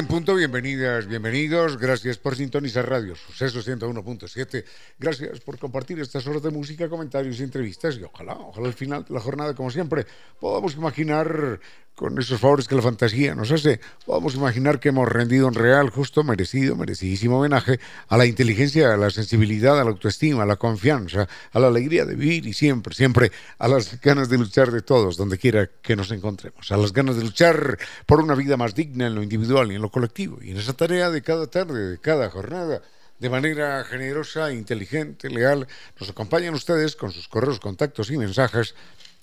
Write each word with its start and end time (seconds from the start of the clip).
En 0.00 0.06
punto, 0.06 0.34
bienvenidas, 0.34 1.06
bienvenidos. 1.06 1.76
Gracias 1.76 2.16
por 2.16 2.34
sintonizar 2.34 2.88
Radio 2.88 3.14
Suceso 3.14 3.60
101.7. 3.60 4.64
Gracias 4.98 5.40
por 5.40 5.58
compartir 5.58 6.00
estas 6.00 6.26
horas 6.26 6.42
de 6.42 6.48
música, 6.48 6.88
comentarios 6.88 7.38
y 7.38 7.42
entrevistas. 7.42 7.98
Y 7.98 8.04
ojalá, 8.04 8.32
ojalá 8.32 8.68
al 8.68 8.72
final 8.72 9.04
de 9.04 9.12
la 9.12 9.20
jornada, 9.20 9.54
como 9.54 9.70
siempre, 9.70 10.06
podamos 10.40 10.74
imaginar 10.74 11.60
con 12.00 12.18
esos 12.18 12.40
favores 12.40 12.66
que 12.66 12.74
la 12.74 12.80
fantasía 12.80 13.34
nos 13.34 13.52
hace, 13.52 13.78
podemos 14.06 14.34
imaginar 14.34 14.80
que 14.80 14.88
hemos 14.88 15.06
rendido 15.06 15.46
un 15.46 15.52
real, 15.52 15.90
justo, 15.90 16.24
merecido, 16.24 16.74
merecidísimo 16.74 17.38
homenaje 17.38 17.78
a 18.08 18.16
la 18.16 18.24
inteligencia, 18.24 18.94
a 18.94 18.96
la 18.96 19.10
sensibilidad, 19.10 19.78
a 19.78 19.84
la 19.84 19.90
autoestima, 19.90 20.44
a 20.44 20.46
la 20.46 20.56
confianza, 20.56 21.28
a 21.52 21.60
la 21.60 21.66
alegría 21.66 22.06
de 22.06 22.14
vivir 22.14 22.46
y 22.46 22.54
siempre, 22.54 22.94
siempre 22.94 23.30
a 23.58 23.68
las 23.68 24.00
ganas 24.00 24.30
de 24.30 24.38
luchar 24.38 24.70
de 24.70 24.80
todos, 24.80 25.18
donde 25.18 25.36
quiera 25.36 25.68
que 25.82 25.94
nos 25.94 26.10
encontremos, 26.10 26.72
a 26.72 26.78
las 26.78 26.94
ganas 26.94 27.16
de 27.16 27.22
luchar 27.22 27.76
por 28.06 28.20
una 28.20 28.34
vida 28.34 28.56
más 28.56 28.74
digna 28.74 29.06
en 29.06 29.14
lo 29.14 29.22
individual 29.22 29.70
y 29.70 29.74
en 29.74 29.82
lo 29.82 29.89
colectivo, 29.90 30.38
y 30.42 30.50
en 30.50 30.56
esa 30.56 30.72
tarea 30.72 31.10
de 31.10 31.22
cada 31.22 31.46
tarde, 31.46 31.90
de 31.90 31.98
cada 31.98 32.30
jornada 32.30 32.82
de 33.20 33.28
manera 33.28 33.84
generosa, 33.84 34.52
inteligente, 34.52 35.28
leal. 35.28 35.68
Nos 36.00 36.10
acompañan 36.10 36.54
ustedes 36.54 36.96
con 36.96 37.12
sus 37.12 37.28
correos, 37.28 37.60
contactos 37.60 38.10
y 38.10 38.16
mensajes 38.16 38.74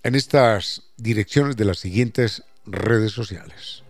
en 0.03 0.15
estas 0.15 0.83
direcciones 0.95 1.57
de 1.57 1.65
las 1.65 1.79
siguientes 1.79 2.43
redes 2.65 3.11
sociales. 3.11 3.83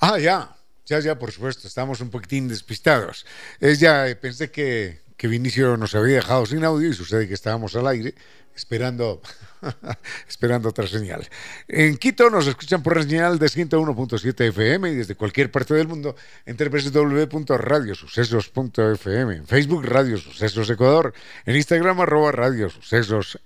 Ah, 0.00 0.18
ya, 0.18 0.56
ya, 0.86 1.00
ya, 1.00 1.18
por 1.18 1.32
supuesto, 1.32 1.66
estamos 1.66 2.00
un 2.00 2.10
poquitín 2.10 2.48
despistados. 2.48 3.26
Es 3.60 3.80
ya, 3.80 4.06
pensé 4.20 4.50
que 4.50 5.00
que 5.18 5.28
Vinicio 5.28 5.76
nos 5.76 5.94
había 5.96 6.14
dejado 6.14 6.46
sin 6.46 6.64
audio 6.64 6.88
y 6.88 6.94
sucede 6.94 7.28
que 7.28 7.34
estábamos 7.34 7.74
al 7.74 7.88
aire 7.88 8.14
esperando, 8.54 9.20
esperando 10.28 10.68
otra 10.68 10.86
señal. 10.86 11.28
En 11.66 11.96
Quito 11.96 12.30
nos 12.30 12.46
escuchan 12.46 12.84
por 12.84 13.02
señal 13.02 13.36
de 13.38 13.46
101.7 13.46 14.48
FM 14.48 14.90
y 14.90 14.94
desde 14.94 15.16
cualquier 15.16 15.50
parte 15.50 15.74
del 15.74 15.88
mundo 15.88 16.14
en 16.46 16.56
www.radiosucesos.fm, 16.56 19.36
en 19.36 19.46
Facebook 19.46 19.84
Radio 19.84 20.18
Sucesos 20.18 20.70
Ecuador, 20.70 21.12
en 21.44 21.56
Instagram 21.56 22.00
arroba 22.00 22.30
Radio 22.30 22.70
Sucesos 22.70 23.40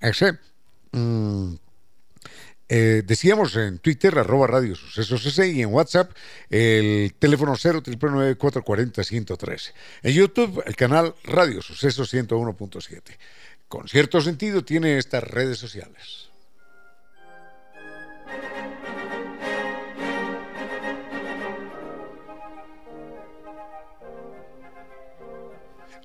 eh, 2.69 3.03
decíamos 3.05 3.55
en 3.56 3.78
Twitter, 3.78 4.19
arroba 4.19 4.47
Radio 4.47 4.75
Sucesos 4.75 5.39
y 5.39 5.62
en 5.62 5.73
WhatsApp 5.73 6.11
el 6.49 7.15
teléfono 7.19 7.55
0 7.56 7.83
En 10.03 10.12
YouTube, 10.12 10.62
el 10.65 10.77
canal 10.77 11.15
Radio 11.25 11.61
Sucesos 11.61 12.12
101.7. 12.12 13.03
Con 13.69 13.89
cierto 13.89 14.21
sentido 14.21 14.65
tiene 14.65 14.99
estas 14.99 15.25
redes 15.25 15.59
sociales. 15.59 16.31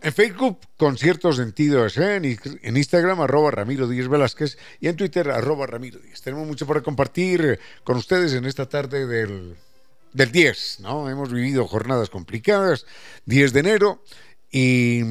En 0.01 0.13
Facebook, 0.13 0.59
con 0.77 0.97
cierto 0.97 1.33
sentido, 1.33 1.85
¿eh? 1.87 2.37
en 2.61 2.77
Instagram, 2.77 3.21
arroba 3.21 3.49
Ramiro 3.51 3.87
Díez 3.87 4.07
Velázquez, 4.07 4.57
y 4.79 4.87
en 4.87 4.95
Twitter, 4.95 5.29
arroba 5.31 5.65
Ramiro. 5.65 5.99
Tenemos 6.23 6.47
mucho 6.47 6.67
para 6.67 6.81
compartir 6.81 7.59
con 7.83 7.97
ustedes 7.97 8.33
en 8.33 8.45
esta 8.45 8.67
tarde 8.67 9.07
del, 9.07 9.55
del 10.13 10.31
10, 10.31 10.81
¿no? 10.81 11.09
Hemos 11.09 11.31
vivido 11.31 11.67
jornadas 11.67 12.09
complicadas, 12.09 12.85
10 13.25 13.53
de 13.53 13.59
enero, 13.59 14.03
y, 14.51 15.01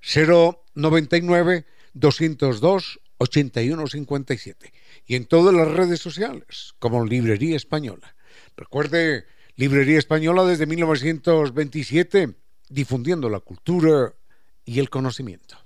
099 0.00 1.66
202 1.94 3.00
8157 3.18 4.72
y 5.06 5.14
en 5.14 5.26
todas 5.26 5.54
las 5.54 5.68
redes 5.68 6.00
sociales 6.00 6.74
como 6.78 7.04
Librería 7.04 7.56
Española. 7.56 8.16
Recuerde, 8.56 9.26
Librería 9.54 9.98
Española 9.98 10.44
desde 10.44 10.64
1927 10.66 12.34
difundiendo 12.68 13.28
la 13.28 13.40
cultura 13.40 14.14
y 14.64 14.78
el 14.80 14.90
conocimiento. 14.90 15.58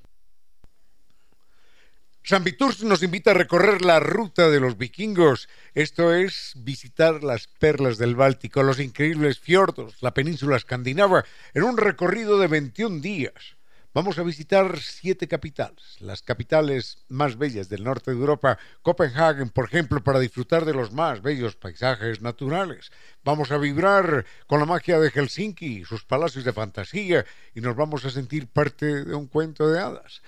San 2.23 2.43
Viturs 2.43 2.83
nos 2.83 3.05
invita 3.05 3.31
a 3.31 3.35
recorrer 3.35 3.83
la 3.83 4.01
ruta 4.01 4.51
de 4.51 4.59
los 4.59 4.77
vikingos, 4.77 5.49
esto 5.75 6.13
es 6.13 6.55
visitar 6.57 7.23
las 7.23 7.47
perlas 7.47 7.99
del 7.99 8.17
Báltico, 8.17 8.65
los 8.65 8.81
increíbles 8.81 9.39
fiordos, 9.39 9.99
la 10.01 10.13
península 10.13 10.57
escandinava, 10.57 11.25
en 11.55 11.63
un 11.63 11.77
recorrido 11.77 12.41
de 12.41 12.49
21 12.49 13.01
días. 13.01 13.56
Vamos 13.97 14.19
a 14.19 14.23
visitar 14.23 14.79
siete 14.79 15.27
capitales, 15.27 15.97
las 16.01 16.21
capitales 16.21 16.99
más 17.09 17.39
bellas 17.39 17.71
del 17.71 17.83
norte 17.83 18.11
de 18.11 18.19
Europa, 18.19 18.59
Copenhague, 18.83 19.47
por 19.47 19.65
ejemplo, 19.65 20.05
para 20.05 20.19
disfrutar 20.19 20.67
de 20.67 20.75
los 20.75 20.93
más 20.93 21.23
bellos 21.23 21.57
paisajes 21.57 22.21
naturales. 22.21 22.93
Vamos 23.25 23.53
a 23.53 23.57
vibrar 23.57 24.27
con 24.49 24.61
la 24.61 24.67
magia 24.67 25.01
de 25.01 25.11
Helsinki, 25.11 25.87
sus 25.87 26.05
palacios 26.05 26.45
de 26.45 26.53
fantasía, 26.53 27.25
y 27.55 27.63
nos 27.63 27.75
vamos 27.75 28.05
a 28.05 28.11
sentir 28.11 28.49
parte 28.49 29.03
de 29.03 29.15
un 29.15 29.29
cuento 29.29 29.67
de 29.71 29.81
hadas. 29.81 30.21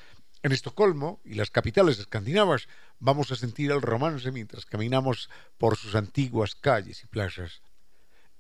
En 0.43 0.53
Estocolmo 0.53 1.21
y 1.23 1.35
las 1.35 1.51
capitales 1.51 1.99
escandinavas 1.99 2.69
vamos 3.01 3.33
a 3.33 3.37
sentir 3.37 3.71
el 3.71 3.83
romance 3.83 4.33
mientras 4.33 4.65
caminamos 4.65 5.29
por 5.59 5.77
sus 5.77 5.95
antiguas 5.95 6.55
calles 6.55 7.05
y 7.05 7.07
plazas. 7.07 7.61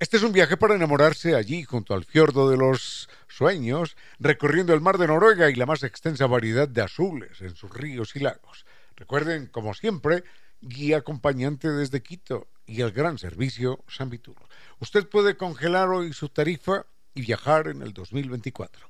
Este 0.00 0.16
es 0.16 0.22
un 0.22 0.30
viaje 0.30 0.56
para 0.56 0.76
enamorarse 0.76 1.34
allí, 1.34 1.64
junto 1.64 1.92
al 1.92 2.04
fiordo 2.04 2.48
de 2.48 2.56
los 2.56 3.08
sueños, 3.26 3.96
recorriendo 4.20 4.72
el 4.72 4.80
mar 4.80 4.96
de 4.96 5.08
Noruega 5.08 5.50
y 5.50 5.56
la 5.56 5.66
más 5.66 5.82
extensa 5.82 6.28
variedad 6.28 6.68
de 6.68 6.82
azules 6.82 7.40
en 7.40 7.56
sus 7.56 7.68
ríos 7.72 8.14
y 8.14 8.20
lagos. 8.20 8.64
Recuerden, 8.94 9.46
como 9.46 9.74
siempre, 9.74 10.22
guía 10.60 10.98
acompañante 10.98 11.68
desde 11.68 12.00
Quito 12.00 12.46
y 12.64 12.82
el 12.82 12.92
gran 12.92 13.18
servicio 13.18 13.84
San 13.88 14.08
Vitur. 14.08 14.36
Usted 14.78 15.08
puede 15.08 15.36
congelar 15.36 15.88
hoy 15.88 16.12
su 16.12 16.28
tarifa 16.28 16.86
y 17.12 17.22
viajar 17.22 17.66
en 17.66 17.82
el 17.82 17.92
2024. 17.92 18.88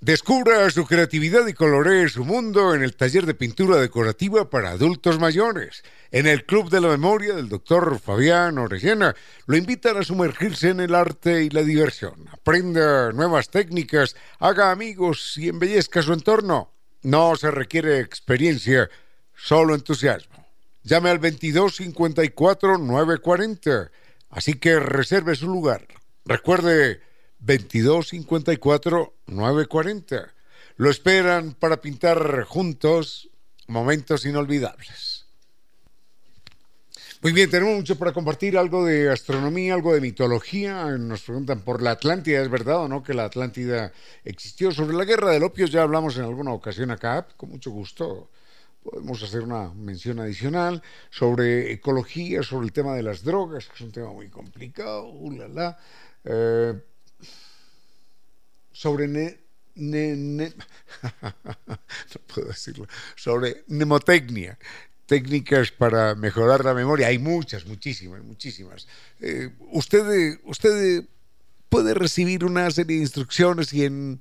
Descubra 0.05 0.69
su 0.69 0.85
creatividad 0.85 1.47
y 1.47 1.55
coloree 1.55 2.11
su 2.11 2.27
mundo 2.27 2.75
en 2.75 2.83
el 2.83 2.95
taller 2.95 3.25
de 3.25 3.33
pintura 3.33 3.79
decorativa 3.79 4.51
para 4.51 4.73
adultos 4.73 5.19
mayores. 5.19 5.83
En 6.11 6.27
el 6.27 6.45
Club 6.45 6.69
de 6.69 6.83
la 6.83 6.89
Memoria 6.89 7.33
del 7.33 7.49
doctor 7.49 7.99
Fabián 7.99 8.59
Orellana 8.59 9.17
lo 9.47 9.57
invitan 9.57 9.97
a 9.97 10.03
sumergirse 10.03 10.69
en 10.69 10.81
el 10.81 10.95
arte 10.95 11.45
y 11.45 11.49
la 11.49 11.63
diversión. 11.63 12.29
Aprenda 12.31 13.13
nuevas 13.13 13.49
técnicas, 13.49 14.15
haga 14.41 14.71
amigos 14.71 15.39
y 15.39 15.49
embellezca 15.49 16.03
su 16.03 16.13
entorno. 16.13 16.75
No 17.01 17.35
se 17.37 17.51
requiere 17.51 18.01
experiencia, 18.01 18.91
solo 19.35 19.75
entusiasmo. 19.75 20.47
Llame 20.83 21.09
al 21.09 21.19
22 21.19 21.77
54 21.77 22.77
940. 22.77 23.91
Así 24.29 24.53
que 24.53 24.79
reserve 24.79 25.35
su 25.35 25.49
lugar. 25.49 25.89
Recuerde 26.27 27.01
2254 27.45 29.15
940. 29.27 30.35
Lo 30.77 30.91
esperan 30.91 31.53
para 31.55 31.81
pintar 31.81 32.45
juntos 32.45 33.31
momentos 33.67 34.25
inolvidables. 34.25 35.25
Muy 37.23 37.33
bien, 37.33 37.49
tenemos 37.49 37.77
mucho 37.77 37.97
para 37.97 38.13
compartir, 38.13 38.59
algo 38.59 38.85
de 38.85 39.11
astronomía, 39.11 39.73
algo 39.73 39.95
de 39.95 40.01
mitología. 40.01 40.85
Nos 40.99 41.23
preguntan 41.23 41.61
por 41.63 41.81
la 41.81 41.93
Atlántida, 41.93 42.43
¿es 42.43 42.51
verdad 42.51 42.81
o 42.81 42.89
no 42.89 43.03
que 43.03 43.15
la 43.15 43.25
Atlántida 43.25 43.93
existió? 44.25 44.73
Sobre 44.73 44.95
la 44.95 45.07
guerra 45.07 45.31
del 45.31 45.43
opio 45.43 45.67
ya 45.67 45.83
hablamos 45.83 46.19
en 46.19 46.25
alguna 46.25 46.53
ocasión 46.53 46.91
acá, 46.91 47.27
con 47.37 47.49
mucho 47.49 47.71
gusto. 47.71 48.29
Podemos 48.83 49.23
hacer 49.23 49.41
una 49.41 49.73
mención 49.73 50.21
adicional 50.21 50.83
sobre 51.09 51.73
ecología, 51.73 52.43
sobre 52.43 52.67
el 52.67 52.73
tema 52.73 52.95
de 52.95 53.03
las 53.03 53.25
drogas, 53.25 53.69
que 53.69 53.75
es 53.75 53.81
un 53.81 53.93
tema 53.93 54.13
muy 54.13 54.29
complicado. 54.29 55.09
Uh, 55.09 55.31
la, 55.31 55.79
eh, 56.25 56.75
sobre 58.75 59.09
no 59.77 60.51
puedo 62.33 62.49
decirlo, 62.49 62.87
sobre 63.17 63.65
mnemotecnia, 63.69 64.59
técnicas 65.07 65.71
para 65.71 66.15
mejorar 66.15 66.65
la 66.65 66.75
memoria. 66.75 67.07
Hay 67.09 67.19
muchas, 67.19 67.67
muchísimas, 67.67 68.23
muchísimas. 68.23 68.87
Eh, 69.21 69.51
usted, 69.73 70.39
usted 70.45 71.05
puede 71.69 71.95
recibir 71.95 72.45
una 72.45 72.71
serie 72.71 72.97
de 72.97 73.03
instrucciones 73.03 73.73
y 73.73 73.85
en, 73.85 74.21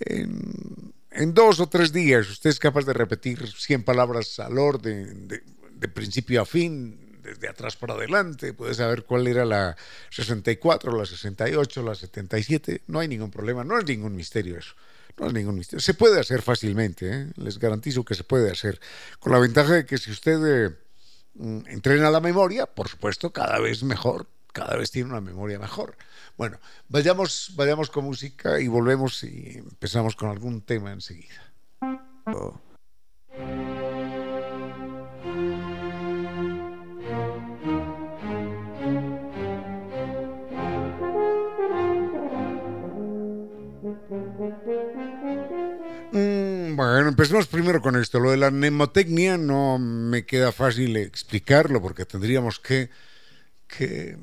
en, 0.00 1.34
dos 1.34 1.60
o 1.60 1.68
tres 1.68 1.92
días 1.92 2.28
usted 2.30 2.50
es 2.50 2.58
capaz 2.58 2.84
de 2.84 2.92
repetir 2.92 3.46
100 3.46 3.82
palabras 3.82 4.38
al 4.38 4.58
orden, 4.58 5.28
de 5.28 5.88
principio 5.88 6.40
a 6.42 6.46
fin, 6.46 7.05
desde 7.26 7.48
atrás 7.48 7.76
para 7.76 7.94
adelante, 7.94 8.52
puedes 8.52 8.78
saber 8.78 9.04
cuál 9.04 9.26
era 9.26 9.44
la 9.44 9.76
64, 10.10 10.96
la 10.96 11.06
68, 11.06 11.82
la 11.82 11.94
77, 11.94 12.82
no 12.86 13.00
hay 13.00 13.08
ningún 13.08 13.30
problema, 13.30 13.64
no 13.64 13.78
es 13.78 13.84
ningún 13.84 14.14
misterio 14.14 14.58
eso. 14.58 14.74
No 15.18 15.28
es 15.28 15.32
ningún 15.32 15.54
misterio. 15.54 15.80
Se 15.80 15.94
puede 15.94 16.20
hacer 16.20 16.42
fácilmente, 16.42 17.10
¿eh? 17.10 17.32
les 17.36 17.58
garantizo 17.58 18.04
que 18.04 18.14
se 18.14 18.22
puede 18.22 18.50
hacer. 18.50 18.78
Con 19.18 19.32
la 19.32 19.38
ventaja 19.38 19.72
de 19.72 19.86
que 19.86 19.96
si 19.96 20.10
usted 20.10 20.38
eh, 20.46 20.76
mm, 21.34 21.60
entrena 21.68 22.10
la 22.10 22.20
memoria, 22.20 22.66
por 22.66 22.88
supuesto, 22.88 23.32
cada 23.32 23.58
vez 23.58 23.82
mejor, 23.82 24.26
cada 24.52 24.76
vez 24.76 24.90
tiene 24.90 25.10
una 25.10 25.22
memoria 25.22 25.58
mejor. 25.58 25.96
Bueno, 26.36 26.58
vayamos, 26.88 27.52
vayamos 27.56 27.90
con 27.90 28.04
música 28.04 28.60
y 28.60 28.68
volvemos 28.68 29.24
y 29.24 29.58
empezamos 29.58 30.16
con 30.16 30.28
algún 30.28 30.60
tema 30.60 30.92
enseguida. 30.92 31.52
Bueno, 46.76 47.08
empecemos 47.08 47.46
primero 47.46 47.80
con 47.80 47.96
esto. 47.96 48.20
Lo 48.20 48.32
de 48.32 48.36
la 48.36 48.50
mnemotecnia 48.50 49.38
no 49.38 49.78
me 49.78 50.26
queda 50.26 50.52
fácil 50.52 50.94
explicarlo 50.98 51.80
porque 51.80 52.04
tendríamos 52.04 52.60
que, 52.60 52.90
que, 53.66 54.18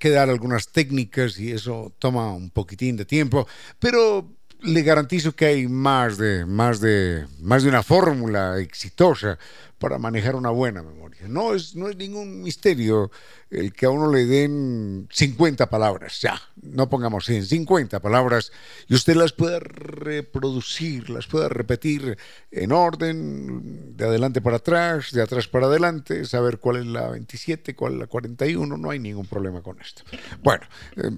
que, 0.00 0.10
dar 0.10 0.28
algunas 0.28 0.72
técnicas 0.72 1.38
y 1.38 1.52
eso 1.52 1.94
toma 2.00 2.34
un 2.34 2.50
poquitín 2.50 2.96
de 2.96 3.04
tiempo, 3.04 3.46
pero 3.78 4.28
le 4.66 4.82
garantizo 4.82 5.32
que 5.32 5.46
hay 5.46 5.68
más 5.68 6.18
de, 6.18 6.44
más 6.44 6.80
de, 6.80 7.26
más 7.40 7.62
de 7.62 7.68
una 7.68 7.82
fórmula 7.82 8.58
exitosa 8.58 9.38
para 9.78 9.98
manejar 9.98 10.34
una 10.36 10.50
buena 10.50 10.82
memoria. 10.82 11.22
No 11.28 11.54
es, 11.54 11.76
no 11.76 11.88
es 11.88 11.96
ningún 11.96 12.42
misterio 12.42 13.10
el 13.50 13.72
que 13.72 13.86
a 13.86 13.90
uno 13.90 14.10
le 14.10 14.24
den 14.24 15.06
50 15.10 15.68
palabras, 15.68 16.20
ya, 16.20 16.40
no 16.62 16.88
pongamos 16.88 17.26
100, 17.26 17.46
50 17.46 18.00
palabras, 18.00 18.52
y 18.88 18.94
usted 18.94 19.14
las 19.14 19.32
pueda 19.32 19.60
reproducir, 19.60 21.10
las 21.10 21.26
pueda 21.26 21.48
repetir 21.48 22.16
en 22.50 22.72
orden, 22.72 23.96
de 23.96 24.04
adelante 24.04 24.40
para 24.40 24.56
atrás, 24.56 25.12
de 25.12 25.22
atrás 25.22 25.46
para 25.46 25.66
adelante, 25.66 26.24
saber 26.24 26.58
cuál 26.58 26.76
es 26.76 26.86
la 26.86 27.08
27, 27.10 27.74
cuál 27.76 27.94
es 27.94 27.98
la 28.00 28.06
41, 28.06 28.76
no 28.76 28.90
hay 28.90 28.98
ningún 28.98 29.26
problema 29.26 29.62
con 29.62 29.80
esto. 29.80 30.02
Bueno, 30.42 30.66
eh, 30.96 31.10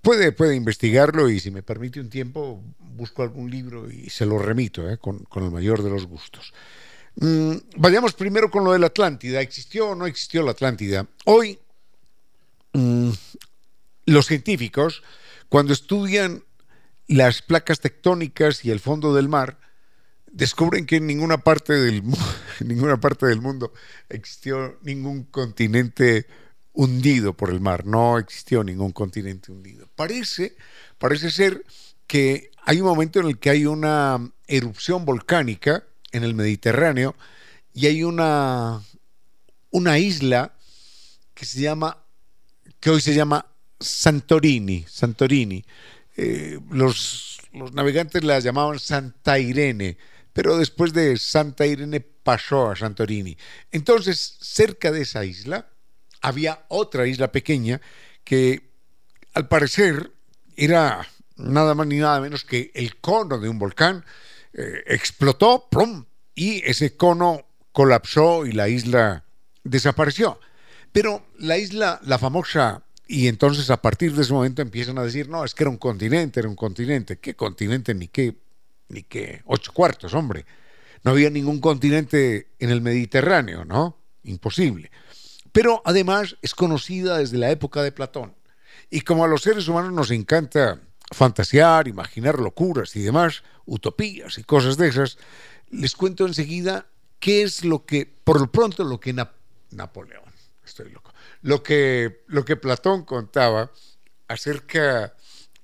puede, 0.00 0.32
puede 0.32 0.54
investigarlo 0.54 1.28
y 1.28 1.40
si 1.40 1.50
me 1.50 1.62
permite 1.62 2.00
un 2.00 2.10
tiempo, 2.10 2.62
busco 2.94 3.22
algún 3.22 3.50
libro 3.50 3.90
y 3.90 4.10
se 4.10 4.26
lo 4.26 4.38
remito 4.38 4.88
eh, 4.88 4.98
con, 4.98 5.26
el 5.36 5.50
mayor 5.50 5.82
de 5.82 5.90
los 5.90 6.06
gustos. 6.06 6.52
Mm, 7.16 7.54
vayamos 7.76 8.14
primero 8.14 8.50
con 8.50 8.64
lo 8.64 8.72
de 8.72 8.78
la 8.78 8.86
Atlántida. 8.86 9.40
¿Existió 9.40 9.90
o 9.90 9.94
no 9.94 10.06
existió 10.06 10.42
la 10.42 10.52
Atlántida? 10.52 11.06
Hoy, 11.24 11.58
mm, 12.72 13.10
los 14.06 14.26
científicos, 14.26 15.02
cuando 15.48 15.72
estudian 15.72 16.44
las 17.06 17.42
placas 17.42 17.80
tectónicas 17.80 18.64
y 18.64 18.70
el 18.70 18.80
fondo 18.80 19.14
del 19.14 19.28
mar, 19.28 19.58
descubren 20.30 20.86
que 20.86 20.96
en 20.96 21.06
ninguna 21.06 21.38
parte 21.38 21.74
del, 21.74 22.02
ninguna 22.60 22.98
parte 22.98 23.26
del 23.26 23.40
mundo 23.40 23.72
existió 24.08 24.78
ningún 24.82 25.24
continente 25.24 26.26
hundido 26.72 27.34
por 27.34 27.50
el 27.50 27.60
mar. 27.60 27.86
No 27.86 28.18
existió 28.18 28.64
ningún 28.64 28.92
continente 28.92 29.52
hundido. 29.52 29.88
Parece, 29.94 30.56
parece 30.98 31.30
ser 31.30 31.64
que 32.14 32.52
hay 32.64 32.80
un 32.80 32.86
momento 32.86 33.18
en 33.18 33.26
el 33.26 33.40
que 33.40 33.50
hay 33.50 33.66
una 33.66 34.30
erupción 34.46 35.04
volcánica 35.04 35.82
en 36.12 36.22
el 36.22 36.32
Mediterráneo 36.32 37.16
y 37.72 37.86
hay 37.86 38.04
una, 38.04 38.80
una 39.72 39.98
isla 39.98 40.54
que 41.34 41.44
se 41.44 41.60
llama, 41.60 42.04
que 42.78 42.90
hoy 42.90 43.00
se 43.00 43.16
llama 43.16 43.44
Santorini, 43.80 44.84
Santorini. 44.88 45.64
Eh, 46.16 46.60
los, 46.70 47.40
los 47.52 47.72
navegantes 47.72 48.22
la 48.22 48.38
llamaban 48.38 48.78
Santa 48.78 49.40
Irene, 49.40 49.98
pero 50.32 50.56
después 50.56 50.92
de 50.92 51.16
Santa 51.16 51.66
Irene 51.66 51.98
pasó 51.98 52.70
a 52.70 52.76
Santorini. 52.76 53.36
Entonces, 53.72 54.36
cerca 54.40 54.92
de 54.92 55.02
esa 55.02 55.24
isla 55.24 55.68
había 56.22 56.64
otra 56.68 57.08
isla 57.08 57.32
pequeña 57.32 57.80
que 58.22 58.70
al 59.32 59.48
parecer 59.48 60.12
era 60.54 61.08
nada 61.36 61.74
más 61.74 61.86
ni 61.86 61.98
nada 61.98 62.20
menos 62.20 62.44
que 62.44 62.70
el 62.74 62.96
cono 62.96 63.38
de 63.38 63.48
un 63.48 63.58
volcán 63.58 64.04
eh, 64.52 64.82
explotó 64.86 65.68
y 66.34 66.62
ese 66.68 66.96
cono 66.96 67.46
colapsó 67.72 68.46
y 68.46 68.52
la 68.52 68.68
isla 68.68 69.24
desapareció. 69.62 70.38
Pero 70.92 71.26
la 71.38 71.58
isla, 71.58 72.00
la 72.04 72.18
famosa, 72.18 72.84
y 73.06 73.28
entonces 73.28 73.68
a 73.70 73.82
partir 73.82 74.14
de 74.14 74.22
ese 74.22 74.32
momento 74.32 74.62
empiezan 74.62 74.98
a 74.98 75.02
decir, 75.02 75.28
no, 75.28 75.44
es 75.44 75.54
que 75.54 75.64
era 75.64 75.70
un 75.70 75.76
continente, 75.76 76.40
era 76.40 76.48
un 76.48 76.56
continente. 76.56 77.18
¿Qué 77.18 77.34
continente? 77.34 77.94
Ni 77.94 78.08
qué, 78.08 78.36
ni 78.88 79.02
qué 79.02 79.42
ocho 79.46 79.72
cuartos, 79.72 80.14
hombre. 80.14 80.46
No 81.02 81.10
había 81.10 81.30
ningún 81.30 81.60
continente 81.60 82.48
en 82.58 82.70
el 82.70 82.80
Mediterráneo, 82.80 83.64
¿no? 83.64 83.98
Imposible. 84.22 84.90
Pero 85.52 85.82
además 85.84 86.36
es 86.42 86.54
conocida 86.54 87.18
desde 87.18 87.38
la 87.38 87.50
época 87.50 87.82
de 87.82 87.92
Platón. 87.92 88.34
Y 88.90 89.02
como 89.02 89.24
a 89.24 89.28
los 89.28 89.42
seres 89.42 89.68
humanos 89.68 89.92
nos 89.92 90.10
encanta 90.10 90.80
fantasear, 91.14 91.88
imaginar 91.88 92.38
locuras 92.38 92.94
y 92.96 93.02
demás, 93.02 93.42
utopías 93.64 94.38
y 94.38 94.44
cosas 94.44 94.76
de 94.76 94.88
esas, 94.88 95.18
les 95.70 95.94
cuento 95.94 96.26
enseguida 96.26 96.86
qué 97.18 97.42
es 97.42 97.64
lo 97.64 97.86
que, 97.86 98.06
por 98.24 98.40
lo 98.40 98.50
pronto, 98.50 98.84
lo 98.84 99.00
que 99.00 99.14
Napoleón, 99.70 100.24
estoy 100.64 100.90
loco, 100.90 101.14
lo 101.42 101.62
que, 101.62 102.24
lo 102.26 102.44
que 102.44 102.56
Platón 102.56 103.04
contaba 103.04 103.70
acerca 104.28 105.14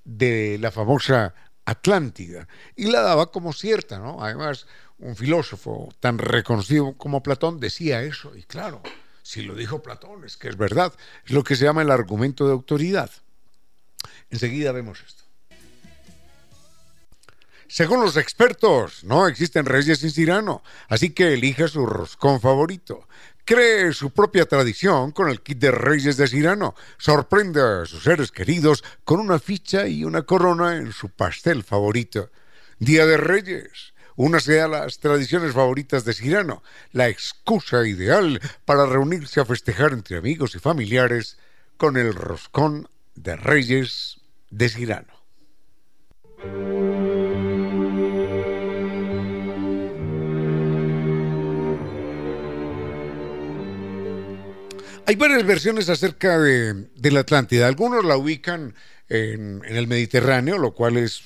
de 0.05 0.59
la 0.59 0.71
famosa 0.71 1.35
Atlántida 1.67 2.49
y 2.75 2.91
la 2.91 3.01
daba 3.01 3.31
como 3.31 3.53
cierta, 3.53 3.99
¿no? 3.99 4.25
Además, 4.25 4.67
un 4.99 5.15
filósofo 5.15 5.89
tan 6.01 6.19
reconocido 6.19 6.95
como 6.95 7.23
Platón 7.23 7.61
decía 7.61 8.03
eso, 8.03 8.35
y 8.37 8.43
claro, 8.43 8.83
si 9.23 9.43
lo 9.43 9.55
dijo 9.55 9.83
Platón 9.83 10.25
es 10.25 10.37
que 10.37 10.49
es 10.49 10.57
verdad, 10.57 10.93
es 11.25 11.31
lo 11.31 11.45
que 11.45 11.55
se 11.55 11.65
llama 11.65 11.83
el 11.83 11.91
argumento 11.91 12.47
de 12.47 12.53
autoridad. 12.53 13.11
Enseguida 14.31 14.73
vemos 14.73 15.01
esto. 15.07 15.20
Según 17.71 18.01
los 18.01 18.17
expertos, 18.17 19.05
no 19.05 19.29
existen 19.29 19.65
reyes 19.65 20.01
sin 20.01 20.11
Cirano, 20.11 20.65
así 20.89 21.11
que 21.11 21.35
elija 21.35 21.69
su 21.69 21.87
roscón 21.87 22.41
favorito. 22.41 23.07
Cree 23.45 23.93
su 23.93 24.11
propia 24.11 24.45
tradición 24.47 25.13
con 25.13 25.29
el 25.29 25.41
kit 25.41 25.59
de 25.59 25.71
Reyes 25.71 26.17
de 26.17 26.27
Cirano. 26.27 26.75
Sorprende 26.99 27.61
a 27.63 27.87
sus 27.87 28.03
seres 28.03 28.33
queridos 28.33 28.83
con 29.05 29.21
una 29.21 29.39
ficha 29.39 29.87
y 29.87 30.05
una 30.05 30.23
corona 30.23 30.79
en 30.79 30.93
su 30.93 31.11
pastel 31.11 31.63
favorito. 31.63 32.31
Día 32.81 33.07
de 33.07 33.17
Reyes. 33.17 33.95
Una 34.17 34.41
sea 34.41 34.67
las 34.67 34.99
tradiciones 34.99 35.53
favoritas 35.53 36.05
de 36.05 36.13
Cirano, 36.13 36.65
la 36.91 37.09
excusa 37.09 37.87
ideal 37.87 38.41
para 38.65 38.85
reunirse 38.85 39.41
a 39.41 39.45
festejar 39.45 39.93
entre 39.93 40.17
amigos 40.17 40.57
y 40.57 40.59
familiares 40.59 41.39
con 41.77 41.97
el 41.97 42.15
roscón 42.15 42.89
de 43.15 43.37
Reyes 43.37 44.21
de 44.51 44.69
Cirano. 44.69 45.15
Hay 55.11 55.17
varias 55.17 55.45
versiones 55.45 55.89
acerca 55.89 56.39
de, 56.39 56.87
la 57.11 57.19
Atlántida. 57.19 57.67
Algunos 57.67 58.05
la 58.05 58.17
ubican 58.17 58.77
en, 59.09 59.61
el 59.65 59.89
Mediterráneo, 59.89 60.57
lo 60.57 60.73
cual 60.73 60.99
es 60.99 61.23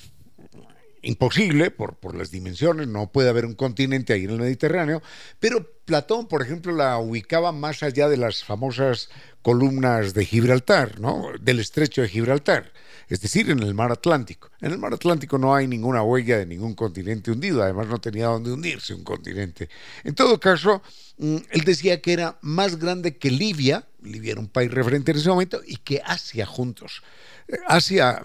imposible 1.03 1.69
por, 1.69 1.95
por, 1.97 2.15
las 2.15 2.31
dimensiones, 2.31 2.87
no 2.87 3.11
puede 3.11 3.29
haber 3.29 3.45
un 3.45 3.53
continente 3.53 4.13
ahí 4.13 4.23
en 4.23 4.31
el 4.31 4.39
Mediterráneo, 4.39 5.03
pero 5.39 5.71
Platón, 5.85 6.27
por 6.27 6.41
ejemplo, 6.41 6.73
la 6.73 6.97
ubicaba 6.97 7.51
más 7.51 7.83
allá 7.83 8.09
de 8.09 8.17
las 8.17 8.43
famosas 8.43 9.09
columnas 9.43 10.15
de 10.15 10.25
Gibraltar, 10.25 10.99
¿no? 10.99 11.27
del 11.39 11.59
estrecho 11.59 12.01
de 12.01 12.09
Gibraltar, 12.09 12.73
es 13.07 13.21
decir, 13.21 13.49
en 13.49 13.59
el 13.59 13.73
mar 13.73 13.91
Atlántico. 13.91 14.49
En 14.61 14.71
el 14.71 14.77
mar 14.77 14.93
Atlántico 14.93 15.37
no 15.37 15.53
hay 15.53 15.67
ninguna 15.67 16.01
huella 16.03 16.37
de 16.37 16.45
ningún 16.45 16.73
continente 16.73 17.31
hundido, 17.31 17.61
además 17.63 17.87
no 17.87 17.99
tenía 17.99 18.27
dónde 18.27 18.51
hundirse 18.51 18.93
un 18.93 19.03
continente. 19.03 19.69
En 20.03 20.15
todo 20.15 20.39
caso, 20.39 20.81
mm, 21.17 21.37
él 21.49 21.61
decía 21.65 22.01
que 22.01 22.13
era 22.13 22.37
más 22.41 22.77
grande 22.77 23.17
que 23.17 23.31
Libia, 23.31 23.87
Libia 24.01 24.33
era 24.33 24.41
un 24.41 24.49
país 24.49 24.71
referente 24.71 25.11
en 25.11 25.17
ese 25.17 25.29
momento, 25.29 25.61
y 25.65 25.77
que 25.77 26.01
Asia 26.03 26.45
juntos. 26.45 27.03
Eh, 27.47 27.57
Asia, 27.67 28.21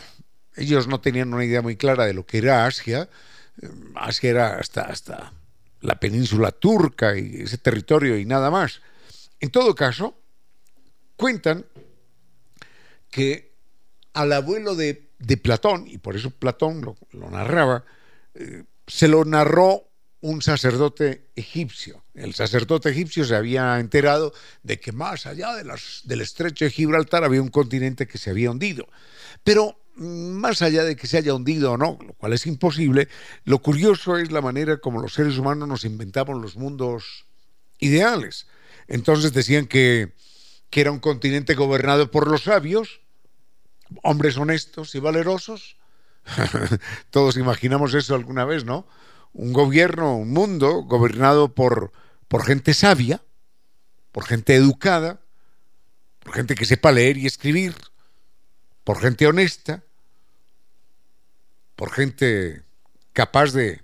ellos 0.57 0.87
no 0.89 1.01
tenían 1.01 1.33
una 1.33 1.45
idea 1.45 1.63
muy 1.63 1.77
clara 1.77 2.07
de 2.07 2.15
lo 2.15 2.27
que 2.27 2.39
era 2.39 2.67
Asia, 2.67 3.09
eh, 3.61 3.69
Asia 3.95 4.31
era 4.31 4.57
hasta, 4.59 4.83
hasta 4.83 5.33
la 5.81 5.99
península 5.99 6.53
turca 6.53 7.17
y 7.17 7.43
ese 7.43 7.59
territorio 7.59 8.19
y 8.19 8.25
nada 8.25 8.51
más. 8.51 8.81
En 9.41 9.51
todo 9.51 9.75
caso, 9.75 10.21
Cuentan 11.21 11.67
que 13.11 13.50
al 14.13 14.33
abuelo 14.33 14.75
de, 14.75 15.09
Platón, 15.43 15.87
y 15.87 15.99
por 15.99 16.17
eso 16.17 16.31
Platón 16.31 16.81
lo, 16.83 17.31
narraba, 17.31 17.85
eh, 18.35 18.65
se 18.87 19.09
lo 19.09 19.25
narró 19.25 19.91
un 20.23 20.43
sacerdote 20.43 21.31
egipcio. 21.35 22.05
El 22.15 22.35
sacerdote 22.35 22.91
egipcio 22.91 23.25
se 23.25 23.35
había 23.35 23.79
enterado 23.79 24.33
de 24.63 24.79
que 24.79 24.93
más 24.93 25.27
allá 25.27 25.55
de 25.55 25.65
del 26.05 26.21
estrecho 26.21 26.65
de 26.65 26.71
Gibraltar 26.71 27.25
había 27.25 27.41
un 27.41 27.49
continente 27.49 28.07
que 28.07 28.19
se 28.19 28.31
había 28.31 28.51
hundido. 28.51 28.87
Pero 29.45 29.81
mm, 29.97 30.31
más 30.33 30.61
allá 30.63 30.85
de 30.85 30.97
que 30.97 31.07
se 31.07 31.19
haya 31.19 31.35
hundido 31.35 31.73
o 31.73 31.77
no, 31.79 31.99
lo 32.07 32.13
cual 32.15 32.35
es 32.35 32.47
imposible, 32.47 33.09
lo 33.45 33.61
curioso 33.61 34.19
es 34.19 34.31
la 34.31 34.43
manera 34.43 34.79
como 34.79 35.01
los 35.01 35.15
seres 35.15 35.39
humanos 35.39 35.69
nos 35.69 35.85
inventamos 35.85 36.41
los 36.41 36.57
mundos 36.57 37.25
ideales. 37.79 38.47
Entonces 38.89 39.33
decían 39.33 39.67
que 39.67 40.13
era 40.73 40.93
un 40.93 41.01
continente 41.01 41.55
gobernado 41.55 42.11
por 42.11 42.29
los 42.29 42.43
sabios, 42.43 43.01
hombres 44.03 44.37
honestos 44.37 44.95
y 44.95 45.01
valerosos. 45.01 45.77
Todos 47.11 47.37
imaginamos 47.37 47.95
eso 47.95 48.15
alguna 48.15 48.45
vez, 48.45 48.65
¿no? 48.65 48.87
Un 49.33 49.53
gobierno, 49.53 50.17
un 50.17 50.31
mundo 50.33 50.83
gobernado 50.83 51.55
por, 51.55 51.93
por 52.29 52.45
gente 52.45 52.75
sabia, 52.75 53.23
por 54.13 54.25
gente 54.25 54.55
educada, 54.55 55.21
por 56.21 56.35
gente 56.35 56.55
que 56.55 56.67
sepa 56.67 56.93
leer 56.93 57.17
y 57.17 57.27
escribir, 57.27 57.75
por 58.85 59.01
gente 59.01 59.27
honesta, 59.27 59.83
por 61.77 61.93
gente 61.93 62.63
capaz 63.13 63.53
de, 63.53 63.83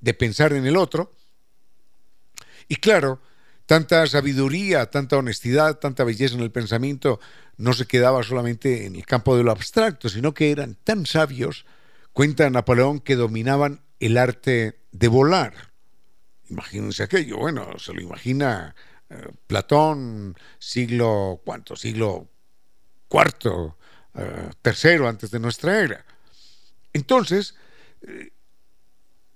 de 0.00 0.14
pensar 0.14 0.52
en 0.52 0.66
el 0.66 0.76
otro. 0.76 1.14
Y 2.68 2.76
claro, 2.76 3.20
tanta 3.66 4.06
sabiduría, 4.06 4.90
tanta 4.90 5.16
honestidad, 5.16 5.78
tanta 5.78 6.04
belleza 6.04 6.34
en 6.34 6.42
el 6.42 6.50
pensamiento 6.50 7.20
no 7.56 7.72
se 7.72 7.86
quedaba 7.86 8.22
solamente 8.22 8.86
en 8.86 8.96
el 8.96 9.06
campo 9.06 9.36
de 9.36 9.44
lo 9.44 9.50
abstracto, 9.50 10.08
sino 10.08 10.34
que 10.34 10.50
eran 10.50 10.76
tan 10.82 11.06
sabios, 11.06 11.64
cuenta 12.12 12.48
Napoleón, 12.50 13.00
que 13.00 13.16
dominaban 13.16 13.82
el 14.00 14.18
arte 14.18 14.80
de 14.92 15.08
volar. 15.08 15.72
Imagínense 16.48 17.02
aquello, 17.02 17.38
bueno, 17.38 17.78
se 17.78 17.92
lo 17.92 18.00
imagina 18.00 18.74
eh, 19.10 19.28
Platón, 19.46 20.36
siglo, 20.58 21.40
¿cuánto? 21.44 21.76
Siglo 21.76 22.28
cuarto, 23.08 23.78
eh, 24.14 24.50
tercero 24.60 25.08
antes 25.08 25.30
de 25.30 25.40
nuestra 25.40 25.80
era. 25.80 26.04
Entonces, 26.92 27.54
eh, 28.02 28.30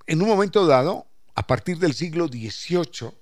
en 0.06 0.22
un 0.22 0.28
momento 0.28 0.66
dado, 0.66 1.06
a 1.34 1.46
partir 1.46 1.78
del 1.78 1.94
siglo 1.94 2.28
XVIII, 2.28 3.12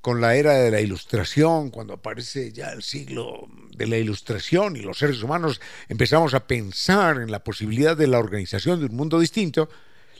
con 0.00 0.20
la 0.20 0.34
era 0.34 0.54
de 0.54 0.70
la 0.70 0.80
ilustración, 0.80 1.70
cuando 1.70 1.94
aparece 1.94 2.52
ya 2.52 2.70
el 2.70 2.82
siglo 2.82 3.48
de 3.76 3.86
la 3.86 3.98
ilustración 3.98 4.76
y 4.76 4.80
los 4.80 4.98
seres 4.98 5.22
humanos 5.22 5.60
empezamos 5.88 6.32
a 6.34 6.46
pensar 6.46 7.18
en 7.18 7.30
la 7.30 7.44
posibilidad 7.44 7.96
de 7.96 8.06
la 8.06 8.18
organización 8.18 8.80
de 8.80 8.86
un 8.86 8.96
mundo 8.96 9.20
distinto, 9.20 9.68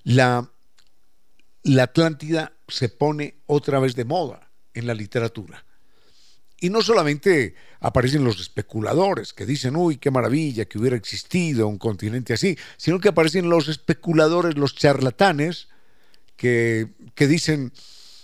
la, 0.05 0.51
la 1.63 1.85
Atlántida 1.85 2.53
se 2.69 2.89
pone 2.91 3.37
otra 3.47 3.81
vez 3.81 3.95
de 3.95 4.05
moda 4.05 4.51
en 4.75 4.87
la 4.87 4.95
literatura. 4.95 5.65
Y 6.63 6.69
no 6.69 6.83
solamente 6.83 7.55
aparecen 7.81 8.23
los 8.23 8.39
especuladores 8.39 9.33
que 9.33 9.47
dicen, 9.47 9.77
uy, 9.77 9.97
qué 9.97 10.11
maravilla 10.11 10.67
que 10.67 10.79
hubiera 10.79 10.97
existido 10.97 11.67
un 11.67 11.79
continente 11.79 12.35
así, 12.35 12.59
sino 12.77 13.01
que 13.01 13.09
aparecen 13.09 13.49
los 13.49 13.69
especuladores, 13.69 14.59
los 14.59 14.75
charlatanes, 14.75 15.69
que, 16.37 16.89
que 17.15 17.27
dicen, 17.27 17.73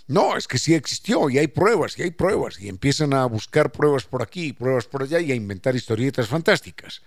no, 0.07 0.37
es 0.37 0.47
que 0.47 0.57
sí 0.57 0.73
existió 0.73 1.29
y 1.29 1.37
hay 1.37 1.47
pruebas 1.47 1.99
y 1.99 2.03
hay 2.03 2.11
pruebas 2.11 2.59
y 2.61 2.69
empiezan 2.69 3.13
a 3.13 3.25
buscar 3.25 3.73
pruebas 3.73 4.05
por 4.05 4.21
aquí, 4.21 4.53
pruebas 4.53 4.85
por 4.85 5.03
allá 5.03 5.19
y 5.19 5.33
a 5.33 5.35
inventar 5.35 5.75
historietas 5.75 6.29
fantásticas. 6.29 7.01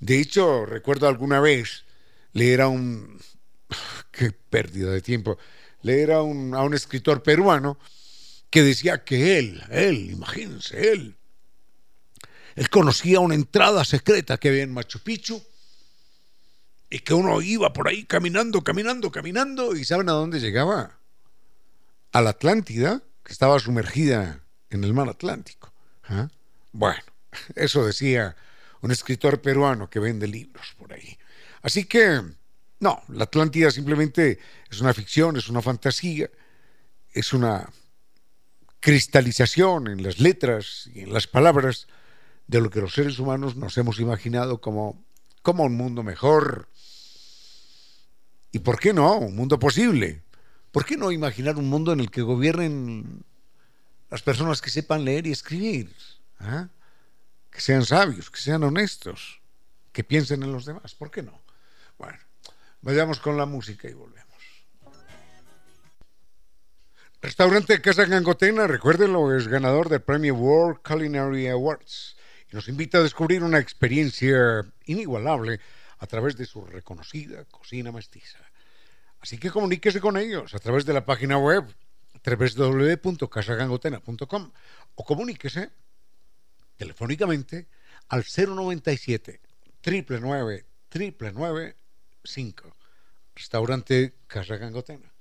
De 0.00 0.18
hecho, 0.18 0.64
recuerdo 0.64 1.06
alguna 1.08 1.40
vez 1.40 1.84
leer 2.32 2.62
a 2.62 2.68
un... 2.68 3.20
qué 4.10 4.32
pérdida 4.32 4.90
de 4.90 5.02
tiempo. 5.02 5.36
Leer 5.82 6.12
a 6.12 6.22
un, 6.22 6.54
a 6.54 6.62
un 6.62 6.72
escritor 6.72 7.22
peruano 7.22 7.78
que 8.48 8.62
decía 8.62 9.04
que 9.04 9.38
él, 9.38 9.62
él, 9.70 10.10
imagínense, 10.10 10.92
él, 10.92 11.16
él 12.54 12.70
conocía 12.70 13.20
una 13.20 13.34
entrada 13.34 13.84
secreta 13.84 14.38
que 14.38 14.48
había 14.48 14.62
en 14.62 14.72
Machu 14.72 15.00
Picchu 15.00 15.42
y 16.88 16.98
que 17.00 17.14
uno 17.14 17.42
iba 17.42 17.72
por 17.72 17.88
ahí 17.88 18.04
caminando, 18.04 18.62
caminando, 18.62 19.10
caminando 19.10 19.76
y 19.76 19.84
¿saben 19.84 20.08
a 20.08 20.12
dónde 20.12 20.40
llegaba? 20.40 21.01
A 22.12 22.20
la 22.20 22.30
Atlántida, 22.30 23.02
que 23.24 23.32
estaba 23.32 23.58
sumergida 23.58 24.40
en 24.70 24.84
el 24.84 24.92
mar 24.92 25.08
Atlántico. 25.08 25.72
¿Ah? 26.04 26.28
Bueno, 26.72 27.02
eso 27.54 27.84
decía 27.84 28.36
un 28.80 28.90
escritor 28.90 29.40
peruano 29.40 29.88
que 29.88 30.00
vende 30.00 30.26
libros 30.26 30.74
por 30.78 30.92
ahí. 30.92 31.18
Así 31.62 31.84
que, 31.84 32.20
no, 32.80 33.02
la 33.08 33.24
Atlántida 33.24 33.70
simplemente 33.70 34.38
es 34.70 34.80
una 34.80 34.92
ficción, 34.92 35.36
es 35.36 35.48
una 35.48 35.62
fantasía, 35.62 36.30
es 37.12 37.32
una 37.32 37.70
cristalización 38.80 39.86
en 39.86 40.02
las 40.02 40.18
letras 40.18 40.90
y 40.92 41.00
en 41.02 41.12
las 41.12 41.28
palabras 41.28 41.86
de 42.48 42.60
lo 42.60 42.68
que 42.68 42.80
los 42.80 42.92
seres 42.92 43.18
humanos 43.18 43.54
nos 43.56 43.78
hemos 43.78 44.00
imaginado 44.00 44.60
como, 44.60 45.04
como 45.42 45.64
un 45.64 45.76
mundo 45.76 46.02
mejor. 46.02 46.68
¿Y 48.50 48.58
por 48.58 48.80
qué 48.80 48.92
no? 48.92 49.18
Un 49.18 49.36
mundo 49.36 49.58
posible. 49.58 50.22
¿Por 50.72 50.86
qué 50.86 50.96
no 50.96 51.12
imaginar 51.12 51.56
un 51.56 51.68
mundo 51.68 51.92
en 51.92 52.00
el 52.00 52.10
que 52.10 52.22
gobiernen 52.22 53.24
las 54.10 54.22
personas 54.22 54.62
que 54.62 54.70
sepan 54.70 55.04
leer 55.04 55.26
y 55.26 55.32
escribir? 55.32 55.94
¿Ah? 56.40 56.68
Que 57.50 57.60
sean 57.60 57.84
sabios, 57.84 58.30
que 58.30 58.40
sean 58.40 58.64
honestos, 58.64 59.42
que 59.92 60.02
piensen 60.02 60.42
en 60.42 60.50
los 60.50 60.64
demás. 60.64 60.94
¿Por 60.94 61.10
qué 61.10 61.22
no? 61.22 61.38
Bueno, 61.98 62.18
vayamos 62.80 63.20
con 63.20 63.36
la 63.36 63.44
música 63.44 63.86
y 63.88 63.92
volvemos. 63.92 64.22
Restaurante 67.20 67.80
Casa 67.80 68.06
Gangotena, 68.06 68.66
recuérdenlo, 68.66 69.36
es 69.36 69.46
ganador 69.46 69.90
del 69.90 70.00
premio 70.00 70.34
World 70.34 70.80
Culinary 70.82 71.48
Awards 71.48 72.16
y 72.50 72.56
nos 72.56 72.66
invita 72.68 72.98
a 72.98 73.02
descubrir 73.02 73.44
una 73.44 73.58
experiencia 73.58 74.66
inigualable 74.86 75.60
a 75.98 76.06
través 76.06 76.36
de 76.36 76.46
su 76.46 76.64
reconocida 76.64 77.44
cocina 77.44 77.92
mestiza. 77.92 78.38
Así 79.22 79.38
que 79.38 79.50
comuníquese 79.50 80.00
con 80.00 80.16
ellos 80.16 80.54
a 80.54 80.58
través 80.58 80.84
de 80.84 80.92
la 80.92 81.06
página 81.06 81.38
web 81.38 81.64
www.casagangotena.com 82.26 84.52
o 84.96 85.04
comuníquese 85.04 85.70
telefónicamente 86.76 87.68
al 88.08 88.24
097 88.24 89.40
999 89.84 90.66
995 90.92 92.76
Restaurante 93.34 94.14
Casa 94.26 94.56
Gangotena. 94.56 95.11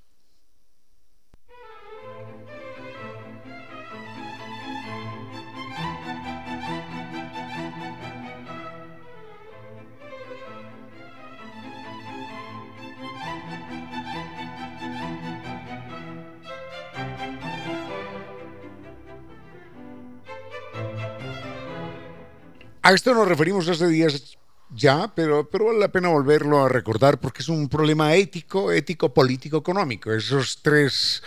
A 22.84 22.94
esto 22.94 23.14
nos 23.14 23.28
referimos 23.28 23.70
hace 23.70 23.88
días 23.88 24.38
ya, 24.74 25.12
pero, 25.14 25.48
pero 25.48 25.66
vale 25.66 25.80
la 25.80 25.92
pena 25.92 26.10
volverlo 26.10 26.66
a 26.66 26.70
recordar 26.70 27.20
porque 27.20 27.44
es 27.44 27.50
un 27.50 27.70
problema 27.70 28.16
ético, 28.16 28.72
ético, 28.72 29.14
político, 29.14 29.58
económico. 29.58 30.12
Esos 30.12 30.64
tres, 30.64 31.22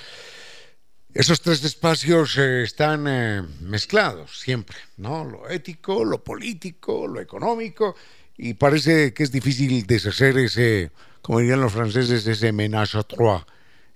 esos 1.12 1.40
tres 1.40 1.62
espacios 1.62 2.36
eh, 2.38 2.64
están 2.64 3.06
eh, 3.06 3.42
mezclados 3.60 4.40
siempre, 4.40 4.78
¿no? 4.96 5.24
Lo 5.24 5.48
ético, 5.48 6.04
lo 6.04 6.24
político, 6.24 7.06
lo 7.06 7.20
económico, 7.20 7.94
y 8.36 8.54
parece 8.54 9.14
que 9.14 9.22
es 9.22 9.30
difícil 9.30 9.86
deshacer 9.86 10.36
ese, 10.38 10.90
como 11.22 11.38
dirían 11.38 11.60
los 11.60 11.72
franceses, 11.72 12.26
ese 12.26 12.50
ménage 12.50 12.98
à 12.98 13.04
trois, 13.04 13.44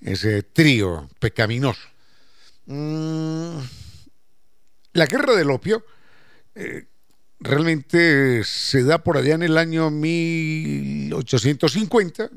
ese 0.01 0.45
trío 0.45 1.09
pecaminoso. 1.19 1.89
Mm, 2.67 3.59
la 4.93 5.07
guerra 5.07 5.35
del 5.35 5.51
opio. 5.51 5.85
Eh, 6.55 6.87
realmente 7.41 8.45
se 8.45 8.85
da 8.85 8.99
por 8.99 9.17
allá 9.17 9.35
en 9.35 9.43
el 9.43 9.59
año 9.59 9.91
1850, 9.91 12.31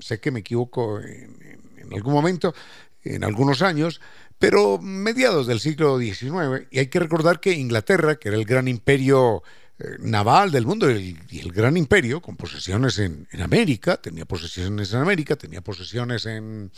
sé 0.00 0.20
que 0.20 0.30
me 0.30 0.40
equivoco 0.40 1.00
en, 1.00 1.56
algún 1.92 2.12
momento, 2.12 2.54
en 3.02 3.24
algunos 3.24 3.62
años, 3.62 4.02
pero 4.38 4.78
mediados 4.78 5.46
del 5.46 5.60
siglo 5.60 5.98
XIX, 5.98 6.66
y 6.70 6.80
hay 6.80 6.88
que 6.88 7.00
recordar 7.00 7.40
que 7.40 7.52
Inglaterra, 7.52 8.16
que 8.16 8.28
era 8.28 8.36
el 8.36 8.44
gran 8.44 8.68
imperio 8.68 9.42
eh, 9.78 9.96
naval 10.00 10.50
del 10.50 10.66
mundo 10.66 10.90
y 10.90 11.16
el, 11.32 11.52
gran 11.52 11.76
imperio, 11.76 12.20
con 12.20 12.36
posesiones 12.36 12.98
en, 12.98 13.26
América, 13.40 13.96
tenía 13.96 14.24
posesiones 14.24 14.92
en 14.92 15.00
América, 15.00 15.36
tenía 15.36 15.60
posesiones 15.60 16.26
en, 16.26 16.72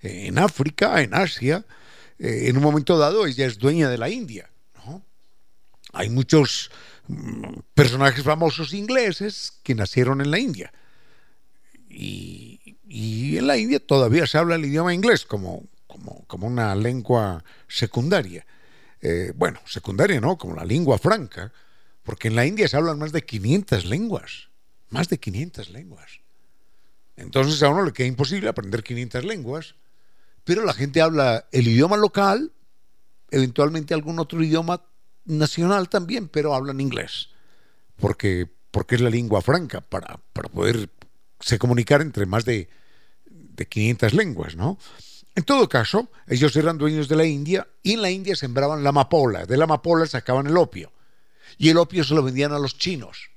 en 0.00 0.38
África, 0.38 1.02
en 1.02 1.14
Asia, 1.14 1.64
eh, 2.18 2.48
en 2.48 2.56
un 2.56 2.62
momento 2.62 2.98
dado 2.98 3.26
ella 3.26 3.46
es 3.46 3.58
dueña 3.58 3.88
de 3.88 3.98
la 3.98 4.08
India. 4.08 4.48
Hay 5.92 6.08
muchos 6.08 6.70
personajes 7.74 8.24
famosos 8.24 8.72
ingleses 8.74 9.58
que 9.62 9.74
nacieron 9.74 10.20
en 10.20 10.30
la 10.30 10.38
India. 10.38 10.72
Y, 11.88 13.36
en 13.36 13.46
la 13.46 13.56
India 13.56 13.78
todavía 13.84 14.26
se 14.26 14.38
habla 14.38 14.56
el 14.56 14.64
idioma 14.64 14.94
inglés 14.94 15.24
como, 15.24 15.64
como, 15.86 16.46
una 16.46 16.74
lengua 16.74 17.44
secundaria. 17.68 18.44
Eh, 19.00 19.32
bueno, 19.34 19.60
secundaria 19.66 20.20
no, 20.20 20.36
como 20.36 20.54
la 20.54 20.64
lengua 20.64 20.98
franca, 20.98 21.52
porque 22.02 22.28
en 22.28 22.36
la 22.36 22.46
India 22.46 22.68
se 22.68 22.76
hablan 22.76 22.98
más 22.98 23.12
de 23.12 23.24
500 23.24 23.84
lenguas, 23.84 24.48
más 24.88 25.08
de 25.08 25.18
500 25.18 25.70
lenguas. 25.70 26.20
Entonces 27.16 27.62
a 27.62 27.68
uno 27.68 27.84
le 27.84 27.92
queda 27.92 28.06
imposible 28.06 28.48
aprender 28.48 28.82
500 28.82 29.24
lenguas, 29.24 29.74
pero 30.44 30.64
la 30.64 30.72
gente 30.72 31.00
habla 31.00 31.46
el 31.52 31.68
idioma 31.68 31.96
local, 31.96 32.52
eventualmente 33.30 33.94
algún 33.94 34.18
otro 34.18 34.42
idioma 34.42 34.82
nacional 35.38 35.88
también, 35.88 36.28
pero 36.28 36.54
hablan 36.54 36.80
inglés, 36.80 37.28
porque, 37.96 38.48
porque 38.70 38.96
es 38.96 39.00
la 39.00 39.10
lengua 39.10 39.42
franca 39.42 39.80
para, 39.80 40.20
para 40.32 40.48
poder 40.48 40.90
se 41.40 41.58
comunicar 41.58 42.02
entre 42.02 42.26
más 42.26 42.44
de, 42.44 42.68
de 43.26 43.66
500 43.66 44.14
lenguas, 44.14 44.56
¿no? 44.56 44.78
En 45.34 45.44
todo 45.44 45.68
caso, 45.68 46.10
ellos 46.26 46.54
eran 46.56 46.76
dueños 46.76 47.08
de 47.08 47.16
la 47.16 47.24
India 47.24 47.66
y 47.82 47.92
en 47.92 48.02
la 48.02 48.10
India 48.10 48.36
sembraban 48.36 48.82
la 48.82 48.90
amapola, 48.90 49.46
de 49.46 49.56
la 49.56 49.64
amapola 49.64 50.06
sacaban 50.06 50.46
el 50.46 50.56
opio 50.56 50.92
y 51.56 51.68
el 51.68 51.76
opio 51.76 52.04
se 52.04 52.14
lo 52.14 52.22
vendían 52.22 52.52
a 52.52 52.58
los 52.58 52.78
chinos. 52.78 53.30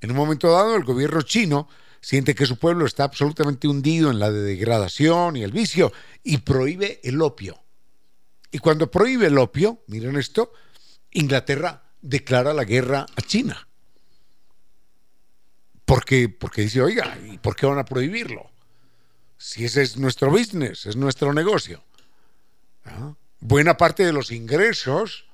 En 0.00 0.10
un 0.10 0.16
momento 0.16 0.50
dado, 0.50 0.76
el 0.76 0.84
gobierno 0.84 1.22
chino 1.22 1.68
siente 2.00 2.34
que 2.34 2.46
su 2.46 2.58
pueblo 2.58 2.86
está 2.86 3.04
absolutamente 3.04 3.66
hundido 3.66 4.10
en 4.10 4.18
la 4.18 4.30
degradación 4.30 5.36
y 5.36 5.42
el 5.42 5.52
vicio 5.52 5.92
y 6.22 6.38
prohíbe 6.38 7.00
el 7.02 7.20
opio. 7.22 7.62
Y 8.50 8.58
cuando 8.58 8.90
prohíbe 8.90 9.26
el 9.26 9.38
opio, 9.38 9.82
miren 9.88 10.16
esto, 10.16 10.52
Inglaterra 11.14 11.82
declara 12.02 12.52
la 12.52 12.64
guerra 12.64 13.06
a 13.16 13.22
China. 13.22 13.66
Porque, 15.84 16.28
porque 16.28 16.62
dice, 16.62 16.82
oiga, 16.82 17.18
¿y 17.26 17.38
por 17.38 17.56
qué 17.56 17.66
van 17.66 17.78
a 17.78 17.84
prohibirlo? 17.84 18.50
Si 19.38 19.64
ese 19.64 19.82
es 19.82 19.96
nuestro 19.96 20.30
business, 20.30 20.86
es 20.86 20.96
nuestro 20.96 21.32
negocio. 21.32 21.82
¿Ah? 22.84 23.14
Buena 23.40 23.76
parte 23.76 24.04
de 24.04 24.12
los 24.12 24.30
ingresos 24.30 25.26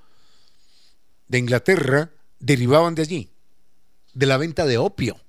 de 1.29 1.39
Inglaterra 1.39 2.11
derivaban 2.41 2.95
de 2.95 3.03
allí, 3.03 3.31
de 4.15 4.27
la 4.27 4.37
venta 4.37 4.67
de 4.67 4.79
opio, 4.79 5.21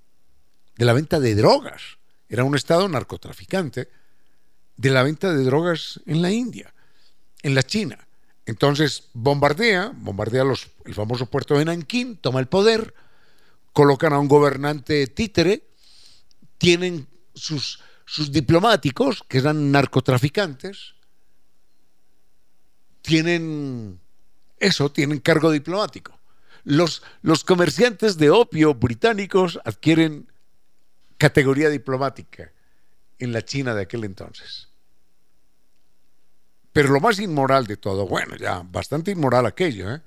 de 0.75 0.85
la 0.85 0.93
venta 0.93 1.19
de 1.19 1.35
drogas. 1.35 1.81
Era 2.27 2.43
un 2.43 2.55
estado 2.55 2.89
narcotraficante, 2.89 3.89
de 4.77 4.89
la 4.89 5.03
venta 5.03 5.31
de 5.31 5.43
drogas 5.43 5.99
en 6.07 6.21
la 6.21 6.31
India, 6.31 6.73
en 7.43 7.53
la 7.53 7.61
China. 7.61 8.07
Entonces 8.45 9.10
bombardea, 9.13 9.91
bombardea 9.95 10.43
los, 10.43 10.67
el 10.86 10.93
famoso 10.93 11.27
puerto 11.27 11.58
de 11.58 11.65
Nankín, 11.65 12.17
toma 12.17 12.39
el 12.39 12.47
poder, 12.47 12.93
colocan 13.73 14.13
a 14.13 14.19
un 14.19 14.27
gobernante 14.27 15.08
títere, 15.08 15.63
tienen 16.58 17.08
sus, 17.34 17.80
sus 18.06 18.32
diplomáticos, 18.32 19.23
que 19.27 19.38
eran 19.38 19.71
narcotraficantes, 19.71 20.95
tienen 23.01 23.99
eso, 24.60 24.91
tienen 24.91 25.19
cargo 25.19 25.51
diplomático. 25.51 26.19
Los, 26.63 27.01
los 27.21 27.43
comerciantes 27.43 28.17
de 28.17 28.30
opio 28.30 28.75
británicos 28.75 29.60
adquieren 29.65 30.32
categoría 31.17 31.69
diplomática 31.69 32.51
en 33.17 33.32
la 33.32 33.43
China 33.43 33.73
de 33.73 33.84
aquel 33.84 34.04
entonces. 34.04 34.70
Pero 36.73 36.89
lo 36.89 36.99
más 36.99 37.19
inmoral 37.19 37.67
de 37.67 37.77
todo, 37.77 38.07
bueno, 38.07 38.36
ya 38.38 38.63
bastante 38.63 39.12
inmoral 39.12 39.45
aquello, 39.45 39.93
¿eh? 39.93 40.01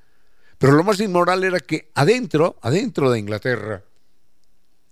Pero 0.59 0.73
lo 0.73 0.85
más 0.85 1.01
inmoral 1.01 1.45
era 1.45 1.61
que 1.61 1.91
adentro, 1.95 2.59
adentro 2.63 3.11
de 3.11 3.19
Inglaterra, 3.19 3.85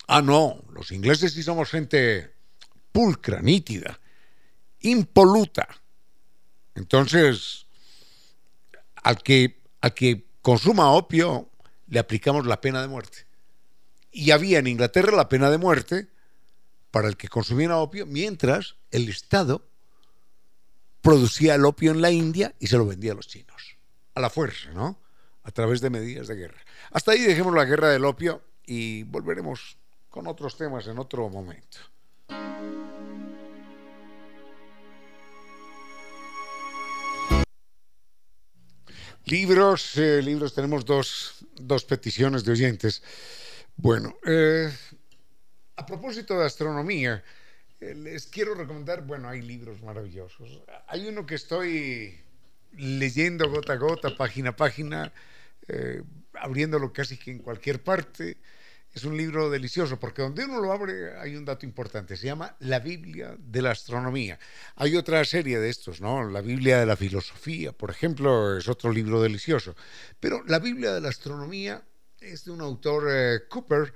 ah, 0.09 0.21
no, 0.21 0.63
los 0.73 0.93
ingleses 0.93 1.33
sí 1.33 1.43
somos 1.43 1.71
gente 1.71 2.35
pulcra, 2.91 3.41
nítida, 3.41 3.99
impoluta. 4.81 5.67
Entonces, 6.75 7.67
al 9.03 9.23
que, 9.23 9.63
al 9.81 9.95
que 9.95 10.27
consuma 10.43 10.93
opio 10.93 11.49
le 11.89 11.99
aplicamos 11.99 12.47
la 12.47 12.61
pena 12.61 12.83
de 12.83 12.89
muerte. 12.89 13.27
Y 14.11 14.31
había 14.31 14.59
en 14.59 14.67
Inglaterra 14.67 15.17
la 15.17 15.29
pena 15.29 15.51
de 15.51 15.59
muerte 15.59 16.09
para 16.91 17.09
el 17.09 17.17
que 17.17 17.29
consumiera 17.29 17.79
opio, 17.79 18.05
mientras 18.05 18.77
el 18.91 19.09
Estado 19.09 19.67
producía 21.03 21.57
el 21.57 21.65
opio 21.65 21.91
en 21.91 22.01
la 22.01 22.11
India 22.11 22.55
y 22.59 22.69
se 22.69 22.79
lo 22.79 22.87
vendía 22.87 23.13
a 23.13 23.17
los 23.17 23.29
chinos. 23.29 23.77
A 24.15 24.21
la 24.21 24.31
fuerza, 24.31 24.71
¿no? 24.71 24.99
A 25.43 25.51
través 25.51 25.81
de 25.81 25.91
medidas 25.91 26.29
de 26.29 26.37
guerra. 26.37 26.61
Hasta 26.93 27.13
ahí 27.13 27.21
dejemos 27.21 27.55
la 27.55 27.65
guerra 27.65 27.89
del 27.89 28.05
opio 28.05 28.43
y 28.65 29.03
volveremos 29.03 29.77
con 30.09 30.27
otros 30.29 30.57
temas 30.57 30.87
en 30.87 30.99
otro 30.99 31.29
momento. 31.29 31.79
Libros, 39.25 39.97
eh, 39.97 40.21
libros, 40.21 40.55
tenemos 40.55 40.85
dos, 40.85 41.47
dos, 41.55 41.85
peticiones 41.85 42.45
de 42.45 42.53
oyentes. 42.53 43.03
Bueno, 43.77 44.17
eh, 44.27 44.71
a 45.77 45.87
propósito 45.87 46.39
de 46.39 46.47
astronomía, 46.47 47.23
les 47.95 48.27
quiero 48.27 48.55
recomendar, 48.55 49.03
bueno, 49.03 49.29
hay 49.29 49.43
libros 49.43 49.83
maravillosos. 49.83 50.63
Hay 50.87 51.07
uno 51.07 51.27
que 51.27 51.35
estoy 51.35 52.21
leyendo 52.73 53.51
gota 53.51 53.75
a 53.75 53.77
gota, 53.77 54.17
página 54.17 54.51
a 54.51 54.57
página, 54.57 55.13
abriéndolo 56.35 56.93
casi 56.93 57.17
que 57.17 57.31
en 57.31 57.39
cualquier 57.39 57.83
parte. 57.83 58.37
Es 58.95 59.05
un 59.05 59.17
libro 59.17 59.49
delicioso 59.49 59.99
porque 59.99 60.21
donde 60.21 60.45
uno 60.45 60.61
lo 60.61 60.71
abre 60.71 61.19
hay 61.19 61.35
un 61.35 61.47
dato 61.47 61.65
importante, 61.65 62.15
se 62.15 62.27
llama 62.27 62.57
La 62.61 62.79
Biblia 62.79 63.35
de 63.39 63.63
la 63.63 63.71
Astronomía. 63.71 64.39
Hay 64.77 64.97
otra 64.97 65.25
serie 65.25 65.59
de 65.59 65.71
estos, 65.71 66.03
¿no? 66.03 66.29
La 66.29 66.43
Biblia 66.43 66.79
de 66.79 66.85
la 66.85 66.97
Filosofía, 66.97 67.73
por 67.73 67.91
ejemplo, 67.91 68.59
es 68.59 68.69
otro 68.69 68.93
libro 68.93 69.23
delicioso. 69.23 69.75
Pero 70.21 70.45
La 70.47 70.59
Biblia 70.59 70.93
de 70.93 71.01
la 71.01 71.09
Astronomía 71.09 71.83
es 72.21 72.45
de 72.45 72.51
un 72.51 72.61
autor, 72.61 73.05
eh, 73.11 73.41
Cooper, 73.49 73.95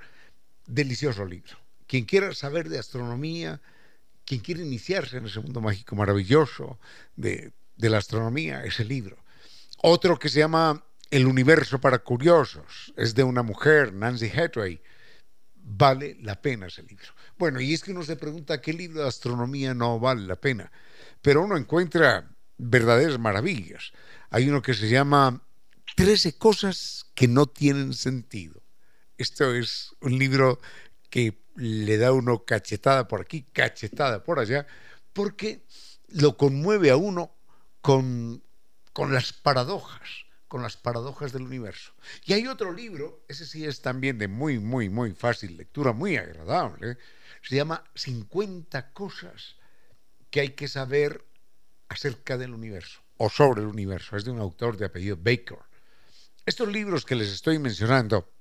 delicioso 0.66 1.26
libro. 1.26 1.58
Quien 1.86 2.06
quiera 2.06 2.34
saber 2.34 2.70
de 2.70 2.78
astronomía, 2.78 3.60
quien 4.26 4.40
quiera 4.40 4.60
iniciarse 4.60 5.16
en 5.16 5.26
ese 5.26 5.40
mundo 5.40 5.60
mágico 5.60 5.96
maravilloso 5.96 6.78
de, 7.14 7.52
de 7.76 7.90
la 7.90 7.98
astronomía, 7.98 8.64
ese 8.64 8.84
libro. 8.84 9.16
Otro 9.78 10.18
que 10.18 10.28
se 10.28 10.40
llama 10.40 10.84
el 11.10 11.26
universo 11.26 11.80
para 11.80 12.00
curiosos 12.00 12.92
es 12.96 13.14
de 13.14 13.22
una 13.22 13.42
mujer, 13.42 13.92
Nancy 13.92 14.28
Hathaway. 14.28 14.80
Vale 15.54 16.16
la 16.20 16.40
pena 16.40 16.66
ese 16.66 16.82
libro. 16.82 17.06
Bueno, 17.38 17.60
y 17.60 17.72
es 17.72 17.82
que 17.82 17.92
uno 17.92 18.02
se 18.02 18.16
pregunta 18.16 18.60
qué 18.60 18.72
libro 18.72 19.02
de 19.02 19.08
astronomía 19.08 19.74
no 19.74 19.98
vale 19.98 20.26
la 20.26 20.36
pena, 20.36 20.70
pero 21.22 21.42
uno 21.42 21.56
encuentra 21.56 22.30
verdaderas 22.58 23.18
maravillas. 23.18 23.92
Hay 24.30 24.48
uno 24.48 24.62
que 24.62 24.74
se 24.74 24.88
llama 24.88 25.42
13 25.96 26.38
cosas 26.38 27.06
que 27.14 27.28
no 27.28 27.46
tienen 27.46 27.94
sentido. 27.94 28.62
Esto 29.18 29.54
es 29.54 29.94
un 30.00 30.18
libro 30.18 30.60
que 31.10 31.45
le 31.56 31.96
da 31.96 32.12
uno 32.12 32.44
cachetada 32.44 33.08
por 33.08 33.20
aquí, 33.20 33.42
cachetada 33.52 34.22
por 34.22 34.38
allá, 34.38 34.66
porque 35.12 35.64
lo 36.08 36.36
conmueve 36.36 36.90
a 36.90 36.96
uno 36.96 37.34
con, 37.80 38.42
con 38.92 39.12
las 39.12 39.32
paradojas 39.32 40.26
con 40.48 40.62
las 40.62 40.76
paradojas 40.76 41.32
del 41.32 41.42
universo. 41.42 41.92
Y 42.24 42.32
hay 42.32 42.46
otro 42.46 42.72
libro, 42.72 43.24
ese 43.28 43.46
sí 43.46 43.64
es 43.64 43.82
también 43.82 44.18
de 44.18 44.28
muy, 44.28 44.58
muy, 44.58 44.88
muy 44.88 45.12
fácil 45.12 45.56
lectura, 45.56 45.92
muy 45.92 46.16
agradable, 46.16 46.98
se 47.42 47.56
llama 47.56 47.84
50 47.94 48.92
cosas 48.92 49.56
que 50.30 50.40
hay 50.40 50.50
que 50.50 50.68
saber 50.68 51.24
acerca 51.88 52.36
del 52.36 52.54
universo 52.54 53.00
o 53.16 53.28
sobre 53.30 53.62
el 53.62 53.68
universo. 53.68 54.16
Es 54.16 54.24
de 54.24 54.30
un 54.30 54.40
autor 54.40 54.76
de 54.76 54.86
apellido 54.86 55.16
Baker. 55.16 55.58
Estos 56.44 56.68
libros 56.68 57.04
que 57.04 57.16
les 57.16 57.28
estoy 57.28 57.58
mencionando 57.58 58.32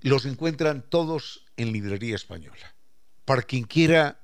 los 0.00 0.24
encuentran 0.24 0.88
todos 0.88 1.45
en 1.56 1.72
librería 1.72 2.16
española. 2.16 2.74
Para 3.24 3.42
quien 3.42 3.64
quiera, 3.64 4.20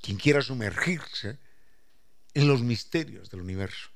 quien 0.00 0.16
quiera 0.16 0.42
sumergirse 0.42 1.38
en 2.34 2.48
los 2.48 2.62
misterios 2.62 3.30
del 3.30 3.40
universo 3.40 3.90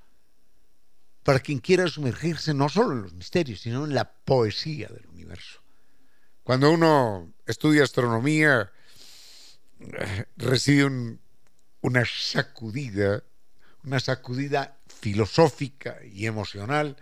para 1.22 1.40
quien 1.40 1.58
quiera 1.58 1.86
sumergirse 1.88 2.52
no 2.54 2.68
solo 2.68 2.92
en 2.92 3.02
los 3.02 3.12
misterios, 3.12 3.60
sino 3.60 3.84
en 3.84 3.94
la 3.94 4.10
poesía 4.12 4.88
del 4.88 5.06
universo. 5.06 5.60
Cuando 6.42 6.70
uno 6.70 7.32
estudia 7.46 7.84
astronomía, 7.84 8.72
recibe 10.36 11.18
una 11.80 12.04
sacudida, 12.04 13.22
una 13.84 14.00
sacudida 14.00 14.76
filosófica 14.88 15.98
y 16.04 16.26
emocional 16.26 16.96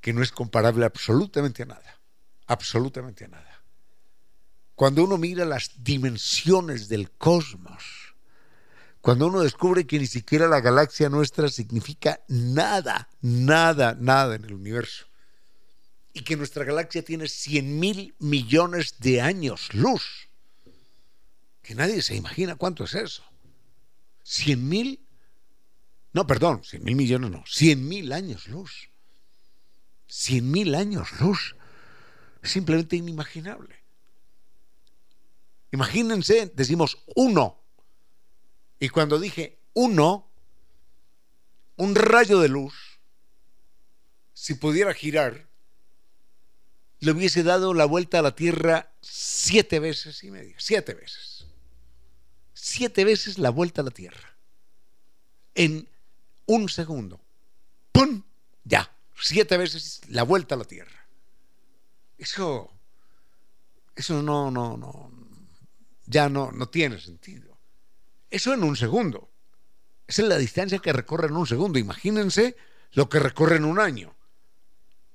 que 0.00 0.12
no 0.12 0.22
es 0.22 0.30
comparable 0.30 0.84
absolutamente 0.84 1.64
a 1.64 1.66
nada, 1.66 1.98
absolutamente 2.46 3.24
a 3.24 3.28
nada. 3.28 3.55
Cuando 4.76 5.02
uno 5.02 5.16
mira 5.16 5.46
las 5.46 5.70
dimensiones 5.82 6.88
del 6.88 7.10
cosmos, 7.10 7.82
cuando 9.00 9.28
uno 9.28 9.40
descubre 9.40 9.86
que 9.86 9.98
ni 9.98 10.06
siquiera 10.06 10.48
la 10.48 10.60
galaxia 10.60 11.08
nuestra 11.08 11.48
significa 11.48 12.20
nada, 12.28 13.08
nada, 13.22 13.96
nada 13.98 14.34
en 14.34 14.44
el 14.44 14.52
universo. 14.52 15.06
Y 16.12 16.20
que 16.20 16.36
nuestra 16.36 16.64
galaxia 16.64 17.02
tiene 17.02 17.26
100 17.26 17.80
mil 17.80 18.14
millones 18.18 18.96
de 18.98 19.22
años 19.22 19.72
luz. 19.72 20.28
Que 21.62 21.74
nadie 21.74 22.02
se 22.02 22.14
imagina 22.14 22.56
cuánto 22.56 22.84
es 22.84 22.94
eso. 22.94 23.24
100 24.24 24.68
mil, 24.68 25.00
no, 26.12 26.26
perdón, 26.26 26.62
100 26.64 26.84
mil 26.84 26.96
millones 26.96 27.30
no, 27.30 27.44
100 27.46 27.88
mil 27.88 28.12
años 28.12 28.46
luz. 28.48 28.90
100 30.08 30.50
mil 30.50 30.74
años 30.74 31.08
luz. 31.18 31.56
Es 32.42 32.50
simplemente 32.50 32.96
inimaginable. 32.96 33.75
Imagínense, 35.76 36.50
decimos 36.54 36.96
uno 37.16 37.62
y 38.80 38.88
cuando 38.88 39.20
dije 39.20 39.58
uno, 39.74 40.26
un 41.76 41.94
rayo 41.94 42.40
de 42.40 42.48
luz, 42.48 42.72
si 44.32 44.54
pudiera 44.54 44.94
girar, 44.94 45.50
le 47.00 47.10
hubiese 47.10 47.42
dado 47.42 47.74
la 47.74 47.84
vuelta 47.84 48.20
a 48.20 48.22
la 48.22 48.34
Tierra 48.34 48.90
siete 49.02 49.78
veces 49.78 50.24
y 50.24 50.30
media, 50.30 50.56
siete 50.58 50.94
veces. 50.94 51.44
Siete 52.54 53.04
veces 53.04 53.36
la 53.36 53.50
vuelta 53.50 53.82
a 53.82 53.84
la 53.84 53.90
Tierra. 53.90 54.34
En 55.54 55.86
un 56.46 56.70
segundo. 56.70 57.20
¡Pum! 57.92 58.22
Ya. 58.64 58.90
Siete 59.20 59.58
veces 59.58 60.00
la 60.08 60.22
vuelta 60.22 60.54
a 60.54 60.58
la 60.58 60.64
Tierra. 60.64 61.06
Eso, 62.16 62.72
eso 63.94 64.22
no, 64.22 64.50
no, 64.50 64.78
no, 64.78 65.25
ya 66.06 66.28
no, 66.28 66.52
no 66.52 66.68
tiene 66.68 67.00
sentido. 67.00 67.58
Eso 68.30 68.54
en 68.54 68.62
un 68.64 68.76
segundo. 68.76 69.30
Esa 70.06 70.22
es 70.22 70.28
la 70.28 70.38
distancia 70.38 70.78
que 70.78 70.92
recorre 70.92 71.26
en 71.26 71.36
un 71.36 71.46
segundo. 71.46 71.78
Imagínense 71.78 72.56
lo 72.92 73.08
que 73.08 73.18
recorre 73.18 73.56
en 73.56 73.64
un 73.64 73.80
año. 73.80 74.14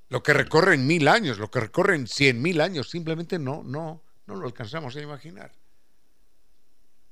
Lo 0.10 0.22
que 0.22 0.34
recorre 0.34 0.76
en 0.76 0.86
mil 0.86 1.08
años, 1.08 1.38
lo 1.38 1.50
que 1.50 1.62
recorre 1.62 1.96
en 1.96 2.08
cien 2.08 2.42
mil 2.42 2.60
años. 2.60 2.90
Simplemente 2.90 3.40
no, 3.40 3.64
no, 3.64 4.04
no 4.28 4.36
lo 4.36 4.46
alcanzamos 4.46 4.96
a 4.96 5.02
imaginar. 5.02 5.52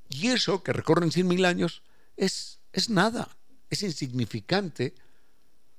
Y 0.10 0.28
eso 0.28 0.64
que 0.64 0.74
recorre 0.74 1.06
en 1.06 1.12
cien 1.12 1.28
mil 1.28 1.46
años 1.46 1.84
es, 2.18 2.60
es 2.74 2.90
nada, 2.90 3.38
es 3.70 3.84
insignificante 3.84 4.94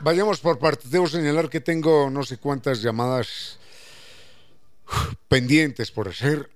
Vayamos 0.00 0.40
por 0.40 0.58
partes. 0.58 0.90
Debo 0.90 1.06
señalar 1.06 1.50
que 1.50 1.60
tengo 1.60 2.08
no 2.08 2.22
sé 2.22 2.38
cuántas 2.38 2.80
llamadas 2.80 3.58
pendientes 5.28 5.90
por 5.90 6.08
hacer 6.08 6.50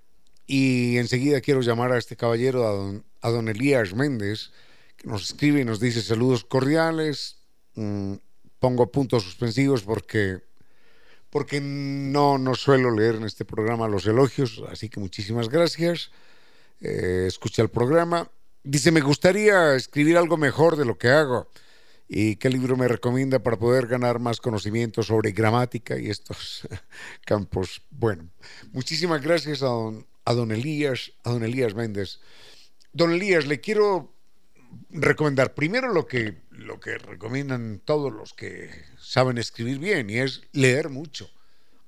y 0.47 0.99
enseguida 0.99 1.41
quiero 1.41 1.61
llamar 1.61 1.93
a 1.93 1.99
este 1.99 2.17
caballero, 2.17 2.67
a 2.67 2.73
don, 2.73 3.05
a 3.21 3.31
don 3.31 3.49
Elías 3.49 3.95
Méndez, 3.95 4.51
que 4.97 5.07
nos 5.07 5.23
escribe 5.23 5.61
y 5.61 5.65
nos 5.65 5.79
dice 5.79 6.03
saludos 6.03 6.45
cordiales. 6.45 7.37
Mm, 7.77 8.15
pongo 8.59 8.91
puntos 8.91 9.23
suspensivos 9.23 9.83
porque, 9.83 10.41
porque 11.31 11.61
no, 11.61 12.37
no 12.37 12.57
suelo 12.57 12.91
leer 12.91 13.15
en 13.15 13.25
este 13.25 13.45
programa 13.45 13.87
los 13.87 14.07
elogios, 14.07 14.63
así 14.69 14.89
que 14.89 14.99
muchísimas 14.99 15.49
gracias. 15.49 16.11
Eh, 16.81 17.27
escucha 17.29 17.63
el 17.63 17.69
programa. 17.69 18.29
Dice, 18.65 18.91
me 18.91 19.03
gustaría 19.03 19.77
escribir 19.77 20.19
algo 20.19 20.37
mejor 20.37 20.77
de 20.77 20.85
lo 20.85 20.99
que 20.99 21.11
hago. 21.11 21.49
¿Y 22.13 22.35
qué 22.35 22.51
libro 22.51 22.77
me 22.77 22.89
recomienda 22.89 23.39
para 23.39 23.57
poder 23.57 23.87
ganar 23.87 24.19
más 24.19 24.41
conocimiento 24.41 25.05
sobre 25.05 25.31
gramática 25.31 25.97
y 25.97 26.11
estos 26.11 26.67
campos? 27.25 27.83
Bueno, 27.89 28.29
muchísimas 28.73 29.23
gracias 29.23 29.63
a 29.63 29.67
don, 29.67 30.05
a 30.25 30.35
don 30.35 30.51
Elías, 30.51 31.13
a 31.23 31.31
don 31.31 31.45
Elías 31.45 31.73
Méndez. 31.77 32.19
Don 32.93 33.13
Elías, 33.13 33.47
le 33.47 33.61
quiero 33.61 34.13
recomendar 34.91 35.55
primero 35.55 35.93
lo 35.93 36.09
que, 36.09 36.43
lo 36.51 36.81
que 36.81 36.99
recomiendan 36.99 37.81
todos 37.85 38.13
los 38.13 38.35
que 38.35 38.69
saben 38.99 39.39
escribir 39.39 39.79
bien 39.79 40.11
y 40.11 40.19
es 40.19 40.43
leer 40.51 40.89
mucho. 40.89 41.31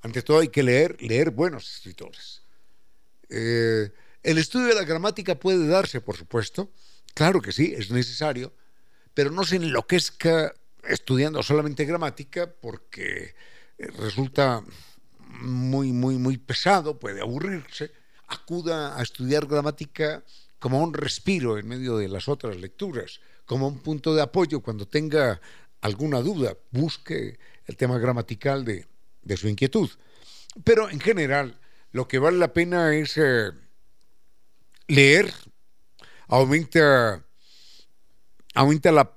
Ante 0.03 0.23
todo 0.23 0.39
hay 0.39 0.49
que 0.51 0.63
leer, 0.63 1.03
leer 1.03 1.33
buenos 1.33 1.69
escritores. 1.69 2.43
Eh, 3.29 3.91
el 4.23 4.39
estudio 4.39 4.69
de 4.69 4.77
la 4.77 4.85
gramática 4.85 5.35
puede 5.35 5.67
darse, 5.67 6.01
por 6.01 6.17
supuesto, 6.17 6.71
claro 7.13 7.43
que 7.43 7.51
sí, 7.51 7.75
es 7.77 7.91
necesario, 7.91 8.53
pero 9.15 9.31
no 9.31 9.45
se 9.45 9.57
enloquezca 9.57 10.55
estudiando 10.85 11.43
solamente 11.43 11.85
gramática 11.85 12.51
porque 12.51 13.35
eh, 13.79 13.87
resulta 13.99 14.63
muy, 15.41 15.93
muy, 15.93 16.17
muy 16.17 16.39
pesado, 16.39 16.99
puede 16.99 17.21
aburrirse. 17.21 17.91
Acuda 18.29 18.99
a 18.99 19.03
estudiar 19.03 19.47
gramática 19.47 20.23
como 20.59 20.83
un 20.83 20.95
respiro 20.95 21.59
en 21.59 21.69
medio 21.69 21.97
de 21.97 22.09
las 22.09 22.29
otras 22.29 22.57
lecturas, 22.57 23.21
como 23.45 23.69
un 23.69 23.81
punto 23.81 24.15
de 24.15 24.23
apoyo 24.23 24.61
cuando 24.61 24.87
tenga 24.87 25.41
alguna 25.81 26.21
duda, 26.21 26.57
busque 26.71 27.39
el 27.67 27.77
tema 27.77 27.99
gramatical 27.99 28.65
de, 28.65 28.87
de 29.23 29.37
su 29.37 29.49
inquietud. 29.49 29.91
Pero 30.65 30.89
en 30.91 31.01
general, 31.01 31.59
lo 31.91 32.09
que 32.09 32.19
vale 32.19 32.39
la 32.39 32.53
pena 32.53 32.95
es 32.95 33.17
eh, 33.17 33.51
leer, 34.87 35.33
aumenta 36.29 37.25
aumenta 38.55 39.17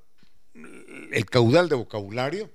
el 1.12 1.26
caudal 1.26 1.70
de 1.70 1.76
vocabulario, 1.76 2.52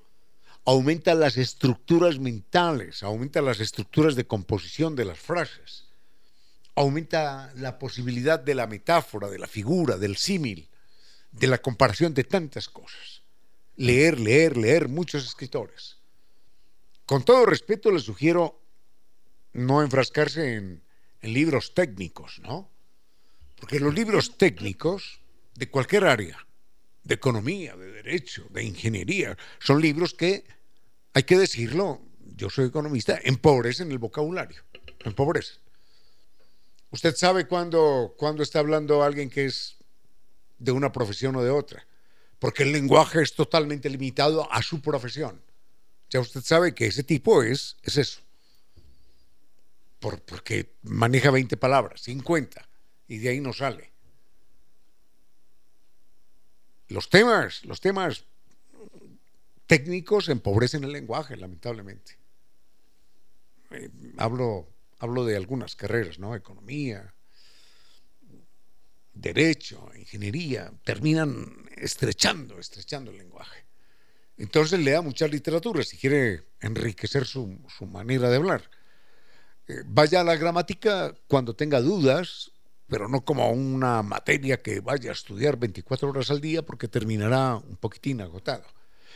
aumenta 0.65 1.15
las 1.15 1.37
estructuras 1.37 2.19
mentales, 2.19 3.03
aumenta 3.03 3.41
las 3.43 3.61
estructuras 3.61 4.15
de 4.15 4.27
composición 4.27 4.97
de 4.97 5.05
las 5.05 5.19
frases, 5.19 5.87
aumenta 6.75 7.53
la 7.57 7.79
posibilidad 7.79 8.39
de 8.39 8.55
la 8.55 8.67
metáfora, 8.67 9.29
de 9.29 9.39
la 9.39 9.47
figura, 9.47 9.97
del 9.97 10.17
símil, 10.17 10.69
de 11.33 11.47
la 11.47 11.59
comparación 11.59 12.15
de 12.15 12.25
tantas 12.25 12.69
cosas. 12.69 13.23
Leer, 13.77 14.19
leer, 14.21 14.57
leer 14.57 14.89
muchos 14.89 15.25
escritores. 15.25 15.99
Con 17.07 17.25
todo 17.25 17.47
respeto 17.47 17.91
les 17.91 18.03
sugiero 18.03 18.61
no 19.53 19.83
enfrascarse 19.83 20.55
en, 20.55 20.83
en 21.23 21.33
libros 21.33 21.75
técnicos, 21.75 22.39
¿no? 22.41 22.71
Porque 23.59 23.81
los 23.81 23.95
libros 23.95 24.39
técnicos 24.39 25.21
de 25.55 25.69
cualquier 25.69 26.05
área, 26.05 26.47
de 27.05 27.15
economía, 27.15 27.77
de 27.77 27.93
derecho, 27.93 28.47
de 28.51 28.65
ingeniería. 28.65 29.37
Son 29.59 29.81
libros 29.81 30.15
que, 30.15 30.45
hay 31.13 31.23
que 31.23 31.39
decirlo, 31.39 32.01
yo 32.37 32.51
soy 32.51 32.67
economista, 32.67 33.19
empobrecen 33.23 33.91
el 33.91 33.99
vocabulario, 33.99 34.63
empobrecen. 35.05 35.57
Usted 36.91 37.15
sabe 37.15 37.47
cuando 37.47 38.15
está 38.41 38.59
hablando 38.59 39.03
alguien 39.03 39.31
que 39.31 39.45
es 39.47 39.77
de 40.59 40.73
una 40.73 40.93
profesión 40.93 41.37
o 41.37 41.43
de 41.43 41.51
otra, 41.51 41.87
porque 42.39 42.63
el 42.63 42.73
lenguaje 42.73 43.23
es 43.23 43.35
totalmente 43.35 43.89
limitado 43.89 44.51
a 44.53 44.63
su 44.63 44.81
profesión. 44.81 45.41
Ya 46.11 46.21
usted 46.21 46.43
sabe 46.43 46.75
que 46.75 46.87
ese 46.87 47.05
tipo 47.05 47.43
es, 47.43 47.77
es 47.83 47.97
eso. 47.97 48.21
Por, 50.01 50.21
porque 50.23 50.75
maneja 50.83 51.31
20 51.31 51.57
palabras, 51.57 52.03
50, 52.03 52.67
y 53.09 53.19
de 53.19 53.29
ahí 53.29 53.41
no 53.41 53.53
sale. 53.53 53.90
Los 56.91 57.09
temas, 57.09 57.65
los 57.65 57.81
temas 57.81 58.25
técnicos 59.67 60.29
empobrecen 60.29 60.85
el 60.85 60.93
lenguaje, 60.93 61.37
lamentablemente. 61.37 62.19
Eh, 63.71 63.89
hablo, 64.19 64.69
hablo 64.99 65.25
de 65.25 65.37
algunas 65.37 65.77
carreras, 65.77 66.19
¿no? 66.19 66.35
Economía, 66.35 67.15
derecho, 69.13 69.89
ingeniería, 69.97 70.73
terminan 70.85 71.69
estrechando, 71.77 72.59
estrechando 72.59 73.11
el 73.13 73.19
lenguaje. 73.19 73.65
Entonces 74.37 74.81
lea 74.81 75.03
mucha 75.03 75.29
literatura 75.29 75.85
si 75.85 75.99
quiere 75.99 76.45
enriquecer 76.61 77.27
su, 77.27 77.59
manera 77.87 78.31
de 78.31 78.37
hablar. 78.37 78.71
Eh, 79.69 79.83
vaya 79.87 80.23
a 80.23 80.25
la 80.25 80.37
gramática 80.37 81.15
cuando 81.29 81.55
tenga 81.55 81.81
dudas 81.81 82.50
pero 82.91 83.09
no 83.09 83.25
como 83.25 83.51
una 83.53 84.03
materia 84.03 84.61
que 84.61 84.81
vaya 84.81 85.11
a 85.11 85.13
estudiar 85.15 85.57
24 85.57 86.11
horas 86.11 86.31
al 86.31 86.41
día 86.41 86.63
porque 86.63 86.89
terminará 86.89 87.55
un 87.57 87.77
poquitín 87.77 88.21
agotado. 88.21 88.65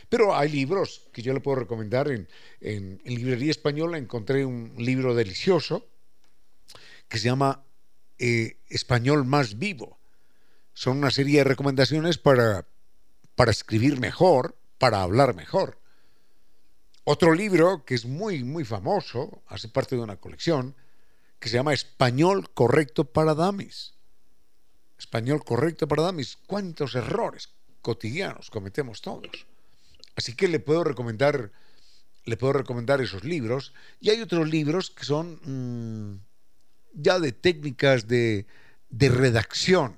Pero 0.07 0.35
hay 0.35 0.49
libros 0.49 1.09
que 1.11 1.21
yo 1.21 1.33
le 1.33 1.41
puedo 1.41 1.57
recomendar. 1.57 2.09
En, 2.09 2.27
en, 2.61 3.01
Librería 3.03 3.51
Española 3.51 3.97
encontré 3.97 4.45
un 4.45 4.73
libro 4.77 5.13
delicioso 5.13 5.87
que 7.09 7.17
se 7.17 7.25
llama 7.25 7.65
eh, 8.17 8.57
Español 8.69 9.25
más 9.25 9.59
vivo. 9.59 9.99
Son 10.73 10.97
una 10.97 11.11
serie 11.11 11.39
de 11.39 11.43
recomendaciones 11.43 12.17
para, 12.17 12.65
para 13.35 13.51
escribir 13.51 13.99
mejor, 13.99 14.57
para 14.77 15.01
hablar 15.01 15.35
mejor. 15.35 15.79
Otro 17.03 17.33
libro 17.33 17.83
que 17.83 17.95
es 17.95 18.05
muy, 18.05 18.43
muy 18.43 18.63
famoso, 18.63 19.43
hace 19.47 19.67
parte 19.67 19.95
de 19.95 20.01
una 20.01 20.17
colección, 20.17 20.75
que 21.39 21.49
se 21.49 21.55
llama 21.55 21.73
Español 21.73 22.49
Correcto 22.53 23.05
para 23.05 23.35
Damis. 23.35 23.93
Español 24.97 25.43
Correcto 25.43 25.87
para 25.87 26.03
Damis. 26.03 26.37
¿Cuántos 26.47 26.95
errores 26.95 27.49
cotidianos 27.81 28.49
cometemos 28.49 29.01
todos? 29.01 29.45
Así 30.15 30.35
que 30.35 30.47
le 30.47 30.59
puedo 30.59 30.83
recomendar, 30.83 31.51
le 32.23 32.37
puedo 32.37 32.53
recomendar 32.53 33.01
esos 33.01 33.23
libros. 33.23 33.73
Y 33.99 34.09
hay 34.09 34.21
otros 34.21 34.49
libros 34.49 34.89
que 34.89 35.05
son 35.05 35.39
mmm, 35.43 36.19
ya 36.93 37.19
de 37.19 37.31
técnicas 37.31 38.07
de, 38.07 38.45
de 38.89 39.09
redacción 39.09 39.95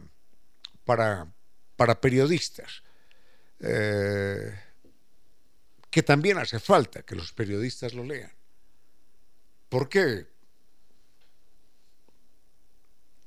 para, 0.84 1.32
para 1.76 2.02
periodistas. 2.02 2.84
Eh, 3.60 4.54
que 5.90 6.04
también 6.04 6.38
hace 6.38 6.60
falta 6.60 7.02
que 7.02 7.16
los 7.16 7.32
periodistas 7.34 7.94
lo 7.94 8.04
lean. 8.04 8.32
¿Por 9.70 9.90
qué? 9.90 10.28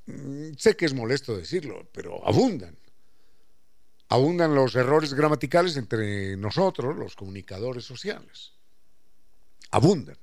sé 0.57 0.75
que 0.75 0.85
es 0.85 0.93
molesto 0.93 1.35
decirlo, 1.35 1.87
pero 1.93 2.25
abundan. 2.27 2.77
Abundan 4.09 4.53
los 4.53 4.75
errores 4.75 5.13
gramaticales 5.13 5.77
entre 5.77 6.35
nosotros, 6.35 6.97
los 6.97 7.15
comunicadores 7.15 7.85
sociales. 7.85 8.51
Abundan. 9.71 10.17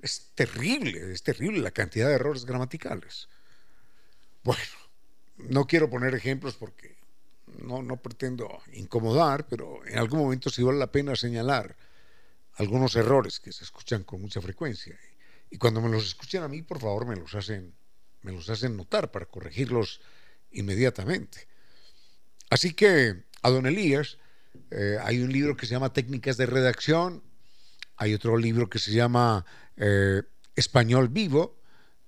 Es 0.00 0.30
terrible, 0.34 1.12
es 1.12 1.22
terrible 1.22 1.60
la 1.60 1.70
cantidad 1.70 2.08
de 2.08 2.14
errores 2.14 2.44
gramaticales. 2.44 3.28
Bueno, 4.42 4.62
no 5.36 5.66
quiero 5.66 5.90
poner 5.90 6.14
ejemplos 6.14 6.54
porque 6.56 6.96
no, 7.60 7.82
no 7.82 7.98
pretendo 7.98 8.62
incomodar, 8.72 9.46
pero 9.46 9.86
en 9.86 9.98
algún 9.98 10.20
momento 10.20 10.50
sí 10.50 10.62
vale 10.62 10.78
la 10.78 10.90
pena 10.90 11.14
señalar 11.14 11.76
algunos 12.54 12.96
errores 12.96 13.40
que 13.40 13.52
se 13.52 13.64
escuchan 13.64 14.04
con 14.04 14.20
mucha 14.20 14.40
frecuencia. 14.40 14.98
Y 15.50 15.58
cuando 15.58 15.80
me 15.80 15.90
los 15.90 16.06
escuchan 16.06 16.42
a 16.42 16.48
mí, 16.48 16.62
por 16.62 16.80
favor, 16.80 17.06
me 17.06 17.16
los 17.16 17.34
hacen 17.34 17.74
me 18.22 18.32
los 18.32 18.48
hacen 18.48 18.76
notar 18.76 19.10
para 19.10 19.26
corregirlos 19.26 20.00
inmediatamente. 20.52 21.46
Así 22.50 22.74
que 22.74 23.24
a 23.42 23.50
don 23.50 23.66
Elías 23.66 24.18
eh, 24.70 24.98
hay 25.02 25.20
un 25.20 25.32
libro 25.32 25.56
que 25.56 25.66
se 25.66 25.72
llama 25.72 25.92
Técnicas 25.92 26.36
de 26.36 26.46
Redacción, 26.46 27.22
hay 27.96 28.14
otro 28.14 28.36
libro 28.36 28.68
que 28.68 28.78
se 28.78 28.92
llama 28.92 29.44
eh, 29.76 30.22
Español 30.56 31.08
Vivo, 31.08 31.58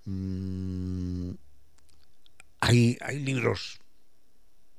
mm, 0.05 1.31
hay, 2.61 2.99
hay 3.01 3.19
libros, 3.21 3.81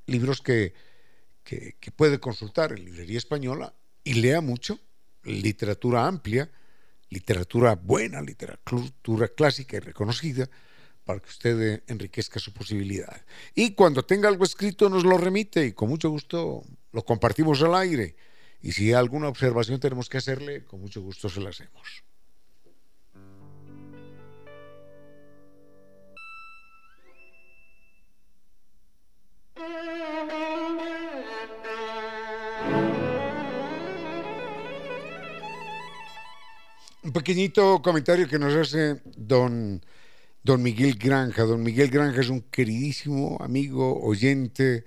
libros 0.08 0.42
que, 0.42 0.74
que, 1.44 1.76
que 1.80 1.92
puede 1.92 2.20
consultar 2.20 2.72
en 2.72 2.86
Librería 2.86 3.18
Española 3.18 3.74
y 4.04 4.16
lea 4.16 4.42
mucho, 4.42 4.80
literatura 5.24 6.08
amplia, 6.08 6.50
literatura 7.10 7.76
buena, 7.76 8.22
literatura 8.22 9.28
clásica 9.30 9.78
y 9.78 9.80
reconocida, 9.80 10.50
para 11.06 11.20
que 11.20 11.30
usted 11.30 11.84
enriquezca 11.88 12.40
su 12.40 12.52
posibilidad. 12.52 13.22
Y 13.54 13.74
cuando 13.74 14.04
tenga 14.04 14.28
algo 14.28 14.44
escrito 14.44 14.90
nos 14.90 15.04
lo 15.04 15.18
remite 15.18 15.66
y 15.66 15.74
con 15.74 15.90
mucho 15.90 16.10
gusto 16.10 16.64
lo 16.92 17.06
compartimos 17.06 17.62
al 17.62 17.76
aire. 17.76 18.16
Y 18.62 18.72
si 18.72 18.92
alguna 18.94 19.28
observación 19.28 19.80
tenemos 19.80 20.10
que 20.10 20.18
hacerle, 20.18 20.66
con 20.66 20.82
mucho 20.82 21.02
gusto 21.02 21.30
se 21.30 21.40
la 21.40 21.50
hacemos. 21.50 22.04
Un 37.04 37.14
pequeñito 37.14 37.84
comentario 37.84 38.28
que 38.28 38.40
nos 38.40 38.56
hace 38.56 39.00
don 39.16 39.80
don 40.46 40.62
Miguel 40.62 40.96
Granja. 40.96 41.44
Don 41.44 41.64
Miguel 41.64 41.90
Granja 41.90 42.22
es 42.22 42.30
un 42.30 42.42
queridísimo 42.42 43.38
amigo, 43.42 44.00
oyente, 44.04 44.86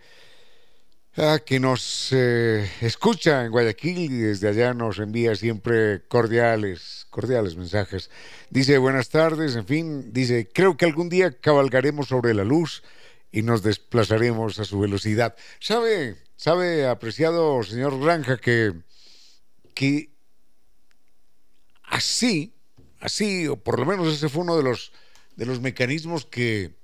ah, 1.16 1.40
que 1.44 1.58
nos 1.58 2.10
eh, 2.12 2.70
escucha 2.80 3.44
en 3.44 3.50
Guayaquil 3.50 3.98
y 3.98 4.18
desde 4.18 4.48
allá 4.48 4.72
nos 4.72 5.00
envía 5.00 5.34
siempre 5.34 6.06
cordiales, 6.06 7.08
cordiales 7.10 7.56
mensajes. 7.56 8.08
Dice, 8.50 8.78
buenas 8.78 9.08
tardes, 9.08 9.56
en 9.56 9.66
fin, 9.66 10.12
dice, 10.12 10.48
creo 10.54 10.76
que 10.76 10.84
algún 10.84 11.08
día 11.08 11.32
cabalgaremos 11.32 12.06
sobre 12.06 12.34
la 12.34 12.44
luz 12.44 12.84
y 13.32 13.42
nos 13.42 13.64
desplazaremos 13.64 14.60
a 14.60 14.64
su 14.64 14.78
velocidad. 14.78 15.34
¿Sabe, 15.58 16.18
sabe 16.36 16.86
apreciado 16.86 17.64
señor 17.64 18.00
Granja, 18.00 18.36
que, 18.36 18.74
que 19.74 20.12
así, 21.82 22.54
así, 23.00 23.48
o 23.48 23.56
por 23.56 23.80
lo 23.80 23.86
menos 23.86 24.06
ese 24.06 24.28
fue 24.28 24.42
uno 24.42 24.56
de 24.56 24.62
los 24.62 24.92
de 25.38 25.46
los 25.46 25.60
mecanismos 25.60 26.26
que, 26.26 26.74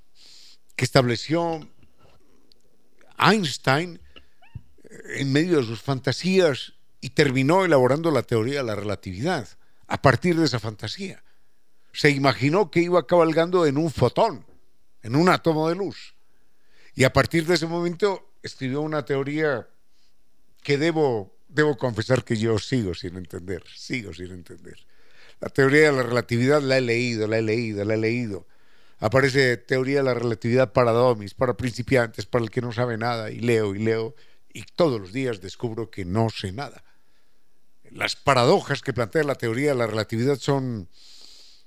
que 0.76 0.84
estableció 0.84 1.68
Einstein 3.18 4.00
en 5.16 5.32
medio 5.32 5.56
de 5.56 5.64
sus 5.64 5.82
fantasías 5.82 6.74
y 7.00 7.10
terminó 7.10 7.64
elaborando 7.64 8.12
la 8.12 8.22
teoría 8.22 8.58
de 8.58 8.64
la 8.64 8.76
relatividad 8.76 9.48
a 9.88 10.00
partir 10.00 10.38
de 10.38 10.44
esa 10.44 10.60
fantasía. 10.60 11.24
Se 11.92 12.10
imaginó 12.10 12.70
que 12.70 12.80
iba 12.80 13.08
cabalgando 13.08 13.66
en 13.66 13.76
un 13.76 13.90
fotón, 13.90 14.46
en 15.02 15.16
un 15.16 15.28
átomo 15.30 15.68
de 15.68 15.74
luz. 15.74 16.14
Y 16.94 17.02
a 17.02 17.12
partir 17.12 17.46
de 17.46 17.54
ese 17.54 17.66
momento 17.66 18.34
escribió 18.40 18.82
una 18.82 19.04
teoría 19.04 19.68
que 20.62 20.78
debo, 20.78 21.36
debo 21.48 21.76
confesar 21.76 22.22
que 22.22 22.36
yo 22.36 22.56
sigo 22.60 22.94
sin 22.94 23.16
entender, 23.16 23.64
sigo 23.74 24.14
sin 24.14 24.30
entender. 24.30 24.86
La 25.40 25.48
teoría 25.48 25.90
de 25.90 25.92
la 25.92 26.02
relatividad 26.02 26.62
la 26.62 26.78
he 26.78 26.80
leído, 26.80 27.26
la 27.26 27.38
he 27.38 27.42
leído, 27.42 27.84
la 27.84 27.94
he 27.94 27.98
leído. 27.98 28.46
Aparece 29.00 29.56
teoría 29.56 29.98
de 29.98 30.04
la 30.04 30.14
relatividad 30.14 30.72
para 30.72 30.92
domis, 30.92 31.34
para 31.34 31.56
principiantes, 31.56 32.26
para 32.26 32.44
el 32.44 32.50
que 32.50 32.60
no 32.60 32.72
sabe 32.72 32.96
nada, 32.96 33.30
y 33.30 33.40
leo 33.40 33.74
y 33.74 33.78
leo, 33.78 34.14
y 34.52 34.62
todos 34.62 35.00
los 35.00 35.12
días 35.12 35.40
descubro 35.40 35.90
que 35.90 36.04
no 36.04 36.30
sé 36.30 36.52
nada. 36.52 36.84
Las 37.90 38.16
paradojas 38.16 38.82
que 38.82 38.92
plantea 38.92 39.24
la 39.24 39.34
teoría 39.34 39.70
de 39.72 39.78
la 39.78 39.86
relatividad 39.86 40.38
son, 40.38 40.88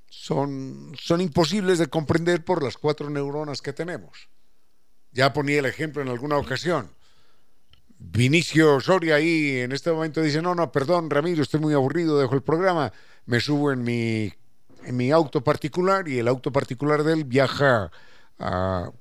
son, 0.10 0.96
son 1.00 1.22
imposibles 1.22 1.80
de 1.80 1.88
comprender 1.88 2.44
por 2.44 2.64
las 2.64 2.78
cuatro 2.78 3.10
neuronas 3.10 3.62
que 3.62 3.74
tenemos. 3.74 4.30
Ya 5.12 5.34
ponía 5.34 5.60
el 5.60 5.66
ejemplo 5.66 6.02
en 6.02 6.10
alguna 6.10 6.38
ocasión. 6.38 6.90
Vinicio 8.00 8.80
Soria 8.80 9.16
ahí 9.16 9.58
en 9.58 9.72
este 9.72 9.92
momento 9.92 10.22
dice, 10.22 10.42
no, 10.42 10.54
no, 10.54 10.72
perdón, 10.72 11.10
Ramiro, 11.10 11.42
estoy 11.42 11.60
muy 11.60 11.74
aburrido, 11.74 12.20
dejo 12.20 12.36
el 12.36 12.44
programa, 12.44 12.94
me 13.28 13.40
subo 13.40 13.72
en 13.72 13.84
mi, 13.84 14.34
en 14.84 14.98
mi 14.98 15.12
auto 15.12 15.44
particular 15.44 16.08
y 16.08 16.18
el 16.18 16.28
auto 16.28 16.52
particular 16.52 17.04
de 17.04 17.14
él 17.14 17.24
viaja 17.26 17.92
a, 18.40 18.92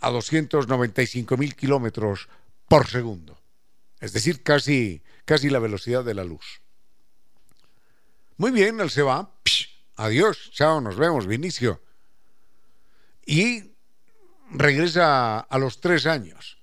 a 0.00 0.10
295 0.10 1.36
mil 1.36 1.56
kilómetros 1.56 2.28
por 2.68 2.86
segundo. 2.86 3.38
Es 4.00 4.12
decir, 4.12 4.42
casi, 4.42 5.02
casi 5.24 5.48
la 5.50 5.58
velocidad 5.58 6.04
de 6.04 6.14
la 6.14 6.24
luz. 6.24 6.60
Muy 8.36 8.50
bien, 8.50 8.80
él 8.80 8.90
se 8.90 9.02
va. 9.02 9.30
adiós, 9.96 10.50
chao, 10.52 10.80
nos 10.80 10.96
vemos, 10.96 11.26
Vinicio. 11.26 11.80
Y 13.24 13.72
regresa 14.50 15.38
a 15.38 15.58
los 15.58 15.80
tres 15.80 16.06
años. 16.06 16.58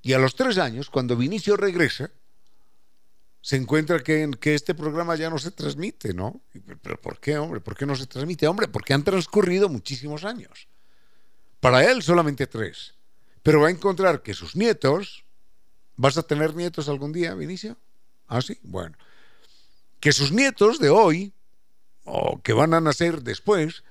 Y 0.00 0.14
a 0.14 0.18
los 0.18 0.36
tres 0.36 0.56
años, 0.56 0.88
cuando 0.88 1.16
Vinicio 1.16 1.56
regresa, 1.56 2.10
se 3.46 3.54
encuentra 3.54 4.00
que, 4.00 4.28
que 4.40 4.56
este 4.56 4.74
programa 4.74 5.14
ya 5.14 5.30
no 5.30 5.38
se 5.38 5.52
transmite, 5.52 6.12
¿no? 6.12 6.40
¿Pero 6.82 7.00
por 7.00 7.20
qué, 7.20 7.38
hombre? 7.38 7.60
¿Por 7.60 7.76
qué 7.76 7.86
no 7.86 7.94
se 7.94 8.04
transmite? 8.04 8.48
Hombre, 8.48 8.66
porque 8.66 8.92
han 8.92 9.04
transcurrido 9.04 9.68
muchísimos 9.68 10.24
años. 10.24 10.66
Para 11.60 11.84
él 11.88 12.02
solamente 12.02 12.48
tres. 12.48 12.94
Pero 13.44 13.60
va 13.60 13.68
a 13.68 13.70
encontrar 13.70 14.20
que 14.24 14.34
sus 14.34 14.56
nietos... 14.56 15.24
¿Vas 15.94 16.18
a 16.18 16.24
tener 16.24 16.56
nietos 16.56 16.88
algún 16.88 17.12
día, 17.12 17.36
Vinicio? 17.36 17.78
Ah, 18.26 18.42
sí, 18.42 18.58
bueno. 18.64 18.98
Que 20.00 20.10
sus 20.10 20.32
nietos 20.32 20.80
de 20.80 20.90
hoy, 20.90 21.32
o 22.02 22.42
que 22.42 22.52
van 22.52 22.74
a 22.74 22.80
nacer 22.80 23.22
después, 23.22 23.84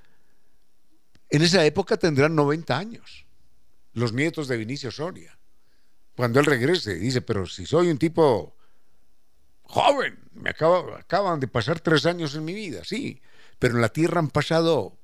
en 1.30 1.44
esa 1.44 1.64
época 1.64 1.96
tendrán 1.96 2.36
90 2.36 2.78
años. 2.78 3.26
Los 3.94 4.12
nietos 4.12 4.50
de 4.50 4.58
Vinicio 4.58 4.92
Soria 4.92 5.40
cuando 6.16 6.40
él 6.40 6.46
regrese. 6.46 6.96
Dice, 6.96 7.22
pero 7.22 7.46
si 7.46 7.66
soy 7.66 7.90
un 7.90 7.98
tipo 7.98 8.55
joven, 9.76 10.18
me 10.32 10.52
acaban 10.52 11.40
de 11.42 11.50
pasar 11.50 11.82
tres 11.82 12.06
años 12.06 12.34
en 12.34 12.46
mi 12.46 12.54
vida, 12.54 12.86
sí, 12.86 13.22
pero 13.60 13.76
en 13.76 13.82
la 13.82 13.90
Tierra 13.90 14.20
han 14.20 14.30
pasado 14.30 14.98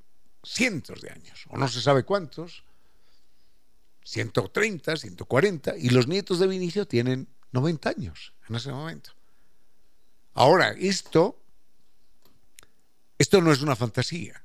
cientos 0.44 1.02
de 1.02 1.10
años, 1.10 1.46
o 1.50 1.58
no 1.58 1.68
se 1.68 1.82
sabe 1.82 2.04
cuántos, 2.04 2.64
130, 4.06 4.96
140, 4.96 5.78
y 5.78 5.90
los 5.90 6.08
nietos 6.08 6.40
de 6.40 6.48
Vinicio 6.48 6.88
tienen 6.88 7.28
90 7.52 7.90
años 7.90 8.34
en 8.48 8.56
ese 8.56 8.72
momento. 8.72 9.12
Ahora, 10.36 10.70
esto, 10.80 11.38
esto 13.18 13.42
no 13.42 13.52
es 13.52 13.62
una 13.62 13.76
fantasía, 13.76 14.42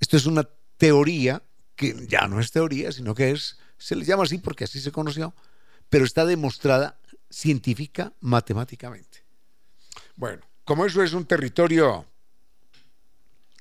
esto 0.00 0.16
es 0.16 0.24
una 0.24 0.48
teoría 0.78 1.42
que 1.74 2.06
ya 2.08 2.26
no 2.26 2.40
es 2.40 2.52
teoría, 2.52 2.90
sino 2.90 3.14
que 3.14 3.32
es, 3.32 3.58
se 3.76 3.96
le 3.96 4.06
llama 4.06 4.22
así 4.22 4.38
porque 4.38 4.64
así 4.64 4.80
se 4.80 4.92
conoció, 4.92 5.34
pero 5.90 6.06
está 6.06 6.24
demostrada 6.24 6.98
científica 7.28 8.14
matemáticamente. 8.20 9.15
Bueno, 10.16 10.42
como 10.64 10.86
eso 10.86 11.02
es 11.02 11.12
un 11.12 11.26
territorio, 11.26 12.06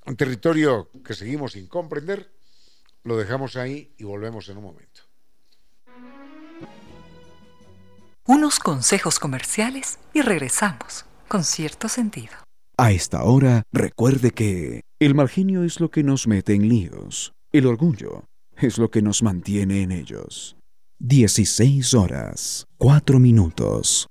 un 0.06 0.15
territorio 0.15 0.89
que 1.04 1.13
seguimos 1.13 1.52
sin 1.52 1.68
comprender, 1.68 2.32
lo 3.04 3.18
dejamos 3.18 3.58
ahí 3.58 3.94
y 3.98 4.06
volvemos 4.06 4.48
en 4.50 4.58
un 4.58 4.63
momento. 4.63 5.02
Unos 8.26 8.60
consejos 8.60 9.20
comerciales 9.20 10.00
y 10.13 10.22
regresamos 10.22 11.06
con 11.28 11.44
cierto 11.44 11.89
sentido. 11.89 12.34
A 12.78 12.91
esta 12.91 13.24
hora, 13.24 13.63
recuerde 13.72 14.32
que 14.32 14.82
el 15.00 15.13
mal 15.13 15.30
genio 15.30 15.63
es 15.63 15.80
lo 15.80 15.91
que 15.91 16.04
nos 16.04 16.28
mete 16.28 16.54
en 16.54 16.68
líos. 16.68 17.34
El 17.52 17.68
orgullo 17.68 18.26
es 18.58 18.78
lo 18.78 18.89
que 18.89 19.02
nos 19.02 19.22
mantiene 19.22 19.82
en 19.84 19.91
ellos. 19.91 20.58
16 21.00 21.94
horas, 21.94 22.65
4 22.78 23.20
minutos. 23.20 24.08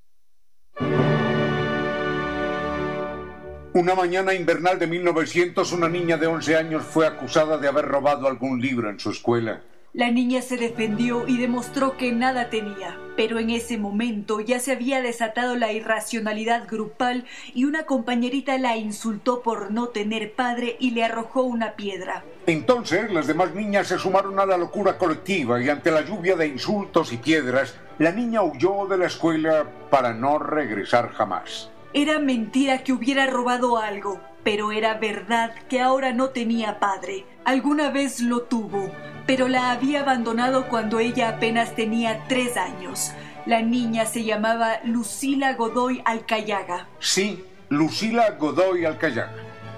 Una 3.74 3.96
mañana 3.96 4.34
invernal 4.34 4.78
de 4.78 4.86
1900, 4.86 5.72
una 5.72 5.88
niña 5.88 6.16
de 6.16 6.28
11 6.28 6.56
años 6.56 6.84
fue 6.84 7.08
acusada 7.08 7.58
de 7.58 7.66
haber 7.66 7.86
robado 7.86 8.28
algún 8.28 8.60
libro 8.60 8.88
en 8.88 9.00
su 9.00 9.10
escuela. 9.10 9.62
La 9.92 10.12
niña 10.12 10.42
se 10.42 10.56
defendió 10.56 11.26
y 11.26 11.38
demostró 11.38 11.96
que 11.96 12.12
nada 12.12 12.50
tenía, 12.50 12.96
pero 13.16 13.40
en 13.40 13.50
ese 13.50 13.76
momento 13.76 14.38
ya 14.38 14.60
se 14.60 14.70
había 14.70 15.02
desatado 15.02 15.56
la 15.56 15.72
irracionalidad 15.72 16.68
grupal 16.68 17.24
y 17.52 17.64
una 17.64 17.82
compañerita 17.82 18.56
la 18.58 18.76
insultó 18.76 19.42
por 19.42 19.72
no 19.72 19.88
tener 19.88 20.34
padre 20.34 20.76
y 20.78 20.92
le 20.92 21.02
arrojó 21.02 21.42
una 21.42 21.72
piedra. 21.72 22.22
Entonces 22.46 23.12
las 23.12 23.26
demás 23.26 23.56
niñas 23.56 23.88
se 23.88 23.98
sumaron 23.98 24.38
a 24.38 24.46
la 24.46 24.56
locura 24.56 24.98
colectiva 24.98 25.60
y 25.60 25.68
ante 25.68 25.90
la 25.90 26.02
lluvia 26.02 26.36
de 26.36 26.46
insultos 26.46 27.12
y 27.12 27.16
piedras, 27.16 27.74
la 27.98 28.12
niña 28.12 28.40
huyó 28.44 28.86
de 28.86 28.98
la 28.98 29.06
escuela 29.06 29.66
para 29.90 30.14
no 30.14 30.38
regresar 30.38 31.10
jamás. 31.10 31.73
Era 31.96 32.18
mentira 32.18 32.82
que 32.82 32.92
hubiera 32.92 33.28
robado 33.28 33.78
algo, 33.78 34.20
pero 34.42 34.72
era 34.72 34.94
verdad 34.94 35.54
que 35.68 35.80
ahora 35.80 36.12
no 36.12 36.30
tenía 36.30 36.80
padre. 36.80 37.24
Alguna 37.44 37.90
vez 37.90 38.18
lo 38.18 38.42
tuvo, 38.42 38.90
pero 39.28 39.46
la 39.46 39.70
había 39.70 40.00
abandonado 40.00 40.68
cuando 40.68 40.98
ella 40.98 41.28
apenas 41.28 41.76
tenía 41.76 42.24
tres 42.26 42.56
años. 42.56 43.12
La 43.46 43.62
niña 43.62 44.06
se 44.06 44.24
llamaba 44.24 44.80
Lucila 44.82 45.54
Godoy 45.54 46.02
Alcayaga. 46.04 46.88
Sí, 46.98 47.44
Lucila 47.68 48.32
Godoy 48.40 48.84
Alcayaga. 48.84 49.32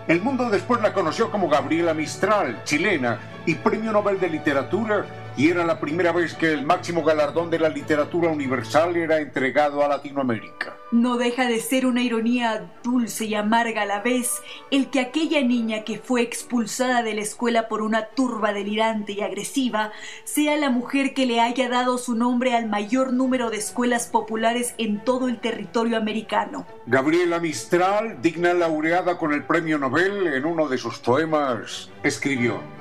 El 0.09 0.23
mundo 0.23 0.49
después 0.49 0.81
la 0.81 0.95
conoció 0.95 1.31
como 1.31 1.51
Gabriela 1.51 1.93
Mistral, 1.93 2.65
chilena, 2.65 3.19
y 3.45 3.57
Premio 3.57 3.93
Nobel 3.93 4.19
de 4.19 4.31
Literatura 4.31 5.05
y 5.37 5.49
era 5.49 5.65
la 5.65 5.81
primera 5.81 6.13
vez 6.13 6.35
que 6.35 6.53
el 6.53 6.65
máximo 6.65 7.05
galardón 7.05 7.51
de 7.51 7.59
la 7.59 7.69
literatura 7.69 8.29
universal 8.29 8.97
era 8.97 9.19
entregado 9.19 9.85
a 9.85 9.89
Latinoamérica. 9.89 10.77
No 10.93 11.17
deja 11.17 11.47
de 11.47 11.61
ser 11.61 11.85
una 11.85 12.03
ironía 12.03 12.71
dulce 12.83 13.25
y 13.27 13.35
amarga 13.35 13.83
a 13.83 13.87
la 13.87 14.01
vez 14.01 14.41
el 14.71 14.89
que 14.89 15.01
aquella 15.01 15.43
niña 15.43 15.83
que 15.85 15.99
fue 15.99 16.23
expulsada 16.23 17.03
de 17.03 17.15
la 17.15 17.23
escuela 17.23 17.69
por 17.69 17.83
una 17.83 18.07
turba 18.07 18.53
delirante 18.53 19.13
y 19.13 19.21
agresiva 19.21 19.93
sea 20.25 20.57
la 20.57 20.71
mujer 20.71 21.13
que 21.13 21.27
le 21.27 21.41
haya 21.41 21.69
dado 21.69 21.99
su 21.99 22.15
nombre 22.15 22.55
al 22.55 22.69
mayor 22.69 23.13
número 23.13 23.51
de 23.51 23.59
escuelas 23.59 24.07
populares 24.07 24.75
en 24.79 25.01
todo 25.05 25.29
el 25.29 25.39
territorio 25.39 25.97
americano. 25.97 26.67
Gabriela 26.87 27.41
Mistral, 27.41 28.23
digna 28.23 28.55
laureada 28.55 29.19
con 29.19 29.33
el 29.33 29.45
premio 29.45 29.79
Nobel, 29.79 30.29
en 30.29 30.45
uno 30.45 30.69
de 30.69 30.79
sus 30.79 30.99
poemas 30.99 31.91
escribió: 32.03 32.61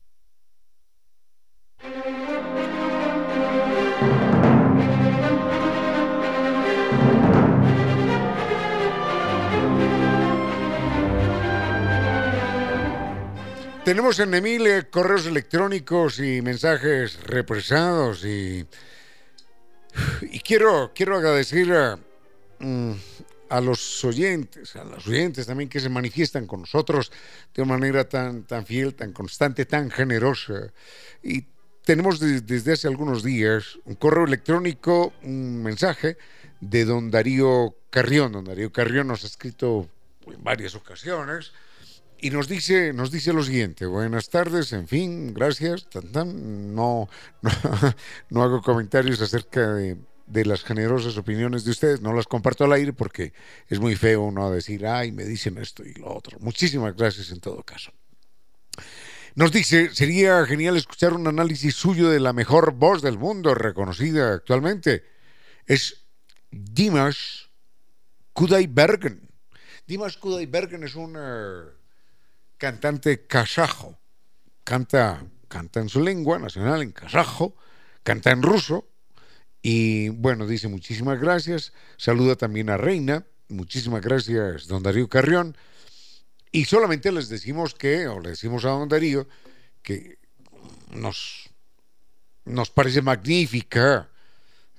Tenemos 13.85 14.21
en 14.21 14.33
Emile 14.33 14.89
correos 14.91 15.27
electrónicos 15.27 16.21
y 16.21 16.41
mensajes 16.41 17.21
represados 17.25 18.25
y, 18.25 18.65
y 20.23 20.39
quiero, 20.39 20.93
quiero 20.95 21.17
agradecer 21.17 21.73
a, 21.73 21.99
mm, 22.61 22.93
a 23.49 23.61
los 23.61 24.05
oyentes, 24.05 24.77
a 24.77 24.85
los 24.85 25.09
oyentes 25.09 25.47
también 25.47 25.69
que 25.69 25.81
se 25.81 25.89
manifiestan 25.89 26.47
con 26.47 26.61
nosotros 26.61 27.11
de 27.53 27.63
una 27.63 27.73
manera 27.77 28.09
tan, 28.09 28.45
tan 28.45 28.65
fiel, 28.65 28.95
tan 28.95 29.13
constante, 29.13 29.67
tan 29.67 29.91
generosa. 29.91 30.73
Y 31.21 31.47
tenemos 31.85 32.21
desde 32.21 32.75
hace 32.75 32.87
algunos 32.87 33.25
días 33.25 33.81
un 33.85 33.97
correo 33.97 34.27
electrónico, 34.27 35.13
un 35.25 35.61
mensaje 35.61 36.17
de 36.61 36.85
don 36.85 37.11
Darío 37.11 37.75
Carrión. 37.91 38.31
Don 38.31 38.45
Darío 38.45 38.71
Carrión 38.71 39.09
nos 39.09 39.25
ha 39.25 39.27
escrito 39.27 39.89
en 40.29 40.45
varias 40.45 40.77
ocasiones 40.77 41.53
y 42.23 42.31
nos 42.31 42.47
dice, 42.47 42.93
nos 42.93 43.11
dice 43.11 43.33
lo 43.33 43.43
siguiente, 43.43 43.85
buenas 43.85 44.31
tardes, 44.31 44.73
en 44.73 44.87
fin, 44.87 45.35
gracias, 45.35 45.89
No, 46.15 47.09
no, 48.31 48.43
hago 48.43 48.63
comentarios 48.63 49.21
acerca 49.21 49.75
de, 49.75 49.97
las 50.45 50.63
generosas 50.63 51.17
opiniones 51.17 51.65
de 51.65 51.73
ustedes, 51.73 52.01
no 52.01 52.13
las 52.13 52.29
comparto 52.29 52.63
al 52.65 52.75
aire 52.75 52.93
porque 52.93 53.33
es 53.67 53.81
muy 53.81 53.97
feo 53.97 54.23
uno 54.23 54.53
decir, 54.53 54.87
ay, 54.87 55.11
me 55.11 55.25
dicen 55.25 55.59
esto 55.59 55.83
y 55.85 55.95
lo 55.95 56.15
otro. 56.15 56.39
Muchísimas 56.39 56.95
gracias 56.97 57.33
en 57.33 57.41
todo 57.41 57.65
caso. 57.65 57.93
Nos 59.35 59.51
dice, 59.51 59.93
sería 59.93 60.47
genial 60.47 60.77
escuchar 60.77 61.15
un 61.15 61.27
análisis 61.27 61.75
suyo 61.75 62.09
de 62.09 62.21
la 62.21 62.33
mejor 62.33 62.73
voz 62.75 63.03
del 63.03 63.19
mundo 63.19 63.53
reconocida 63.53 64.33
actualmente. 64.33 65.05
Es 65.67 66.05
Dimas 66.53 67.51
Kudaibergen. 68.33 69.29
Dimas 69.89 70.17
Kudaibergen 70.17 70.85
es 70.85 70.95
un 70.95 71.17
cantante 72.63 73.27
kazajo. 73.27 73.99
Canta, 74.63 75.27
canta 75.49 75.81
en 75.81 75.89
su 75.89 76.01
lengua 76.01 76.39
nacional, 76.39 76.81
en 76.81 76.93
kazajo, 76.93 77.57
canta 78.05 78.31
en 78.31 78.41
ruso. 78.41 78.89
Y 79.63 80.11
bueno, 80.11 80.47
dice 80.47 80.69
muchísimas 80.69 81.19
gracias. 81.19 81.73
Saluda 81.97 82.37
también 82.37 82.71
a 82.71 82.77
Reina. 82.77 83.27
Muchísimas 83.49 84.01
gracias, 84.01 84.69
don 84.69 84.85
Darío 84.85 85.09
Carrión. 85.09 85.57
Y 86.53 86.67
solamente 86.67 87.11
les 87.11 87.29
decimos 87.29 87.75
que, 87.75 88.07
o 88.07 88.21
le 88.21 88.31
decimos 88.31 88.65
a 88.65 88.69
don 88.69 88.89
Darío, 88.89 89.27
que 89.83 90.21
nos, 90.93 91.51
nos 92.45 92.71
parece 92.71 93.03
magnífica 93.03 94.09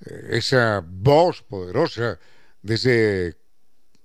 eh, 0.06 0.38
esa 0.38 0.82
voz 0.88 1.42
poderosa 1.42 2.18
de 2.62 2.76
ese 2.76 3.38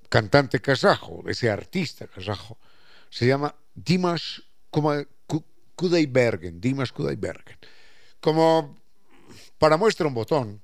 cantante 0.08 0.58
kazajo, 0.58 1.22
de 1.24 1.30
ese 1.30 1.48
artista 1.48 2.08
kazajo. 2.08 2.58
Se 3.10 3.26
llama 3.26 3.54
Dimas 3.74 4.42
Kudaibergen, 5.74 6.60
Dimas 6.60 6.92
Kudaibergen. 6.92 7.56
Como 8.20 8.76
para 9.58 9.76
muestra 9.76 10.06
un 10.06 10.14
botón, 10.14 10.60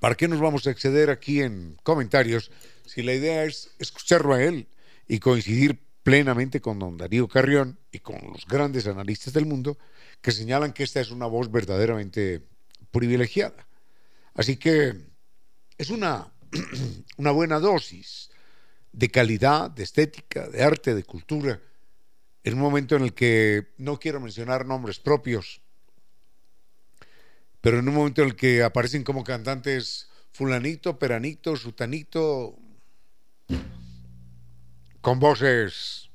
¿para 0.00 0.14
qué 0.14 0.26
nos 0.28 0.40
vamos 0.40 0.66
a 0.66 0.70
exceder 0.70 1.10
aquí 1.10 1.40
en 1.40 1.76
comentarios 1.82 2.50
si 2.86 3.02
la 3.02 3.14
idea 3.14 3.44
es 3.44 3.70
escucharlo 3.78 4.34
a 4.34 4.42
él 4.42 4.66
y 5.06 5.20
coincidir 5.20 5.80
plenamente 6.02 6.60
con 6.60 6.78
don 6.78 6.96
Darío 6.96 7.28
Carrión 7.28 7.78
y 7.92 8.00
con 8.00 8.18
los 8.32 8.46
grandes 8.46 8.86
analistas 8.86 9.32
del 9.32 9.46
mundo 9.46 9.78
que 10.20 10.32
señalan 10.32 10.72
que 10.72 10.82
esta 10.82 11.00
es 11.00 11.10
una 11.10 11.26
voz 11.26 11.50
verdaderamente 11.50 12.42
privilegiada? 12.90 13.66
Así 14.34 14.56
que 14.56 14.94
es 15.78 15.90
una, 15.90 16.32
una 17.16 17.30
buena 17.30 17.60
dosis 17.60 18.29
de 18.92 19.10
calidad, 19.10 19.70
de 19.70 19.84
estética, 19.84 20.48
de 20.48 20.62
arte, 20.62 20.94
de 20.94 21.04
cultura 21.04 21.60
en 22.42 22.54
un 22.54 22.60
momento 22.60 22.96
en 22.96 23.02
el 23.02 23.14
que 23.14 23.68
no 23.78 23.98
quiero 23.98 24.20
mencionar 24.20 24.64
nombres 24.64 24.98
propios, 24.98 25.60
pero 27.60 27.78
en 27.78 27.88
un 27.88 27.94
momento 27.94 28.22
en 28.22 28.28
el 28.28 28.36
que 28.36 28.62
aparecen 28.62 29.04
como 29.04 29.24
cantantes 29.24 30.08
fulanito, 30.32 30.98
peranito, 30.98 31.56
sutanito, 31.56 32.56
con 35.00 35.18
voces 35.18 36.08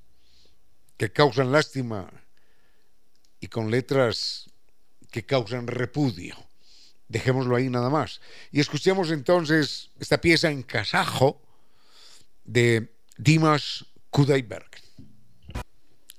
que 0.97 1.11
causan 1.11 1.51
lástima 1.51 2.09
y 3.39 3.47
con 3.47 3.69
letras 3.69 4.49
que 5.11 5.25
causan 5.25 5.67
repudio. 5.67 6.35
Dejémoslo 7.07 7.55
ahí 7.55 7.69
nada 7.69 7.89
más. 7.91 8.19
Y 8.51 8.59
escuchemos 8.59 9.11
entonces 9.11 9.91
esta 9.99 10.19
pieza 10.19 10.49
en 10.49 10.63
kazajo 10.63 11.44
de 12.45 12.93
Dimas 13.17 13.85
Kudaiberg. 14.09 14.69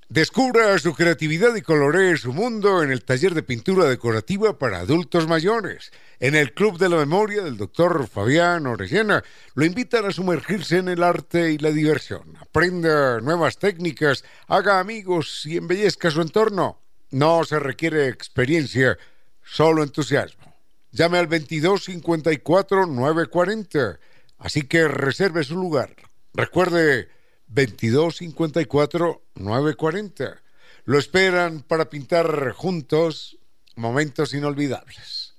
Descubra 0.08 0.78
su 0.78 0.94
creatividad 0.94 1.56
y 1.56 1.62
coloree 1.62 2.16
su 2.16 2.32
mundo 2.32 2.84
en 2.84 2.92
el 2.92 3.02
taller 3.02 3.34
de 3.34 3.42
pintura 3.42 3.86
decorativa 3.86 4.56
para 4.56 4.78
adultos 4.78 5.26
mayores. 5.26 5.90
En 6.20 6.36
el 6.36 6.54
Club 6.54 6.78
de 6.78 6.88
la 6.88 6.96
Memoria 6.96 7.42
del 7.42 7.56
doctor 7.56 8.06
Fabián 8.06 8.68
Orellana 8.68 9.24
lo 9.54 9.64
invitan 9.64 10.06
a 10.06 10.12
sumergirse 10.12 10.78
en 10.78 10.88
el 10.88 11.02
arte 11.02 11.50
y 11.50 11.58
la 11.58 11.72
diversión. 11.72 12.36
Aprenda 12.38 13.20
nuevas 13.20 13.58
técnicas, 13.58 14.22
haga 14.46 14.78
amigos 14.78 15.44
y 15.44 15.56
embellezca 15.56 16.08
su 16.12 16.22
entorno. 16.22 16.80
No 17.10 17.42
se 17.42 17.58
requiere 17.58 18.06
experiencia, 18.06 18.96
solo 19.42 19.82
entusiasmo. 19.82 20.54
Llame 20.92 21.18
al 21.18 21.28
2254 21.28 22.86
940. 22.86 23.98
Así 24.38 24.62
que 24.62 24.86
reserve 24.86 25.42
su 25.42 25.56
lugar. 25.56 26.05
Recuerde 26.36 27.08
2254 27.48 29.22
940. 29.36 30.42
Lo 30.84 30.98
esperan 30.98 31.62
para 31.62 31.88
pintar 31.88 32.52
juntos 32.52 33.38
momentos 33.74 34.34
inolvidables. 34.34 35.34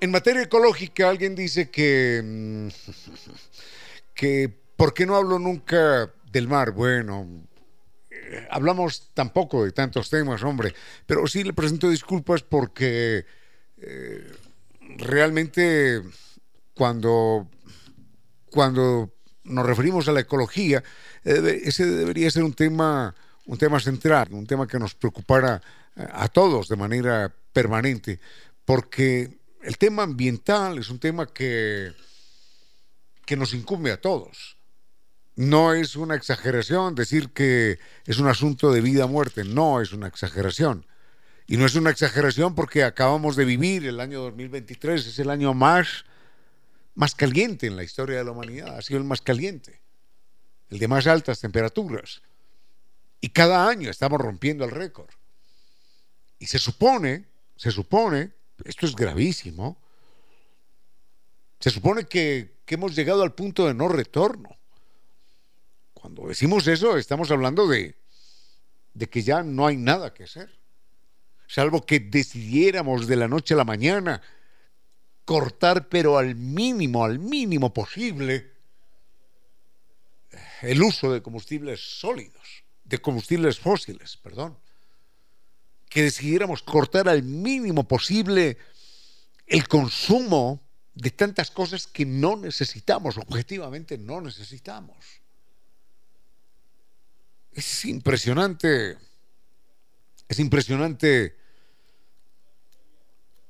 En 0.00 0.10
materia 0.10 0.42
ecológica, 0.42 1.10
alguien 1.10 1.34
dice 1.34 1.70
que, 1.70 2.22
mm, 2.24 2.68
que 4.14 4.50
¿por 4.76 4.94
qué 4.94 5.04
no 5.04 5.16
hablo 5.16 5.38
nunca 5.38 6.10
del 6.32 6.48
mar? 6.48 6.72
Bueno, 6.72 7.28
hablamos 8.50 9.10
tampoco 9.14 9.64
de 9.64 9.72
tantos 9.72 10.10
temas, 10.10 10.42
hombre, 10.42 10.74
pero 11.06 11.26
sí 11.26 11.44
le 11.44 11.52
presento 11.52 11.88
disculpas 11.88 12.42
porque 12.42 13.24
eh, 13.78 14.32
realmente 14.98 16.02
cuando, 16.74 17.48
cuando 18.50 19.12
nos 19.44 19.66
referimos 19.66 20.08
a 20.08 20.12
la 20.12 20.20
ecología, 20.20 20.82
eh, 21.24 21.62
ese 21.64 21.86
debería 21.86 22.30
ser 22.30 22.44
un 22.44 22.54
tema, 22.54 23.14
un 23.46 23.58
tema 23.58 23.80
central, 23.80 24.28
un 24.32 24.46
tema 24.46 24.66
que 24.66 24.78
nos 24.78 24.94
preocupara 24.94 25.60
a 25.96 26.28
todos 26.28 26.68
de 26.68 26.76
manera 26.76 27.34
permanente, 27.52 28.18
porque 28.64 29.38
el 29.62 29.78
tema 29.78 30.02
ambiental 30.04 30.78
es 30.78 30.88
un 30.88 30.98
tema 30.98 31.26
que, 31.26 31.92
que 33.26 33.36
nos 33.36 33.54
incumbe 33.54 33.92
a 33.92 34.00
todos. 34.00 34.56
No 35.34 35.72
es 35.72 35.96
una 35.96 36.14
exageración 36.14 36.94
decir 36.94 37.30
que 37.30 37.78
es 38.06 38.18
un 38.18 38.28
asunto 38.28 38.70
de 38.70 38.82
vida 38.82 39.06
o 39.06 39.08
muerte, 39.08 39.44
no 39.44 39.80
es 39.80 39.92
una 39.92 40.06
exageración. 40.06 40.86
Y 41.46 41.56
no 41.56 41.66
es 41.66 41.74
una 41.74 41.90
exageración 41.90 42.54
porque 42.54 42.84
acabamos 42.84 43.36
de 43.36 43.44
vivir 43.44 43.86
el 43.86 44.00
año 44.00 44.20
2023, 44.20 45.06
es 45.06 45.18
el 45.18 45.30
año 45.30 45.54
más, 45.54 46.04
más 46.94 47.14
caliente 47.14 47.66
en 47.66 47.76
la 47.76 47.82
historia 47.82 48.18
de 48.18 48.24
la 48.24 48.30
humanidad, 48.30 48.76
ha 48.76 48.82
sido 48.82 48.98
el 48.98 49.04
más 49.04 49.22
caliente, 49.22 49.80
el 50.70 50.78
de 50.78 50.88
más 50.88 51.06
altas 51.06 51.40
temperaturas. 51.40 52.22
Y 53.20 53.30
cada 53.30 53.68
año 53.68 53.90
estamos 53.90 54.20
rompiendo 54.20 54.64
el 54.64 54.70
récord. 54.70 55.10
Y 56.38 56.46
se 56.46 56.58
supone, 56.58 57.26
se 57.56 57.70
supone, 57.70 58.32
esto 58.64 58.86
es 58.86 58.94
gravísimo, 58.94 59.78
se 61.58 61.70
supone 61.70 62.04
que, 62.04 62.56
que 62.64 62.74
hemos 62.74 62.94
llegado 62.94 63.22
al 63.22 63.34
punto 63.34 63.66
de 63.66 63.74
no 63.74 63.88
retorno. 63.88 64.56
Cuando 66.02 66.26
decimos 66.26 66.66
eso, 66.66 66.96
estamos 66.96 67.30
hablando 67.30 67.68
de, 67.68 67.94
que 69.08 69.22
ya 69.22 69.44
no 69.44 69.68
hay 69.68 69.76
nada 69.76 70.12
que 70.12 70.24
hacer 70.24 70.50
salvo 71.46 71.86
que 71.86 72.00
decidiéramos 72.00 73.06
de 73.06 73.14
la 73.14 73.28
noche 73.28 73.54
a 73.54 73.58
la 73.58 73.64
mañana 73.64 74.20
cortar, 75.24 75.88
pero 75.88 76.18
al 76.18 76.34
mínimo, 76.34 77.04
al 77.04 77.20
mínimo 77.20 77.72
posible, 77.72 78.50
el 80.62 80.82
uso 80.82 81.12
de 81.12 81.22
combustibles 81.22 81.78
sólidos, 82.00 82.64
de 82.82 82.98
combustibles 82.98 83.60
fósiles, 83.60 84.16
perdón. 84.16 84.58
Que 85.88 86.02
decidiéramos 86.02 86.62
cortar 86.62 87.08
al 87.08 87.22
mínimo 87.22 87.86
posible 87.86 88.56
el 89.46 89.68
consumo 89.68 90.60
de 90.94 91.10
tantas 91.10 91.50
cosas 91.50 91.86
que 91.86 92.04
no 92.06 92.36
necesitamos, 92.36 93.18
objetivamente 93.18 93.98
no 93.98 94.20
necesitamos. 94.20 95.21
Es 97.54 97.84
impresionante, 97.84 98.96
es 100.28 100.38
impresionante. 100.38 101.36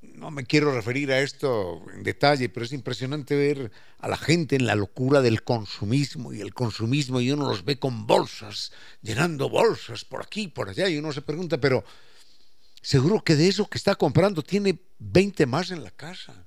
No 0.00 0.30
me 0.30 0.44
quiero 0.44 0.74
referir 0.74 1.12
a 1.12 1.20
esto 1.20 1.82
en 1.94 2.02
detalle, 2.02 2.48
pero 2.48 2.66
es 2.66 2.72
impresionante 2.72 3.36
ver 3.36 3.70
a 3.98 4.08
la 4.08 4.16
gente 4.16 4.56
en 4.56 4.66
la 4.66 4.74
locura 4.74 5.20
del 5.20 5.44
consumismo 5.44 6.32
y 6.32 6.40
el 6.40 6.52
consumismo 6.52 7.20
y 7.20 7.30
uno 7.30 7.48
los 7.48 7.64
ve 7.64 7.78
con 7.78 8.06
bolsas, 8.06 8.72
llenando 9.02 9.48
bolsas 9.48 10.04
por 10.04 10.22
aquí, 10.22 10.48
por 10.48 10.68
allá 10.68 10.88
y 10.88 10.98
uno 10.98 11.12
se 11.12 11.22
pregunta, 11.22 11.58
pero 11.58 11.84
seguro 12.80 13.22
que 13.22 13.36
de 13.36 13.48
eso 13.48 13.68
que 13.68 13.78
está 13.78 13.94
comprando 13.94 14.42
tiene 14.42 14.80
20 14.98 15.46
más 15.46 15.70
en 15.70 15.84
la 15.84 15.92
casa, 15.92 16.46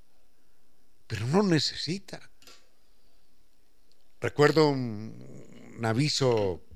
pero 1.08 1.26
no 1.28 1.44
necesita. 1.44 2.30
Recuerdo 4.20 4.70
un, 4.70 5.80
aviso 5.84 6.62
eh, 6.72 6.75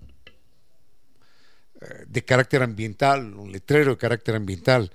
de 2.07 2.25
carácter 2.25 2.61
ambiental, 2.61 3.33
un 3.35 3.51
letrero 3.51 3.91
de 3.91 3.97
carácter 3.97 4.35
ambiental, 4.35 4.91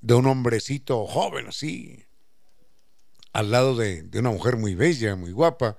de 0.00 0.14
un 0.14 0.26
hombrecito 0.26 1.06
joven 1.06 1.48
así, 1.48 2.04
al 3.32 3.50
lado 3.50 3.74
de, 3.74 4.08
una 4.14 4.30
mujer 4.30 4.56
muy 4.56 4.74
bella, 4.74 5.16
muy 5.16 5.32
guapa, 5.32 5.76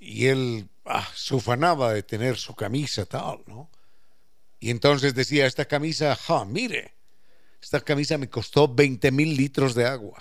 y 0.00 0.26
él 0.26 0.68
ah, 0.84 1.06
se 1.14 1.34
ufanaba 1.34 1.92
de 1.92 2.02
tener 2.02 2.36
su 2.36 2.54
camisa 2.54 3.06
tal, 3.06 3.42
¿no? 3.46 3.70
Y 4.58 4.70
entonces 4.70 5.14
decía, 5.14 5.46
esta 5.46 5.66
camisa, 5.66 6.16
ja, 6.16 6.44
mire, 6.44 6.94
esta 7.62 7.80
camisa 7.80 8.18
me 8.18 8.28
costó 8.28 8.66
20 8.66 9.12
mil 9.12 9.36
litros 9.36 9.74
de 9.76 9.86
agua. 9.86 10.20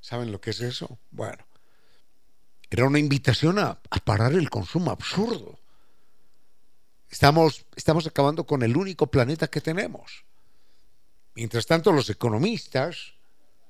¿Saben 0.00 0.32
lo 0.32 0.40
que 0.40 0.50
es 0.50 0.60
eso? 0.60 0.98
Bueno, 1.12 1.46
era 2.70 2.86
una 2.86 2.98
invitación 2.98 3.60
a, 3.60 3.80
a 3.88 3.98
parar 4.04 4.32
el 4.32 4.50
consumo 4.50 4.90
absurdo. 4.90 5.60
Estamos, 7.10 7.66
estamos 7.74 8.06
acabando 8.06 8.46
con 8.46 8.62
el 8.62 8.76
único 8.76 9.08
planeta 9.08 9.48
que 9.48 9.60
tenemos. 9.60 10.24
Mientras 11.34 11.66
tanto, 11.66 11.92
los 11.92 12.08
economistas 12.08 13.14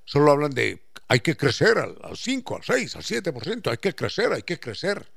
solo 0.04 0.30
hablan 0.30 0.50
de 0.50 0.82
hay 1.08 1.20
que 1.20 1.36
crecer 1.36 1.76
al, 1.78 2.16
5, 2.16 2.56
al 2.56 2.62
6, 2.62 2.96
al 2.96 3.02
7%, 3.02 3.70
hay 3.70 3.78
que 3.78 3.94
crecer, 3.94 4.32
hay 4.32 4.44
que 4.44 4.60
crecer. 4.60 5.10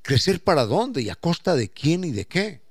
¿Crecer 0.00 0.42
para 0.42 0.64
dónde 0.64 1.02
y 1.02 1.10
a 1.10 1.14
costa 1.14 1.54
de 1.54 1.70
quién 1.70 2.04
y 2.04 2.10
de 2.10 2.26
qué? 2.26 2.62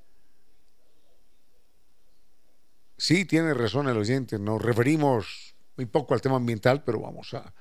Sí, 2.97 3.25
tiene 3.25 3.53
razón 3.53 3.87
el 3.87 3.97
oyente, 3.97 4.39
nos 4.39 4.61
referimos 4.61 5.53
muy 5.77 5.85
poco 5.85 6.15
al 6.15 6.21
tema 6.21 6.37
ambiental, 6.37 6.83
pero 6.83 6.99
vamos 7.01 7.33
a 7.35 7.53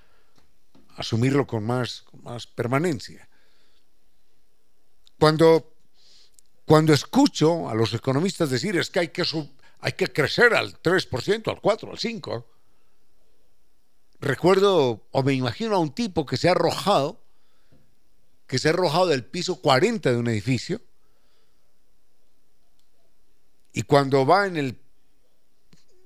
asumirlo 0.96 1.46
con 1.46 1.64
más, 1.64 2.02
con 2.02 2.22
más 2.22 2.46
permanencia. 2.46 3.28
Cuando, 5.18 5.74
cuando 6.70 6.92
escucho 6.92 7.68
a 7.68 7.74
los 7.74 7.92
economistas 7.94 8.48
decir 8.48 8.76
es 8.76 8.90
que 8.90 9.00
hay 9.00 9.08
que, 9.08 9.24
sub, 9.24 9.50
hay 9.80 9.90
que 9.90 10.06
crecer 10.06 10.54
al 10.54 10.80
3%, 10.80 11.50
al 11.50 11.60
4%, 11.60 11.90
al 11.90 11.98
5%. 11.98 12.44
Recuerdo 14.20 15.04
o 15.10 15.22
me 15.24 15.32
imagino 15.32 15.74
a 15.74 15.80
un 15.80 15.92
tipo 15.92 16.24
que 16.24 16.36
se 16.36 16.46
ha 16.46 16.52
arrojado, 16.52 17.20
que 18.46 18.60
se 18.60 18.68
ha 18.68 18.70
arrojado 18.70 19.08
del 19.08 19.24
piso 19.24 19.60
40 19.60 20.12
de 20.12 20.16
un 20.16 20.28
edificio 20.28 20.80
y 23.72 23.82
cuando 23.82 24.24
va 24.24 24.46
en 24.46 24.56
el, 24.56 24.78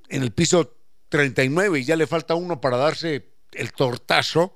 en 0.09 0.23
el 0.23 0.33
piso 0.33 0.79
39 1.11 1.81
y 1.81 1.85
ya 1.85 1.95
le 1.95 2.07
falta 2.07 2.37
uno 2.37 2.63
para 2.63 2.79
darse 2.79 3.29
el 3.53 3.75
tortazo, 3.75 4.55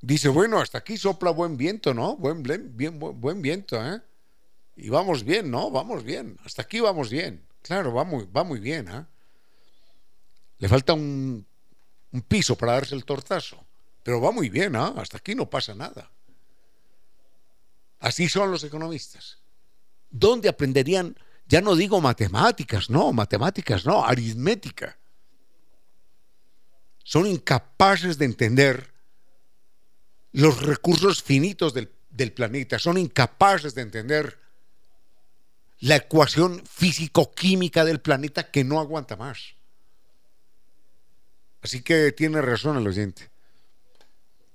dice, 0.00 0.28
bueno, 0.28 0.60
hasta 0.60 0.78
aquí 0.78 0.96
sopla 0.96 1.32
buen 1.32 1.56
viento, 1.56 1.92
¿no? 1.92 2.16
Buen, 2.16 2.44
bien, 2.44 3.00
buen, 3.00 3.20
buen 3.20 3.42
viento, 3.42 3.84
¿eh? 3.84 4.00
Y 4.76 4.88
vamos 4.88 5.24
bien, 5.24 5.50
¿no? 5.50 5.70
Vamos 5.70 6.02
bien. 6.02 6.38
Hasta 6.44 6.62
aquí 6.62 6.80
vamos 6.80 7.10
bien. 7.10 7.46
Claro, 7.62 7.92
va 7.94 8.04
muy, 8.04 8.26
va 8.26 8.44
muy 8.44 8.60
bien. 8.60 8.88
¿eh? 8.88 9.06
Le 10.58 10.68
falta 10.68 10.94
un, 10.94 11.46
piso 12.28 12.56
para 12.56 12.72
darse 12.72 12.94
el 12.94 13.04
tortazo. 13.04 13.64
Pero 14.02 14.20
va 14.20 14.30
muy 14.32 14.50
bien, 14.50 14.74
¿eh? 14.74 14.92
hasta 14.96 15.18
aquí 15.18 15.34
no 15.34 15.48
pasa 15.48 15.74
nada. 15.74 16.10
Así 18.00 18.28
son 18.28 18.50
los 18.50 18.62
economistas. 18.64 19.38
¿Dónde 20.10 20.48
aprenderían? 20.48 21.16
Ya 21.46 21.60
no 21.60 21.74
digo 21.74 22.00
matemáticas, 22.00 22.90
no, 22.90 23.12
matemáticas, 23.12 23.86
no, 23.86 24.04
aritmética. 24.04 24.98
Son 27.02 27.26
incapaces 27.26 28.18
de 28.18 28.24
entender 28.24 28.92
los 30.32 30.62
recursos 30.62 31.22
finitos 31.22 31.72
del, 31.72 31.90
del 32.10 32.32
planeta, 32.32 32.78
son 32.78 32.98
incapaces 32.98 33.74
de 33.74 33.82
entender 33.82 34.43
la 35.84 35.96
ecuación 35.96 36.62
físico-química 36.64 37.84
del 37.84 38.00
planeta 38.00 38.50
que 38.50 38.64
no 38.64 38.80
aguanta 38.80 39.16
más. 39.16 39.54
Así 41.60 41.82
que 41.82 42.10
tiene 42.12 42.40
razón 42.40 42.78
el 42.78 42.86
oyente. 42.86 43.28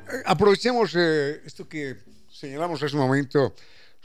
Eh, 0.08 0.22
aprovechemos 0.24 0.94
eh, 0.94 1.42
esto 1.44 1.68
que 1.68 1.96
señalamos 2.28 2.80
hace 2.82 2.94
un 2.94 3.02
momento 3.02 3.54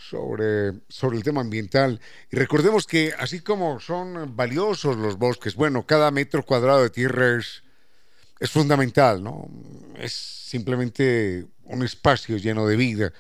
sobre, 0.10 0.74
sobre 0.90 1.18
el 1.18 1.24
tema 1.24 1.42
ambiental. 1.42 2.00
Y 2.32 2.36
recordemos 2.36 2.88
que 2.88 3.14
así 3.18 3.42
como 3.42 3.80
son 3.80 4.36
valiosos 4.36 4.98
los 4.98 5.18
bosques, 5.18 5.56
bueno, 5.56 5.86
cada 5.86 6.12
metro 6.12 6.46
cuadrado 6.46 6.84
de 6.84 6.90
tierra 6.90 7.38
es, 7.38 7.64
fundamental, 8.50 9.24
¿no? 9.24 9.48
Es 9.98 10.14
simplemente 10.14 11.46
un 11.66 11.84
espacio 11.84 12.38
lleno 12.38 12.66
de 12.66 12.76
vida. 12.76 13.14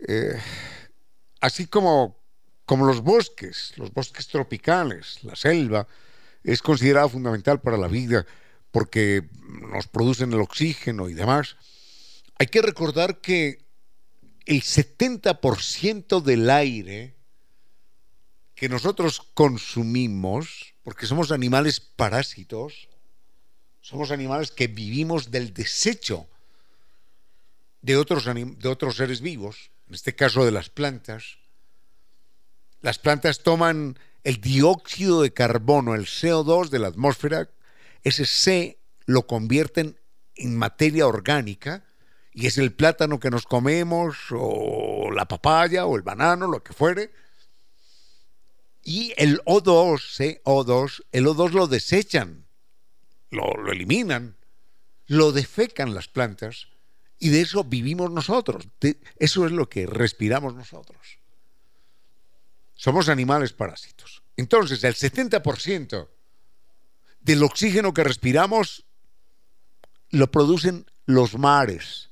Eh, 0.00 0.36
así 1.40 1.66
como, 1.66 2.18
como 2.64 2.86
los 2.86 3.02
bosques, 3.02 3.72
los 3.76 3.92
bosques 3.92 4.26
tropicales, 4.26 5.22
la 5.22 5.36
selva, 5.36 5.86
es 6.42 6.60
considerado 6.60 7.08
fundamental 7.08 7.60
para 7.60 7.76
la 7.76 7.86
vida 7.86 8.26
porque 8.72 9.28
nos 9.70 9.86
producen 9.86 10.32
el 10.32 10.40
oxígeno 10.40 11.08
y 11.08 11.14
demás. 11.14 11.56
Hay 12.38 12.48
que 12.48 12.62
recordar 12.62 13.20
que 13.20 13.65
el 14.46 14.62
70% 14.62 16.22
del 16.22 16.48
aire 16.50 17.16
que 18.54 18.68
nosotros 18.68 19.20
consumimos, 19.34 20.74
porque 20.82 21.06
somos 21.06 21.32
animales 21.32 21.80
parásitos, 21.80 22.88
somos 23.80 24.10
animales 24.10 24.50
que 24.50 24.68
vivimos 24.68 25.30
del 25.30 25.52
desecho 25.52 26.28
de 27.82 27.96
otros, 27.96 28.24
de 28.24 28.68
otros 28.68 28.96
seres 28.96 29.20
vivos, 29.20 29.70
en 29.88 29.94
este 29.94 30.14
caso 30.14 30.44
de 30.44 30.52
las 30.52 30.70
plantas. 30.70 31.38
Las 32.80 32.98
plantas 32.98 33.42
toman 33.42 33.98
el 34.24 34.40
dióxido 34.40 35.22
de 35.22 35.32
carbono, 35.32 35.94
el 35.94 36.06
CO2 36.06 36.68
de 36.68 36.78
la 36.78 36.88
atmósfera, 36.88 37.50
ese 38.04 38.26
C 38.26 38.78
lo 39.06 39.26
convierten 39.26 39.98
en 40.36 40.56
materia 40.56 41.06
orgánica 41.06 41.84
y 42.36 42.46
es 42.46 42.58
el 42.58 42.74
plátano 42.74 43.18
que 43.18 43.30
nos 43.30 43.46
comemos, 43.46 44.26
o 44.30 45.10
la 45.10 45.26
papaya, 45.26 45.86
o 45.86 45.96
el 45.96 46.02
banano, 46.02 46.46
lo 46.46 46.62
que 46.62 46.74
fuere. 46.74 47.10
Y 48.82 49.14
el 49.16 49.40
O2, 49.46 50.42
CO2, 50.44 51.02
el 51.12 51.24
O2 51.24 51.52
lo 51.52 51.66
desechan, 51.66 52.44
lo, 53.30 53.72
eliminan, 53.72 54.36
lo 55.06 55.32
defecan 55.32 55.94
las 55.94 56.08
plantas, 56.08 56.68
y 57.18 57.30
de 57.30 57.40
eso 57.40 57.64
vivimos 57.64 58.10
nosotros. 58.10 58.68
Eso 59.18 59.46
es 59.46 59.52
lo 59.52 59.70
que 59.70 59.86
respiramos 59.86 60.54
nosotros. 60.54 61.18
Somos 62.74 63.08
animales 63.08 63.54
parásitos. 63.54 64.22
Entonces, 64.36 64.84
el 64.84 64.94
70% 64.94 66.08
del 67.22 67.42
oxígeno 67.42 67.94
que 67.94 68.04
respiramos 68.04 68.84
lo 70.10 70.30
producen 70.30 70.84
los 71.06 71.38
mares 71.38 72.10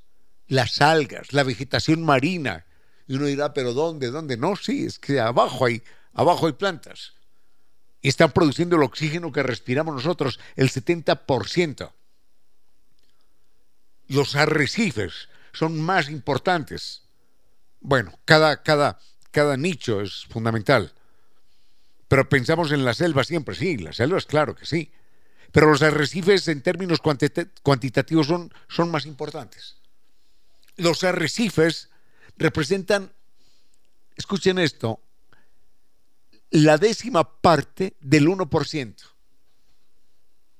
las 0.48 0.80
algas, 0.80 1.32
la 1.32 1.42
vegetación 1.42 2.04
marina. 2.04 2.66
Y 3.06 3.14
uno 3.14 3.26
dirá, 3.26 3.52
pero 3.52 3.74
¿dónde? 3.74 4.10
¿Dónde? 4.10 4.36
No, 4.36 4.56
sí, 4.56 4.84
es 4.84 4.98
que 4.98 5.20
abajo 5.20 5.66
hay, 5.66 5.82
abajo 6.12 6.46
hay 6.46 6.52
plantas. 6.52 7.14
Y 8.00 8.08
están 8.08 8.32
produciendo 8.32 8.76
el 8.76 8.82
oxígeno 8.82 9.32
que 9.32 9.42
respiramos 9.42 9.94
nosotros, 9.94 10.38
el 10.56 10.70
70%. 10.70 11.92
Los 14.08 14.36
arrecifes 14.36 15.28
son 15.52 15.80
más 15.80 16.10
importantes. 16.10 17.02
Bueno, 17.80 18.18
cada, 18.24 18.62
cada, 18.62 18.98
cada 19.30 19.56
nicho 19.56 20.00
es 20.00 20.26
fundamental. 20.28 20.92
Pero 22.08 22.28
pensamos 22.28 22.70
en 22.72 22.84
la 22.84 22.92
selva 22.92 23.24
siempre, 23.24 23.54
sí, 23.54 23.78
las 23.78 23.96
selvas, 23.96 24.26
claro 24.26 24.54
que 24.54 24.66
sí. 24.66 24.92
Pero 25.52 25.70
los 25.70 25.82
arrecifes 25.82 26.48
en 26.48 26.62
términos 26.62 27.00
cuantitativos 27.00 28.26
son, 28.26 28.52
son 28.68 28.90
más 28.90 29.06
importantes 29.06 29.76
los 30.76 31.04
arrecifes 31.04 31.90
representan, 32.36 33.12
escuchen 34.16 34.58
esto, 34.58 35.00
la 36.50 36.78
décima 36.78 37.40
parte 37.40 37.96
del 38.00 38.28
1%. 38.28 38.94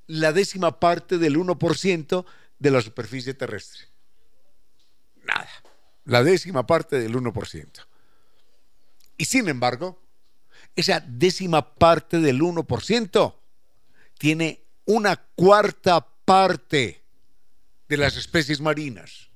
La 0.07 0.33
décima 0.33 0.81
parte 0.81 1.19
del 1.19 1.37
1% 1.37 2.25
de 2.59 2.71
la 2.71 2.81
superficie 2.81 3.35
terrestre. 3.35 3.83
Nada. 5.23 5.49
La 6.05 6.23
décima 6.23 6.67
parte 6.67 6.99
del 6.99 7.15
1%. 7.15 7.87
Y 9.17 9.25
sin 9.25 9.49
embargo, 9.49 10.03
esa 10.77 11.01
décima 11.07 11.75
parte 11.75 12.19
del 12.19 12.41
1% 12.41 13.35
tiene 14.19 14.65
una 14.85 15.17
cuarta 15.17 16.07
parte 16.25 17.03
de 17.89 17.97
las 17.97 18.17
especies 18.17 18.61
marinas. 18.61 19.31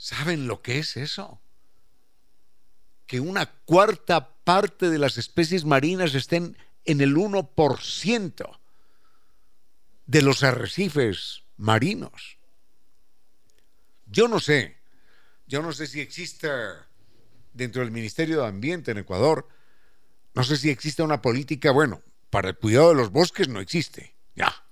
¿Saben 0.00 0.46
lo 0.46 0.62
que 0.62 0.78
es 0.78 0.96
eso? 0.96 1.42
Que 3.06 3.20
una 3.20 3.52
cuarta 3.66 4.34
parte 4.34 4.88
de 4.88 4.96
las 4.96 5.18
especies 5.18 5.66
marinas 5.66 6.14
estén 6.14 6.56
en 6.86 7.02
el 7.02 7.16
1% 7.16 8.58
de 10.06 10.22
los 10.22 10.42
arrecifes 10.42 11.42
marinos. 11.58 12.38
Yo 14.06 14.26
no 14.26 14.40
sé, 14.40 14.78
yo 15.46 15.60
no 15.60 15.70
sé 15.70 15.86
si 15.86 16.00
existe 16.00 16.48
dentro 17.52 17.82
del 17.82 17.90
Ministerio 17.90 18.40
de 18.40 18.48
Ambiente 18.48 18.92
en 18.92 18.98
Ecuador, 18.98 19.48
no 20.32 20.44
sé 20.44 20.56
si 20.56 20.70
existe 20.70 21.02
una 21.02 21.20
política, 21.20 21.72
bueno, 21.72 22.00
para 22.30 22.48
el 22.48 22.56
cuidado 22.56 22.88
de 22.88 22.94
los 22.94 23.10
bosques 23.10 23.48
no 23.48 23.60
existe, 23.60 24.14
ya. 24.34 24.64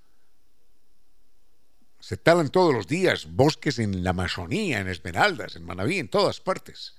Se 2.08 2.16
talan 2.16 2.48
todos 2.48 2.72
los 2.72 2.86
días 2.86 3.26
bosques 3.28 3.78
en 3.78 4.02
la 4.02 4.10
Amazonía, 4.10 4.80
en 4.80 4.88
Esmeraldas, 4.88 5.56
en 5.56 5.64
Manaví, 5.66 5.98
en 5.98 6.08
todas 6.08 6.40
partes. 6.40 6.94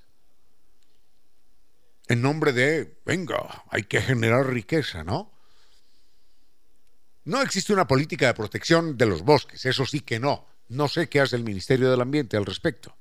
En 2.07 2.22
nombre 2.22 2.53
de, 2.53 2.99
venga, 3.07 3.64
hay 3.72 3.86
que 3.86 4.03
generar 4.03 4.45
riqueza, 4.45 5.03
¿no? 5.03 5.34
No 7.24 7.41
existe 7.41 7.74
una 7.74 7.88
política 7.88 8.28
de 8.28 8.36
protección 8.36 8.99
de 8.99 9.07
los 9.07 9.24
bosques, 9.24 9.66
eso 9.66 9.84
sí 9.84 10.01
que 10.01 10.20
no. 10.20 10.45
No 10.68 10.88
sé 10.88 11.10
qué 11.10 11.22
hace 11.22 11.38
el 11.38 11.43
Ministerio 11.43 11.89
del 11.89 12.01
Ambiente 12.01 12.38
al 12.38 12.45
respecto. 12.45 12.95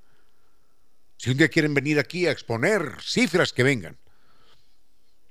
Si 1.18 1.28
un 1.28 1.36
día 1.36 1.50
quieren 1.50 1.74
venir 1.74 1.98
aquí 1.98 2.26
a 2.26 2.32
exponer 2.32 3.02
cifras, 3.02 3.52
que 3.52 3.64
vengan. 3.64 3.98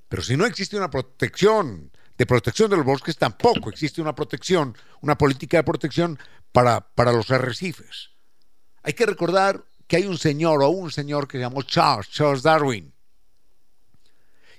Pero 0.10 0.22
si 0.22 0.38
no 0.38 0.46
existe 0.46 0.78
una 0.78 0.92
protección 0.92 1.92
de 2.18 2.26
protección 2.26 2.70
de 2.70 2.78
los 2.78 2.86
bosques, 2.86 3.18
tampoco 3.18 3.70
existe 3.70 4.02
una 4.02 4.16
protección, 4.16 4.76
una 5.02 5.18
política 5.18 5.58
de 5.58 5.64
protección 5.64 6.20
para, 6.52 6.82
para 6.82 7.12
los 7.12 7.30
arrecifes. 7.32 8.12
Hay 8.84 8.94
que 8.94 9.06
recordar 9.06 9.64
que 9.88 9.98
hay 9.98 10.06
un 10.06 10.18
señor 10.18 10.62
o 10.64 10.70
un 10.70 10.92
señor 10.92 11.28
que 11.28 11.38
se 11.38 11.44
llamó 11.44 11.62
Charles, 11.62 12.10
Charles 12.10 12.44
Darwin. 12.44 12.94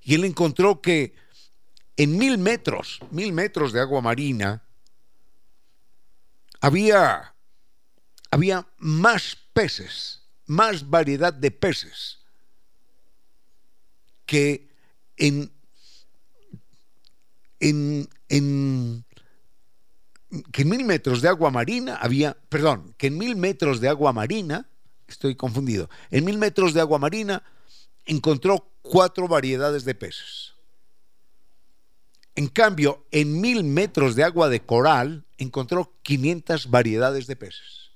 Y 0.02 0.14
él 0.14 0.24
encontró 0.24 0.80
que 0.80 1.14
en 1.96 2.16
mil 2.16 2.38
metros, 2.38 3.00
mil 3.11 3.32
metros 3.32 3.72
de 3.72 3.80
agua 3.80 4.00
marina, 4.00 4.62
había, 6.61 7.34
había 8.30 8.66
más 8.78 9.36
peces, 9.52 10.22
más 10.46 10.88
variedad 10.88 11.32
de 11.32 11.50
peces 11.50 12.18
que 14.24 14.68
en, 15.16 15.50
en, 17.61 18.09
en 18.28 19.04
que 20.52 20.64
mil 20.64 20.84
metros 20.84 21.22
de 21.22 21.28
agua 21.28 21.50
marina 21.50 21.96
había, 21.96 22.36
perdón, 22.48 22.94
que 22.98 23.09
en 23.09 23.18
mil 23.18 23.36
metros 23.36 23.80
de 23.80 23.88
agua 23.88 24.12
marina, 24.12 24.68
estoy 25.06 25.34
confundido, 25.34 25.88
en 26.11 26.24
mil 26.24 26.38
metros 26.38 26.74
de 26.74 26.80
agua 26.80 26.98
marina 26.98 27.42
encontró 28.04 28.70
cuatro 28.82 29.28
variedades 29.28 29.84
de 29.84 29.94
peces. 29.94 30.54
En 32.34 32.46
cambio, 32.46 33.04
en 33.11 33.40
mil 33.40 33.64
metros 33.64 34.14
de 34.14 34.24
agua 34.24 34.48
de 34.48 34.61
coral 34.61 35.24
encontró 35.38 35.92
500 36.02 36.70
variedades 36.70 37.26
de 37.26 37.36
peces. 37.36 37.90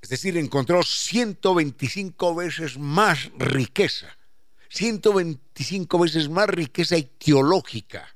Es 0.00 0.08
decir, 0.08 0.36
encontró 0.36 0.82
125 0.82 2.34
veces 2.34 2.76
más 2.78 3.30
riqueza, 3.38 4.16
125 4.72 5.98
veces 5.98 6.30
más 6.30 6.48
riqueza 6.48 6.96
ictiológica 6.96 8.08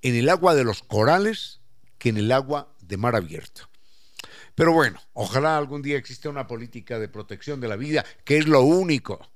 en 0.00 0.14
el 0.14 0.28
agua 0.28 0.54
de 0.54 0.62
los 0.62 0.84
corales 0.84 1.60
que 1.98 2.10
en 2.10 2.18
el 2.18 2.30
agua 2.30 2.72
de 2.80 2.96
mar 2.96 3.16
abierto. 3.16 3.68
Pero 4.54 4.72
bueno, 4.72 5.00
ojalá 5.12 5.58
algún 5.58 5.82
día 5.82 5.96
exista 5.98 6.28
una 6.28 6.46
política 6.46 7.00
de 7.00 7.08
protección 7.08 7.60
de 7.60 7.66
la 7.66 7.74
vida, 7.74 8.04
que 8.24 8.38
es 8.38 8.46
lo 8.46 8.62
único, 8.62 9.28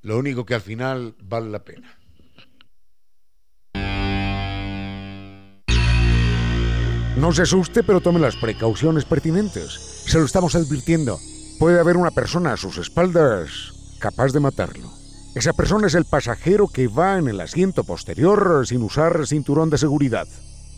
lo 0.00 0.16
único 0.16 0.46
que 0.46 0.54
al 0.54 0.62
final 0.62 1.14
vale 1.22 1.50
la 1.50 1.62
pena. 1.62 1.98
No 7.18 7.32
se 7.32 7.42
asuste, 7.42 7.82
pero 7.82 8.00
tome 8.00 8.18
las 8.18 8.36
precauciones 8.36 9.04
pertinentes. 9.04 10.04
Se 10.06 10.18
lo 10.18 10.24
estamos 10.24 10.54
advirtiendo. 10.54 11.20
Puede 11.60 11.78
haber 11.78 11.98
una 11.98 12.10
persona 12.10 12.54
a 12.54 12.56
sus 12.56 12.78
espaldas 12.78 13.74
capaz 13.98 14.32
de 14.32 14.40
matarlo. 14.40 14.90
Esa 15.34 15.52
persona 15.52 15.88
es 15.88 15.94
el 15.94 16.06
pasajero 16.06 16.68
que 16.68 16.88
va 16.88 17.18
en 17.18 17.28
el 17.28 17.38
asiento 17.38 17.84
posterior 17.84 18.66
sin 18.66 18.82
usar 18.82 19.26
cinturón 19.26 19.68
de 19.68 19.76
seguridad. 19.76 20.26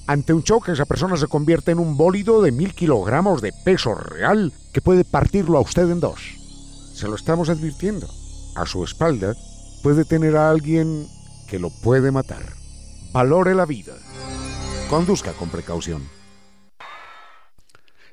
Ante 0.08 0.32
un 0.32 0.42
choque, 0.42 0.72
esa 0.72 0.84
persona 0.84 1.16
se 1.16 1.28
convierte 1.28 1.70
en 1.70 1.78
un 1.78 1.96
bólido 1.96 2.42
de 2.42 2.50
mil 2.50 2.74
kilogramos 2.74 3.40
de 3.40 3.52
peso 3.64 3.94
real 3.94 4.52
que 4.72 4.80
puede 4.80 5.04
partirlo 5.04 5.56
a 5.56 5.60
usted 5.60 5.88
en 5.88 6.00
dos. 6.00 6.20
Se 6.92 7.06
lo 7.06 7.14
estamos 7.14 7.48
advirtiendo. 7.48 8.08
A 8.56 8.66
su 8.66 8.82
espalda 8.82 9.36
puede 9.84 10.04
tener 10.04 10.36
a 10.36 10.50
alguien 10.50 11.06
que 11.46 11.60
lo 11.60 11.70
puede 11.70 12.10
matar. 12.10 12.54
Valore 13.12 13.54
la 13.54 13.66
vida. 13.66 13.94
Conduzca 14.90 15.32
con 15.34 15.48
precaución. 15.48 16.02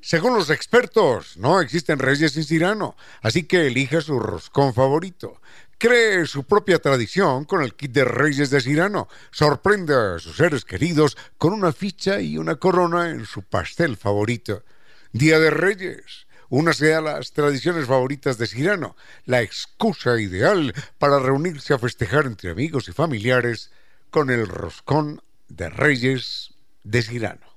Según 0.10 0.34
los 0.34 0.50
expertos, 0.50 1.38
no 1.38 1.62
existen 1.62 2.00
reyes 2.00 2.32
sin 2.32 2.44
Cirano, 2.44 2.98
así 3.22 3.44
que 3.44 3.68
elija 3.68 4.02
su 4.02 4.20
roscón 4.20 4.74
favorito. 4.74 5.40
Cree 5.78 6.26
su 6.26 6.46
propia 6.46 6.80
tradición 6.80 7.46
con 7.46 7.62
el 7.62 7.76
kit 7.76 7.92
de 7.92 8.06
Reyes 8.06 8.50
de 8.50 8.60
Cirano. 8.60 9.08
Sorprende 9.30 9.94
a 9.94 10.18
sus 10.18 10.38
seres 10.38 10.66
queridos 10.66 11.16
con 11.38 11.54
una 11.54 11.72
ficha 11.74 12.22
y 12.22 12.40
una 12.40 12.56
corona 12.56 13.12
en 13.12 13.28
su 13.28 13.44
pastel 13.44 13.98
favorito. 13.98 14.64
Día 15.12 15.38
de 15.38 15.52
Reyes. 15.52 16.26
Únase 16.50 16.96
a 16.96 17.02
las 17.02 17.32
tradiciones 17.32 17.86
favoritas 17.86 18.40
de 18.40 18.48
Cirano, 18.48 18.96
la 19.26 19.44
excusa 19.44 20.20
ideal 20.20 20.74
para 20.98 21.20
reunirse 21.20 21.76
a 21.76 21.78
festejar 21.78 22.26
entre 22.26 22.50
amigos 22.50 22.90
y 22.90 22.94
familiares 22.94 23.70
con 24.10 24.32
el 24.32 24.48
roscón 24.48 25.22
de 25.50 25.70
Reyes 25.70 26.56
de 26.84 27.04
Cirano. 27.04 27.49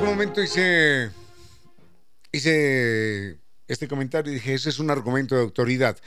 Momento 0.00 0.42
hice, 0.42 1.10
hice 2.32 3.38
este 3.68 3.88
comentario 3.88 4.32
y 4.32 4.36
dije, 4.36 4.54
ese 4.54 4.70
es 4.70 4.78
un 4.78 4.90
argumento 4.90 5.34
de 5.34 5.42
autoridad. 5.42 5.98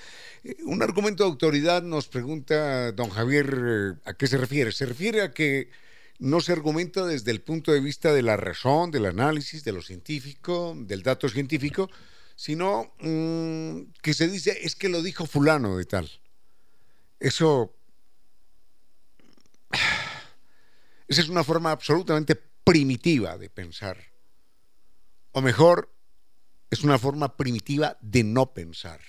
Eh, 0.43 0.57
un 0.65 0.81
argumento 0.81 1.23
de 1.23 1.29
autoridad 1.29 1.83
nos 1.83 2.07
pregunta 2.07 2.91
don 2.91 3.09
Javier 3.09 3.53
eh, 3.53 3.93
a 4.05 4.13
qué 4.13 4.27
se 4.27 4.37
refiere. 4.37 4.71
Se 4.71 4.85
refiere 4.85 5.21
a 5.21 5.33
que 5.33 5.69
no 6.19 6.41
se 6.41 6.51
argumenta 6.53 7.05
desde 7.05 7.31
el 7.31 7.41
punto 7.41 7.71
de 7.71 7.79
vista 7.79 8.13
de 8.13 8.23
la 8.23 8.37
razón, 8.37 8.91
del 8.91 9.05
análisis, 9.05 9.63
de 9.63 9.71
lo 9.71 9.81
científico, 9.81 10.75
del 10.77 11.03
dato 11.03 11.29
científico, 11.29 11.89
sino 12.35 12.93
mm, 12.99 13.91
que 14.01 14.13
se 14.13 14.27
dice, 14.27 14.57
es 14.63 14.75
que 14.75 14.89
lo 14.89 15.01
dijo 15.01 15.25
fulano 15.25 15.77
de 15.77 15.85
tal. 15.85 16.09
Eso... 17.19 17.73
Esa 21.09 21.21
es 21.21 21.29
una 21.29 21.45
forma 21.45 21.71
absolutamente 21.71 22.35
primitiva 22.67 23.37
de 23.37 23.49
pensar. 23.49 23.97
O 25.31 25.41
mejor, 25.41 25.89
es 26.69 26.83
una 26.83 26.99
forma 26.99 27.37
primitiva 27.37 27.97
de 28.01 28.25
no 28.25 28.53
pensar. 28.53 28.99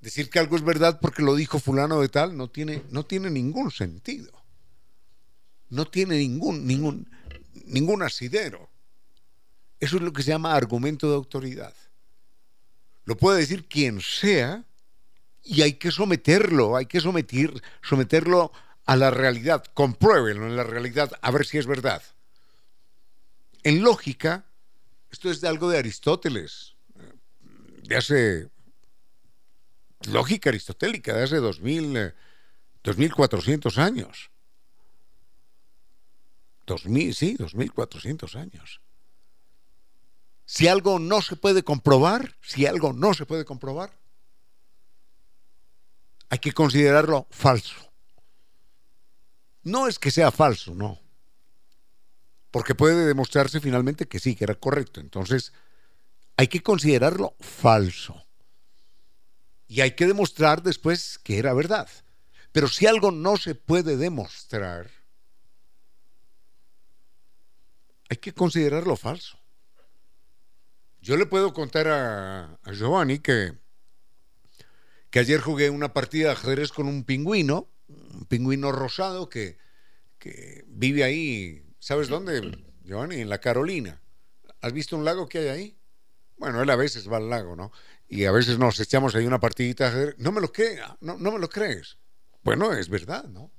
Decir 0.00 0.28
que 0.28 0.40
algo 0.40 0.56
es 0.56 0.64
verdad 0.64 0.98
porque 1.00 1.22
lo 1.22 1.36
dijo 1.36 1.60
fulano 1.60 2.00
de 2.00 2.08
tal 2.08 2.36
no 2.36 2.50
tiene, 2.50 2.82
no 2.90 3.04
tiene 3.04 3.30
ningún 3.30 3.70
sentido. 3.70 4.32
No 5.68 5.86
tiene 5.86 6.18
ningún, 6.18 6.66
ningún, 6.66 7.08
ningún 7.66 8.02
asidero. 8.02 8.68
Eso 9.78 9.96
es 9.96 10.02
lo 10.02 10.12
que 10.12 10.24
se 10.24 10.30
llama 10.30 10.56
argumento 10.56 11.08
de 11.08 11.14
autoridad. 11.14 11.74
Lo 13.04 13.16
puede 13.16 13.38
decir 13.38 13.68
quien 13.68 14.00
sea 14.00 14.64
y 15.44 15.62
hay 15.62 15.74
que 15.74 15.92
someterlo, 15.92 16.76
hay 16.76 16.86
que 16.86 17.00
someter, 17.00 17.62
someterlo 17.80 18.50
a 18.86 18.96
la 18.96 19.10
realidad, 19.10 19.64
compruébenlo 19.74 20.46
en 20.46 20.56
la 20.56 20.64
realidad 20.64 21.10
a 21.20 21.30
ver 21.30 21.44
si 21.44 21.58
es 21.58 21.66
verdad. 21.66 22.02
En 23.64 23.82
lógica, 23.82 24.46
esto 25.10 25.30
es 25.30 25.40
de 25.40 25.48
algo 25.48 25.68
de 25.68 25.78
Aristóteles, 25.78 26.76
de 27.82 27.96
hace 27.96 28.48
lógica 30.08 30.50
aristotélica, 30.50 31.14
de 31.14 31.24
hace 31.24 31.36
2000, 31.36 32.14
2400 32.84 33.78
años. 33.78 34.30
2000, 36.66 37.14
sí, 37.14 37.36
2400 37.36 38.36
años. 38.36 38.80
Si 40.44 40.68
algo 40.68 41.00
no 41.00 41.22
se 41.22 41.34
puede 41.34 41.64
comprobar, 41.64 42.36
si 42.40 42.66
algo 42.66 42.92
no 42.92 43.14
se 43.14 43.26
puede 43.26 43.44
comprobar, 43.44 43.92
hay 46.28 46.38
que 46.38 46.52
considerarlo 46.52 47.26
falso. 47.30 47.85
No 49.66 49.88
es 49.88 49.98
que 49.98 50.12
sea 50.12 50.30
falso, 50.30 50.76
no. 50.76 51.00
Porque 52.52 52.76
puede 52.76 53.04
demostrarse 53.04 53.60
finalmente 53.60 54.06
que 54.06 54.20
sí, 54.20 54.36
que 54.36 54.44
era 54.44 54.54
correcto. 54.54 55.00
Entonces, 55.00 55.52
hay 56.36 56.46
que 56.46 56.62
considerarlo 56.62 57.34
falso. 57.40 58.24
Y 59.66 59.80
hay 59.80 59.96
que 59.96 60.06
demostrar 60.06 60.62
después 60.62 61.18
que 61.18 61.38
era 61.38 61.52
verdad. 61.52 61.88
Pero 62.52 62.68
si 62.68 62.86
algo 62.86 63.10
no 63.10 63.38
se 63.38 63.56
puede 63.56 63.96
demostrar, 63.96 64.88
hay 68.08 68.18
que 68.18 68.32
considerarlo 68.32 68.94
falso. 68.94 69.36
Yo 71.00 71.16
le 71.16 71.26
puedo 71.26 71.52
contar 71.52 71.88
a, 71.88 72.56
Giovanni 72.72 73.18
que, 73.18 73.58
que 75.10 75.18
ayer 75.18 75.40
jugué 75.40 75.70
una 75.70 75.92
partida 75.92 76.28
de 76.28 76.34
ajedrez 76.34 76.70
con 76.70 76.86
un 76.86 77.02
pingüino 77.02 77.68
un 77.88 78.26
pingüino 78.26 78.72
rosado 78.72 79.28
que, 79.28 79.58
vive 80.66 81.04
ahí, 81.04 81.64
¿sabes 81.78 82.08
dónde, 82.08 82.64
Giovanni? 82.82 83.20
En 83.20 83.28
la 83.28 83.38
Carolina. 83.40 84.02
¿Has 84.60 84.72
visto 84.72 84.96
un 84.96 85.04
lago 85.04 85.28
que 85.28 85.38
hay 85.38 85.48
ahí? 85.48 85.78
Bueno, 86.36 86.62
él 86.62 86.70
a 86.70 86.76
veces 86.76 87.10
va 87.10 87.18
al 87.18 87.30
lago, 87.30 87.54
¿no? 87.54 87.70
Y 88.08 88.24
a 88.24 88.32
veces 88.32 88.58
nos 88.58 88.78
echamos 88.80 89.14
ahí 89.14 89.24
una 89.26 89.38
partidita. 89.40 89.92
No 90.18 90.32
me 90.32 90.40
lo 90.40 90.52
crea, 90.52 90.96
no, 91.00 91.16
no 91.16 91.32
me 91.32 91.38
lo 91.38 91.48
crees. 91.48 91.98
Bueno, 92.42 92.72
es 92.72 92.88
verdad, 92.88 93.24
¿no? 93.24 93.52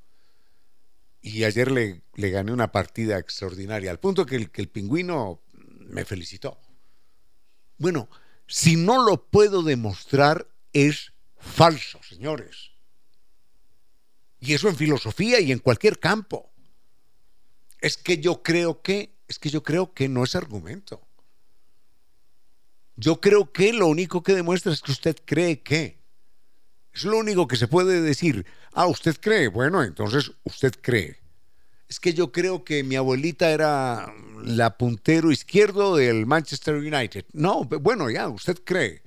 Y 1.22 1.44
ayer 1.44 1.72
le, 1.72 2.04
le 2.16 2.30
gané 2.30 2.52
una 2.52 2.72
partida 2.72 3.18
extraordinaria, 3.18 3.92
al 3.92 4.00
punto 4.00 4.26
que 4.26 4.36
el, 4.36 4.52
que 4.52 4.62
el 4.62 4.70
pingüino 4.70 5.42
me 5.54 6.06
felicitó. 6.06 6.60
Bueno, 7.78 8.10
si 8.46 8.76
no 8.76 9.04
lo 9.04 9.30
puedo 9.30 9.64
demostrar, 9.64 10.48
es 10.74 11.14
falso, 11.38 12.00
señores. 12.04 12.72
Y 14.40 14.54
eso 14.54 14.70
en 14.70 14.76
filosofía 14.76 15.40
y 15.40 15.52
en 15.52 15.60
cualquier 15.60 16.00
campo. 16.00 16.52
Es 17.80 17.98
que 17.98 18.20
yo 18.20 18.44
creo 18.44 18.82
que, 18.82 19.16
es 19.28 19.40
que 19.40 19.50
yo 19.50 19.64
creo 19.64 19.94
que 19.94 20.10
no 20.10 20.24
es 20.24 20.36
argumento. 20.36 21.02
Yo 22.96 23.22
creo 23.22 23.52
que 23.52 23.74
lo 23.74 23.88
único 23.88 24.24
que 24.24 24.34
demuestra 24.34 24.74
es 24.74 24.82
que 24.82 24.92
usted 24.92 25.18
cree 25.26 25.62
que. 25.62 26.00
Es 26.94 27.04
lo 27.04 27.18
único 27.18 27.48
que 27.48 27.56
se 27.56 27.68
puede 27.68 28.02
decir. 28.02 28.46
Ah, 28.74 28.88
usted 28.88 29.18
cree. 29.20 29.48
Bueno, 29.50 29.84
entonces 29.84 30.32
usted 30.44 30.74
cree. 30.82 31.20
Es 31.88 32.00
que 32.00 32.14
yo 32.14 32.32
creo 32.32 32.64
que 32.64 32.84
mi 32.84 32.96
abuelita 32.96 33.52
era 33.52 34.12
la 34.44 34.78
puntero 34.78 35.32
izquierdo 35.32 35.96
del 35.96 36.26
Manchester 36.26 36.76
United. 36.76 37.26
No, 37.34 37.64
bueno, 37.64 38.10
ya, 38.10 38.28
usted 38.28 38.58
cree. 38.64 39.04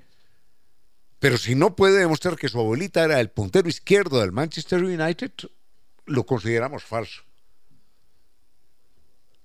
Pero 1.21 1.37
si 1.37 1.55
no 1.55 1.77
puede 1.77 1.99
demostrar 1.99 2.37
que 2.37 2.49
su 2.49 2.59
abuelita 2.59 3.05
era 3.05 3.21
el 3.21 3.31
puntero 3.31 3.69
izquierdo 3.69 4.21
del 4.21 4.33
Manchester 4.33 4.83
United, 4.83 5.31
lo 6.07 6.25
consideramos 6.25 6.83
falso. 6.83 7.23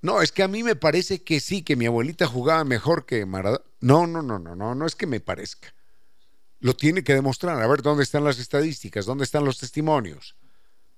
No, 0.01 0.21
es 0.21 0.32
que 0.32 0.41
a 0.41 0.47
mí 0.47 0.63
me 0.63 0.76
parece 0.76 1.21
que 1.21 1.39
sí, 1.39 1.63
que 1.63 1.76
mi 1.76 1.86
abuelita 1.86 2.28
jugaba 2.28 2.63
mejor 2.63 3.05
que 3.05 3.26
Maradona. 3.26 3.63
No, 3.82 4.07
no, 4.07 4.21
no, 4.21 4.39
no, 4.39 4.55
no, 4.55 4.73
no 4.73 4.86
es 4.86 4.95
que 4.95 5.05
me 5.05 5.19
parezca. 5.19 5.73
Lo 6.59 6.76
tiene 6.76 7.03
que 7.03 7.13
demostrar. 7.13 7.61
A 7.61 7.67
ver 7.67 7.82
dónde 7.82 8.03
están 8.03 8.23
las 8.23 8.39
estadísticas, 8.39 9.05
dónde 9.05 9.26
están 9.26 9.43
los 9.43 9.57
testimonios, 9.57 10.36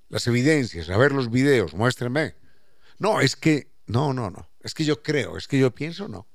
las 0.09 0.28
evidencias, 0.28 0.89
a 0.89 0.97
ver 0.97 1.11
los 1.11 1.32
videos, 1.32 1.73
muéstrenme. 1.73 2.36
No, 2.99 3.19
es 3.19 3.36
que, 3.36 3.71
no, 3.88 4.13
no, 4.13 4.30
no. 4.30 4.47
Es 4.61 4.73
que 4.73 4.86
yo 4.86 5.01
creo, 5.01 5.38
es 5.38 5.47
que 5.47 5.57
yo 5.57 5.73
pienso, 5.73 6.07
no. 6.07 6.28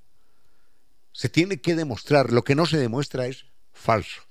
Se 1.12 1.28
tiene 1.28 1.60
que 1.60 1.76
demostrar. 1.76 2.32
Lo 2.32 2.42
que 2.42 2.54
no 2.54 2.66
se 2.66 2.78
demuestra 2.78 3.26
es 3.26 3.44
falso. 3.72 4.22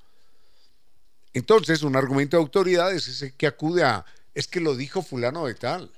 Entonces, 1.34 1.84
un 1.84 1.96
argumento 1.96 2.38
de 2.38 2.44
autoridad 2.44 2.94
es 2.94 3.08
ese 3.08 3.36
que 3.36 3.48
acude 3.48 3.84
a, 3.84 4.06
es 4.34 4.48
que 4.48 4.60
lo 4.60 4.76
dijo 4.76 5.02
fulano 5.02 5.46
de 5.46 5.56
tal, 5.56 5.92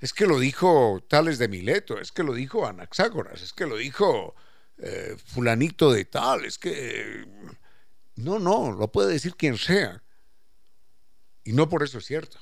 es 0.00 0.12
que 0.12 0.26
lo 0.26 0.38
dijo 0.38 1.04
Tales 1.08 1.38
de 1.38 1.48
Mileto, 1.48 1.98
es 2.00 2.12
que 2.12 2.22
lo 2.22 2.32
dijo 2.32 2.66
Anaxágoras, 2.66 3.42
es 3.42 3.52
que 3.52 3.66
lo 3.66 3.76
dijo 3.76 4.34
eh, 4.78 5.16
fulanito 5.26 5.92
de 5.92 6.04
tal, 6.06 6.44
es 6.44 6.58
que... 6.58 7.26
no, 8.16 8.38
no, 8.38 8.72
lo 8.72 8.90
puede 8.90 9.12
decir 9.12 9.34
quien 9.36 9.58
sea. 9.58 10.02
Y 11.44 11.52
no 11.52 11.68
por 11.68 11.82
eso 11.82 11.98
es 11.98 12.06
cierto. 12.06 12.38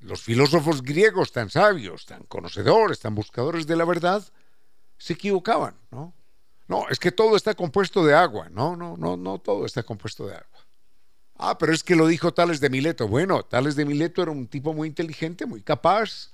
Los 0.00 0.22
filósofos 0.22 0.82
griegos 0.82 1.32
tan 1.32 1.50
sabios, 1.50 2.06
tan 2.06 2.24
conocedores, 2.24 3.00
tan 3.00 3.14
buscadores 3.14 3.66
de 3.66 3.76
la 3.76 3.84
verdad, 3.84 4.22
se 4.96 5.14
equivocaban, 5.14 5.74
¿no? 5.90 6.14
No, 6.68 6.86
es 6.90 6.98
que 6.98 7.10
todo 7.10 7.34
está 7.34 7.54
compuesto 7.54 8.04
de 8.04 8.14
agua. 8.14 8.48
No, 8.50 8.76
no, 8.76 8.96
no, 8.96 9.16
no, 9.16 9.38
todo 9.38 9.64
está 9.64 9.82
compuesto 9.82 10.26
de 10.26 10.34
agua. 10.34 10.66
Ah, 11.38 11.56
pero 11.56 11.72
es 11.72 11.82
que 11.82 11.96
lo 11.96 12.06
dijo 12.06 12.34
Tales 12.34 12.60
de 12.60 12.68
Mileto. 12.68 13.08
Bueno, 13.08 13.42
Tales 13.42 13.74
de 13.74 13.86
Mileto 13.86 14.22
era 14.22 14.30
un 14.30 14.46
tipo 14.46 14.74
muy 14.74 14.88
inteligente, 14.88 15.46
muy 15.46 15.62
capaz, 15.62 16.30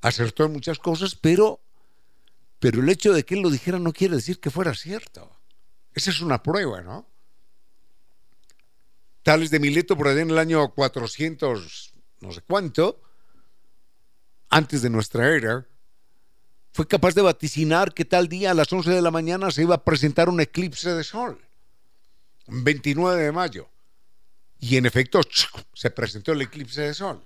acertó 0.00 0.44
en 0.44 0.52
muchas 0.52 0.78
cosas, 0.78 1.14
pero, 1.14 1.60
pero 2.58 2.80
el 2.80 2.88
hecho 2.88 3.12
de 3.12 3.24
que 3.24 3.34
él 3.34 3.42
lo 3.42 3.50
dijera 3.50 3.78
no 3.78 3.92
quiere 3.92 4.16
decir 4.16 4.40
que 4.40 4.50
fuera 4.50 4.74
cierto. 4.74 5.30
Esa 5.92 6.10
es 6.10 6.20
una 6.20 6.42
prueba, 6.42 6.80
¿no? 6.80 7.06
Tales 9.22 9.50
de 9.50 9.60
Mileto, 9.60 9.96
por 9.96 10.08
ahí 10.08 10.18
en 10.18 10.30
el 10.30 10.38
año 10.38 10.72
400, 10.72 11.92
no 12.20 12.32
sé 12.32 12.40
cuánto, 12.42 13.02
antes 14.48 14.82
de 14.82 14.90
nuestra 14.90 15.34
era, 15.34 15.66
fue 16.72 16.88
capaz 16.88 17.14
de 17.14 17.22
vaticinar 17.22 17.92
que 17.92 18.04
tal 18.04 18.28
día 18.28 18.50
a 18.50 18.54
las 18.54 18.72
11 18.72 18.90
de 18.90 19.02
la 19.02 19.10
mañana 19.10 19.50
se 19.50 19.62
iba 19.62 19.74
a 19.74 19.84
presentar 19.84 20.28
un 20.28 20.40
eclipse 20.40 20.90
de 20.94 21.04
sol, 21.04 21.38
29 22.46 23.22
de 23.22 23.32
mayo. 23.32 23.68
Y 24.58 24.76
en 24.76 24.86
efecto 24.86 25.20
se 25.74 25.90
presentó 25.90 26.32
el 26.32 26.42
eclipse 26.42 26.80
de 26.82 26.94
sol, 26.94 27.22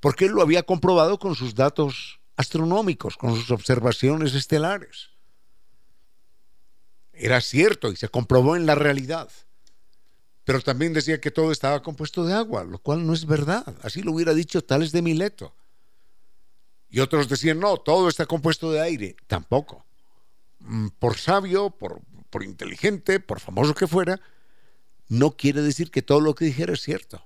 porque 0.00 0.26
él 0.26 0.32
lo 0.32 0.42
había 0.42 0.62
comprobado 0.62 1.18
con 1.18 1.34
sus 1.34 1.54
datos 1.54 2.20
astronómicos, 2.36 3.16
con 3.16 3.34
sus 3.34 3.50
observaciones 3.50 4.34
estelares. 4.34 5.08
Era 7.12 7.40
cierto 7.40 7.90
y 7.90 7.96
se 7.96 8.08
comprobó 8.08 8.56
en 8.56 8.66
la 8.66 8.74
realidad. 8.74 9.30
Pero 10.44 10.60
también 10.60 10.92
decía 10.92 11.20
que 11.20 11.32
todo 11.32 11.50
estaba 11.50 11.82
compuesto 11.82 12.24
de 12.24 12.34
agua, 12.34 12.62
lo 12.62 12.78
cual 12.78 13.04
no 13.04 13.14
es 13.14 13.26
verdad. 13.26 13.74
Así 13.82 14.02
lo 14.02 14.12
hubiera 14.12 14.34
dicho 14.34 14.62
Tales 14.62 14.92
de 14.92 15.02
Mileto. 15.02 15.54
Y 16.96 17.00
otros 17.00 17.28
decían, 17.28 17.60
no, 17.60 17.76
todo 17.76 18.08
está 18.08 18.24
compuesto 18.24 18.72
de 18.72 18.80
aire. 18.80 19.16
Tampoco. 19.26 19.84
Mm, 20.60 20.88
por 20.98 21.18
sabio, 21.18 21.68
por, 21.68 22.00
por 22.30 22.42
inteligente, 22.42 23.20
por 23.20 23.38
famoso 23.38 23.74
que 23.74 23.86
fuera, 23.86 24.18
no 25.10 25.36
quiere 25.36 25.60
decir 25.60 25.90
que 25.90 26.00
todo 26.00 26.20
lo 26.20 26.34
que 26.34 26.46
dijera 26.46 26.72
es 26.72 26.80
cierto. 26.80 27.22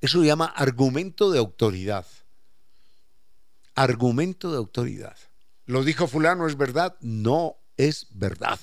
Eso 0.00 0.20
se 0.20 0.26
llama 0.26 0.46
argumento 0.46 1.30
de 1.30 1.38
autoridad. 1.38 2.04
Argumento 3.76 4.50
de 4.50 4.56
autoridad. 4.56 5.16
Lo 5.64 5.84
dijo 5.84 6.08
fulano, 6.08 6.48
¿es 6.48 6.56
verdad? 6.56 6.96
No 6.98 7.58
es 7.76 8.08
verdad. 8.10 8.58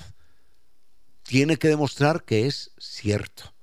Tiene 1.24 1.56
que 1.56 1.70
demostrar 1.70 2.26
que 2.26 2.46
es 2.46 2.72
cierto. 2.78 3.54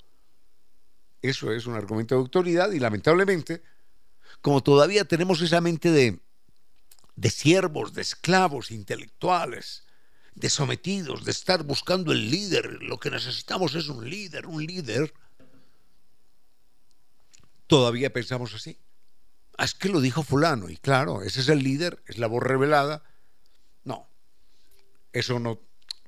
Eso 1.20 1.52
es 1.52 1.66
un 1.66 1.74
argumento 1.74 2.14
de 2.14 2.22
autoridad 2.22 2.72
y 2.72 2.78
lamentablemente, 2.78 3.62
como 4.40 4.62
todavía 4.62 5.04
tenemos 5.04 5.42
esa 5.42 5.60
mente 5.60 5.90
de 5.90 6.24
de 7.16 7.30
siervos, 7.30 7.94
de 7.94 8.02
esclavos 8.02 8.70
intelectuales, 8.70 9.84
de 10.34 10.50
sometidos, 10.50 11.24
de 11.24 11.30
estar 11.30 11.64
buscando 11.64 12.12
el 12.12 12.30
líder. 12.30 12.82
Lo 12.82 12.98
que 13.00 13.10
necesitamos 13.10 13.74
es 13.74 13.88
un 13.88 14.08
líder, 14.08 14.46
un 14.46 14.64
líder. 14.64 15.12
Todavía 17.66 18.12
pensamos 18.12 18.54
así. 18.54 18.78
Ah, 19.58 19.64
es 19.64 19.74
que 19.74 19.88
lo 19.88 20.00
dijo 20.00 20.22
fulano, 20.22 20.68
y 20.68 20.76
claro, 20.76 21.22
ese 21.22 21.40
es 21.40 21.48
el 21.48 21.60
líder, 21.60 22.02
es 22.06 22.18
la 22.18 22.26
voz 22.26 22.42
revelada. 22.42 23.02
No, 23.84 24.06
eso 25.12 25.40
no, 25.40 25.60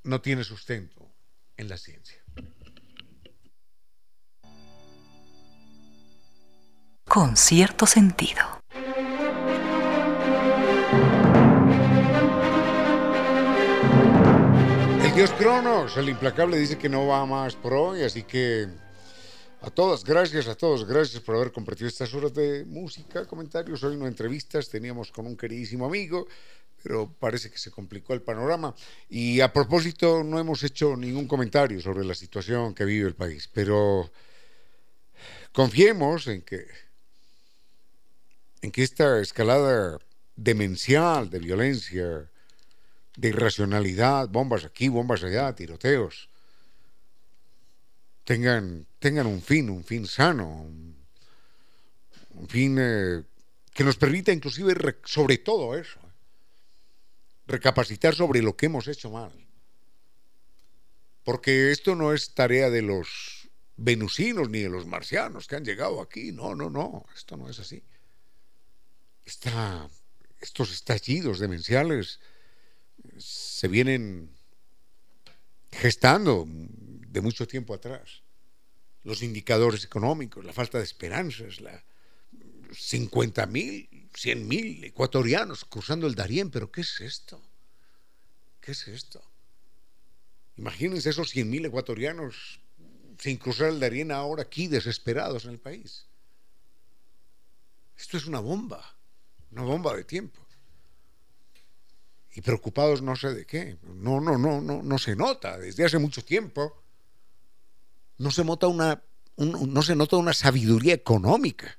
no 0.03 0.21
tiene 0.21 0.45
sustento 0.45 1.11
en 1.57 1.69
la 1.69 1.79
ciencia. 1.79 2.23
Con 7.07 7.39
cierto 7.39 7.87
sentido. 7.87 8.61
Dios 15.19 15.33
Cronos, 15.33 15.97
el 15.97 16.11
implacable, 16.11 16.57
dice 16.57 16.79
que 16.79 16.89
no 16.89 17.09
va 17.09 17.27
más 17.27 17.57
por 17.57 17.75
hoy, 17.75 18.05
así 18.05 18.23
que 18.23 18.69
a 19.61 19.69
todas, 19.69 20.05
gracias 20.05 20.47
a 20.47 20.55
todos, 20.55 20.87
gracias 20.87 21.21
por 21.21 21.35
haber 21.35 21.51
compartido 21.51 21.89
estas 21.89 22.15
horas 22.15 22.33
de 22.33 22.65
música, 22.65 23.27
comentarios, 23.27 23.83
hoy 23.83 23.97
no 23.97 24.07
entrevistas, 24.07 24.69
teníamos 24.69 25.11
con 25.11 25.27
un 25.27 25.37
queridísimo 25.37 25.87
amigo, 25.87 26.29
pero 26.85 27.13
parece 27.19 27.51
que 27.51 27.59
se 27.59 27.73
complicó 27.73 28.15
el 28.15 28.23
panorama. 28.23 28.77
Y 29.09 29.41
a 29.41 29.53
propósito, 29.53 30.23
no 30.23 30.39
hemos 30.39 30.63
hecho 30.63 30.97
ningún 30.97 31.27
comentario 31.27 31.81
sobre 31.81 32.05
la 32.05 32.15
situación 32.15 32.73
que 32.73 32.85
vive 32.85 33.09
el 33.09 33.17
país, 33.17 33.51
pero 33.53 34.09
confiemos 35.51 36.29
en 36.29 36.43
que, 36.43 36.65
en 38.63 38.71
que 38.71 38.85
esta 38.85 39.19
escalada 39.19 39.99
demencial 40.37 41.29
de 41.29 41.41
violencia, 41.41 42.31
de 43.19 43.31
irracionalidad, 43.31 44.29
bombas 44.29 44.65
aquí, 44.65 44.89
bombas 44.89 45.25
allá, 45.25 45.53
tiroteos, 45.53 46.29
tengan, 48.23 48.87
tengan 49.01 49.27
un 49.27 49.43
fin, 49.43 49.69
un 49.71 49.83
fin 49.83 50.07
sano, 50.07 50.47
un, 50.47 50.97
fin 52.49 52.77
eh, 52.79 53.25
que 53.75 53.83
nos 53.83 53.97
permita 53.97 54.31
inclusive, 54.31 54.73
sobre 55.05 55.39
todo 55.39 55.77
eso, 55.77 55.99
recapacitar 57.49 58.15
sobre 58.15 58.41
lo 58.41 58.57
que 58.57 58.67
hemos 58.67 58.87
hecho 58.87 59.11
mal. 59.11 59.33
Porque 61.25 61.73
esto 61.73 61.97
no 61.97 62.15
es 62.15 62.35
tarea 62.35 62.71
de 62.71 62.83
los 62.83 63.49
venusinos 63.77 64.49
ni 64.49 64.61
de 64.61 64.69
los 64.69 64.87
marcianos 64.87 65.49
que 65.49 65.57
han 65.57 65.65
llegado 65.65 66.01
aquí. 66.01 66.31
No, 66.31 66.55
no, 66.55 66.71
no, 66.71 67.05
esto 67.17 67.37
no 67.37 67.51
es 67.51 67.59
así. 67.59 67.83
estos 69.25 70.73
estallidos 70.73 71.41
demenciales 71.41 72.21
se 73.21 73.69
vienen 73.69 74.31
gestando 75.71 76.45
de 76.49 77.21
mucho 77.21 77.47
tiempo 77.47 77.75
atrás. 77.75 78.23
Los 79.05 79.23
indicadores 79.23 79.85
económicos, 79.85 80.45
la 80.45 80.53
falta 80.53 80.79
de 80.79 80.85
esperanzas, 80.85 81.61
la 81.61 81.85
50 82.73 83.47
mil, 83.47 84.09
100 84.15 84.49
mil 84.49 84.85
ecuatorianos 84.85 85.65
cruzando 85.65 86.07
el 86.07 86.15
Darién, 86.15 86.51
pero 86.51 86.71
¿qué 86.71 86.83
es 86.83 87.01
esto? 87.01 87.41
¿Qué 88.61 88.73
es 88.73 88.89
esto? 88.89 89.23
Imagínense 90.57 91.11
esos 91.11 91.31
100 91.31 91.49
mil 91.49 91.65
ecuatorianos 91.65 92.61
sin 93.19 93.37
cruzar 93.37 93.69
el 93.69 93.81
Darién 93.81 94.13
ahora 94.13 94.43
aquí 94.43 94.67
desesperados 94.67 95.45
en 95.45 95.53
el 95.53 95.59
país. 95.59 96.07
Esto 97.97 98.17
es 98.17 98.27
una 98.27 98.41
bomba, 98.41 98.97
una 99.51 99.63
bomba 99.63 99.97
de 99.97 100.05
tiempo 100.05 100.48
y 102.39 102.41
preocupados 102.41 103.03
no 103.03 103.17
sé 103.17 103.35
de 103.35 103.45
qué. 103.45 103.79
No, 103.83 104.21
no, 104.21 104.39
no, 104.39 104.61
no, 104.61 104.81
no 104.81 104.99
se 104.99 105.17
nota. 105.17 105.59
Desde 105.59 105.85
hace 105.85 105.99
mucho 105.99 106.25
tiempo 106.25 106.81
no 108.19 108.31
se 108.31 108.45
nota 108.45 108.69
una, 108.69 109.03
no 109.37 109.83
se 109.83 109.97
nota 109.97 110.19
una 110.19 110.33
sabiduría 110.33 110.95
económica 110.95 111.77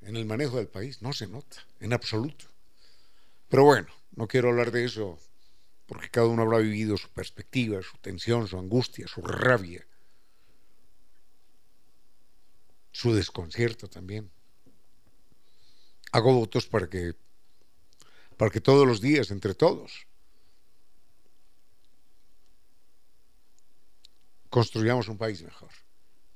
en 0.00 0.16
el 0.16 0.24
manejo 0.24 0.56
del 0.56 0.68
país. 0.68 1.02
No 1.02 1.12
se 1.12 1.26
nota, 1.26 1.58
en 1.80 1.92
absoluto. 1.92 2.46
Pero 3.50 3.64
bueno, 3.64 3.88
no 4.16 4.26
quiero 4.26 4.48
hablar 4.48 4.70
de 4.70 4.86
eso 4.86 5.18
porque 5.84 6.08
cada 6.08 6.28
uno 6.28 6.40
habrá 6.40 6.56
vivido 6.56 6.96
su 6.96 7.10
perspectiva, 7.10 7.82
su 7.82 7.98
tensión, 7.98 8.48
su 8.48 8.58
angustia, 8.58 9.06
su 9.06 9.20
rabia, 9.20 9.86
su 12.90 13.12
desconcierto 13.12 13.86
también. 13.86 14.30
Hago 16.10 16.32
votos 16.32 16.66
para 16.66 16.88
que 16.88 17.27
para 18.38 18.50
que 18.50 18.62
todos 18.62 18.86
los 18.86 19.02
días, 19.02 19.30
entre 19.30 19.52
todos, 19.54 20.06
construyamos 24.48 25.08
un 25.08 25.18
país 25.18 25.42
mejor 25.42 25.70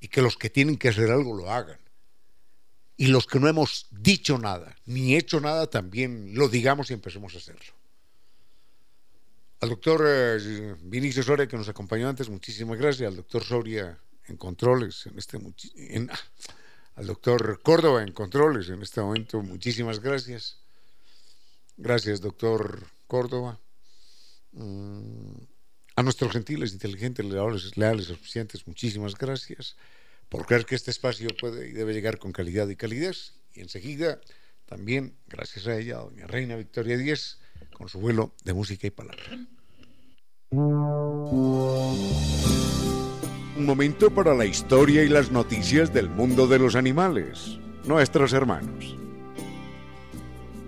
y 0.00 0.08
que 0.08 0.20
los 0.20 0.36
que 0.36 0.50
tienen 0.50 0.76
que 0.76 0.88
hacer 0.88 1.10
algo 1.10 1.34
lo 1.34 1.50
hagan. 1.50 1.78
y 2.98 3.06
los 3.06 3.26
que 3.26 3.40
no 3.40 3.48
hemos 3.48 3.86
dicho 3.90 4.38
nada, 4.38 4.76
ni 4.84 5.16
hecho 5.16 5.40
nada, 5.40 5.66
también 5.66 6.34
lo 6.34 6.48
digamos 6.48 6.90
y 6.90 6.94
empecemos 6.94 7.34
a 7.34 7.38
hacerlo. 7.38 7.72
Al 9.60 9.70
doctor 9.70 10.04
eh, 10.06 10.76
Vinicio 10.82 11.22
Soria, 11.22 11.48
que 11.48 11.56
nos 11.56 11.68
acompañó 11.68 12.08
antes, 12.08 12.28
muchísimas 12.28 12.78
gracias. 12.78 13.08
Al 13.08 13.16
doctor 13.16 13.42
Soria 13.42 13.98
en 14.26 14.36
controles, 14.36 15.06
en 15.06 15.18
este, 15.18 15.38
al 16.96 17.06
doctor 17.06 17.60
Córdoba 17.62 18.02
en 18.02 18.12
controles 18.12 18.68
en 18.68 18.82
este 18.82 19.00
momento, 19.00 19.42
muchísimas 19.42 19.98
gracias. 19.98 20.61
Gracias, 21.82 22.20
doctor 22.20 22.86
Córdoba. 23.08 23.58
Mm, 24.52 25.34
a 25.96 26.02
nuestros 26.04 26.30
gentiles, 26.30 26.72
inteligentes, 26.72 27.26
leales, 27.26 27.76
leales, 27.76 28.06
suficientes, 28.06 28.68
muchísimas 28.68 29.18
gracias 29.18 29.74
por 30.28 30.46
creer 30.46 30.64
que 30.64 30.76
este 30.76 30.92
espacio 30.92 31.28
puede 31.40 31.68
y 31.68 31.72
debe 31.72 31.92
llegar 31.92 32.18
con 32.18 32.30
calidad 32.30 32.68
y 32.68 32.76
calidez. 32.76 33.34
Y 33.52 33.62
enseguida, 33.62 34.20
también, 34.64 35.16
gracias 35.26 35.66
a 35.66 35.76
ella, 35.76 35.96
doña 35.96 36.28
Reina 36.28 36.54
Victoria 36.54 36.96
Díez, 36.96 37.38
con 37.76 37.88
su 37.88 37.98
vuelo 37.98 38.32
de 38.44 38.54
música 38.54 38.86
y 38.86 38.90
palabra. 38.90 39.24
Un 43.56 43.66
momento 43.66 44.14
para 44.14 44.36
la 44.36 44.46
historia 44.46 45.02
y 45.02 45.08
las 45.08 45.32
noticias 45.32 45.92
del 45.92 46.08
mundo 46.08 46.46
de 46.46 46.60
los 46.60 46.76
animales, 46.76 47.58
nuestros 47.84 48.32
hermanos. 48.34 49.01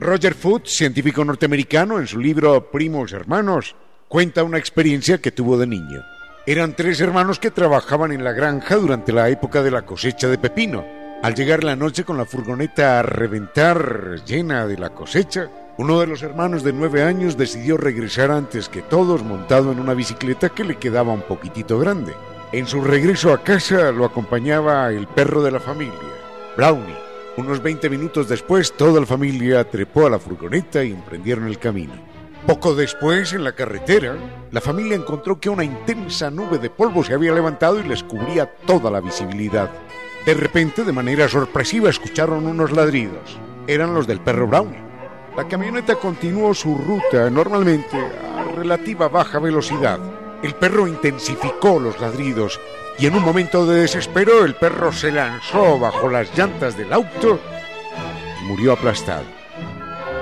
Roger 0.00 0.34
Foote, 0.34 0.68
científico 0.68 1.24
norteamericano, 1.24 1.98
en 1.98 2.06
su 2.06 2.18
libro 2.18 2.70
Primos 2.70 3.12
Hermanos, 3.12 3.76
cuenta 4.08 4.42
una 4.42 4.58
experiencia 4.58 5.18
que 5.18 5.30
tuvo 5.30 5.56
de 5.56 5.66
niño. 5.66 6.02
Eran 6.46 6.74
tres 6.74 7.00
hermanos 7.00 7.38
que 7.38 7.50
trabajaban 7.50 8.12
en 8.12 8.24
la 8.24 8.32
granja 8.32 8.76
durante 8.76 9.12
la 9.12 9.28
época 9.28 9.62
de 9.62 9.70
la 9.70 9.82
cosecha 9.82 10.28
de 10.28 10.36
pepino. 10.36 10.84
Al 11.22 11.34
llegar 11.34 11.64
la 11.64 11.76
noche 11.76 12.04
con 12.04 12.18
la 12.18 12.26
furgoneta 12.26 12.98
a 12.98 13.02
reventar 13.02 14.22
llena 14.26 14.66
de 14.66 14.76
la 14.76 14.90
cosecha, 14.90 15.48
uno 15.78 15.98
de 16.00 16.06
los 16.06 16.22
hermanos 16.22 16.62
de 16.64 16.72
nueve 16.72 17.02
años 17.02 17.38
decidió 17.38 17.76
regresar 17.76 18.30
antes 18.30 18.68
que 18.68 18.82
todos 18.82 19.22
montado 19.22 19.72
en 19.72 19.80
una 19.80 19.94
bicicleta 19.94 20.50
que 20.50 20.64
le 20.64 20.76
quedaba 20.76 21.12
un 21.12 21.22
poquitito 21.22 21.78
grande. 21.78 22.12
En 22.52 22.66
su 22.66 22.82
regreso 22.82 23.32
a 23.32 23.42
casa 23.42 23.90
lo 23.90 24.04
acompañaba 24.04 24.90
el 24.90 25.06
perro 25.06 25.42
de 25.42 25.52
la 25.52 25.60
familia, 25.60 25.94
Brownie. 26.56 27.13
Unos 27.36 27.60
20 27.60 27.90
minutos 27.90 28.28
después, 28.28 28.72
toda 28.74 29.00
la 29.00 29.06
familia 29.06 29.68
trepó 29.68 30.06
a 30.06 30.10
la 30.10 30.20
furgoneta 30.20 30.84
y 30.84 30.92
emprendieron 30.92 31.48
el 31.48 31.58
camino. 31.58 31.94
Poco 32.46 32.76
después, 32.76 33.32
en 33.32 33.42
la 33.42 33.56
carretera, 33.56 34.14
la 34.52 34.60
familia 34.60 34.94
encontró 34.94 35.40
que 35.40 35.48
una 35.48 35.64
intensa 35.64 36.30
nube 36.30 36.58
de 36.58 36.70
polvo 36.70 37.02
se 37.02 37.12
había 37.12 37.32
levantado 37.32 37.80
y 37.80 37.82
les 37.82 38.04
cubría 38.04 38.46
toda 38.66 38.88
la 38.88 39.00
visibilidad. 39.00 39.68
De 40.24 40.34
repente, 40.34 40.84
de 40.84 40.92
manera 40.92 41.28
sorpresiva, 41.28 41.90
escucharon 41.90 42.46
unos 42.46 42.70
ladridos. 42.70 43.36
Eran 43.66 43.94
los 43.94 44.06
del 44.06 44.20
perro 44.20 44.46
Brownie. 44.46 44.78
La 45.36 45.48
camioneta 45.48 45.96
continuó 45.96 46.54
su 46.54 46.76
ruta 46.76 47.28
normalmente 47.30 47.96
a 47.96 48.44
relativa 48.54 49.08
baja 49.08 49.40
velocidad. 49.40 49.98
El 50.40 50.54
perro 50.54 50.86
intensificó 50.86 51.80
los 51.80 51.98
ladridos 51.98 52.60
y 52.98 53.06
en 53.06 53.14
un 53.14 53.22
momento 53.22 53.66
de 53.66 53.80
desespero 53.80 54.44
el 54.44 54.54
perro 54.54 54.92
se 54.92 55.10
lanzó 55.10 55.78
bajo 55.78 56.08
las 56.08 56.36
llantas 56.36 56.76
del 56.76 56.92
auto 56.92 57.40
y 58.40 58.44
murió 58.46 58.72
aplastado. 58.72 59.24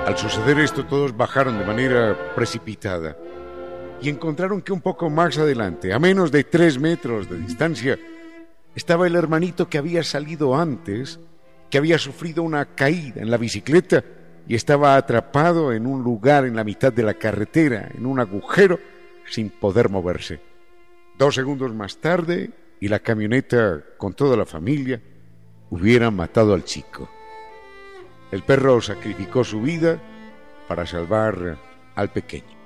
Al 0.07 0.17
suceder 0.17 0.59
esto 0.59 0.87
todos 0.87 1.17
bajaron 1.17 1.59
de 1.59 1.65
manera 1.65 2.35
precipitada 2.35 3.17
y 4.01 4.09
encontraron 4.09 4.63
que 4.63 4.73
un 4.73 4.81
poco 4.81 5.11
más 5.11 5.39
adelante, 5.39 5.93
a 5.93 5.99
menos 5.99 6.33
de 6.33 6.45
tres 6.45 6.79
metros 6.79 7.29
de 7.31 7.39
distancia, 7.39 7.99
estaba 8.75 9.07
el 9.07 9.15
hermanito 9.15 9.69
que 9.69 9.79
había 9.79 10.03
salido 10.03 10.57
antes, 10.57 11.21
que 11.71 11.79
había 11.79 11.99
sufrido 11.99 12.43
una 12.43 12.75
caída 12.75 13.21
en 13.21 13.31
la 13.31 13.37
bicicleta 13.37 14.03
y 14.49 14.55
estaba 14.55 14.97
atrapado 14.97 15.73
en 15.73 15.87
un 15.87 16.03
lugar 16.03 16.47
en 16.47 16.57
la 16.57 16.65
mitad 16.65 16.93
de 16.93 17.03
la 17.03 17.15
carretera, 17.15 17.91
en 17.95 18.07
un 18.07 18.19
agujero, 18.19 18.81
sin 19.27 19.51
poder 19.51 19.89
moverse. 19.89 20.41
Dos 21.17 21.35
segundos 21.35 21.73
más 21.75 21.99
tarde, 21.99 22.51
y 22.83 22.89
la 22.89 22.99
camioneta 22.99 23.81
con 23.97 24.13
toda 24.13 24.37
la 24.37 24.45
familia 24.45 25.01
hubiera 25.71 26.11
matado 26.11 26.53
al 26.53 26.65
chico. 26.65 27.09
El 28.33 28.43
perro 28.43 28.81
sacrificó 28.81 29.45
su 29.45 29.61
vida 29.61 30.01
para 30.67 30.85
salvar 30.85 31.59
al 31.95 32.11
pequeño. 32.11 32.59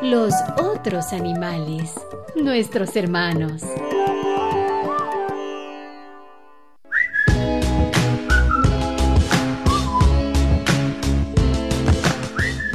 Los 0.00 0.32
otros 0.56 1.12
animales, 1.12 1.94
nuestros 2.34 2.96
hermanos. 2.96 3.62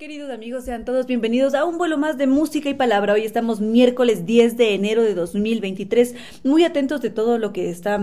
Queridos 0.00 0.30
amigos, 0.30 0.64
sean 0.64 0.86
todos 0.86 1.04
bienvenidos 1.04 1.52
a 1.52 1.66
un 1.66 1.76
vuelo 1.76 1.98
más 1.98 2.16
de 2.16 2.26
música 2.26 2.70
y 2.70 2.74
palabra. 2.74 3.12
Hoy 3.12 3.26
estamos 3.26 3.60
miércoles 3.60 4.24
10 4.24 4.56
de 4.56 4.72
enero 4.72 5.02
de 5.02 5.14
2023, 5.14 6.14
muy 6.42 6.64
atentos 6.64 7.02
de 7.02 7.10
todo 7.10 7.36
lo 7.36 7.52
que 7.52 7.68
está 7.68 8.00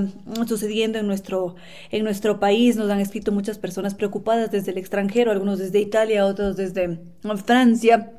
sucediendo 0.47 0.99
en 0.99 1.07
nuestro, 1.07 1.55
en 1.89 2.03
nuestro 2.03 2.39
país. 2.39 2.75
Nos 2.75 2.91
han 2.91 2.99
escrito 2.99 3.31
muchas 3.31 3.57
personas 3.57 3.95
preocupadas 3.95 4.51
desde 4.51 4.69
el 4.69 4.77
extranjero, 4.77 5.31
algunos 5.31 5.57
desde 5.57 5.79
Italia, 5.79 6.27
otros 6.27 6.55
desde 6.55 6.99
Francia. 7.43 8.16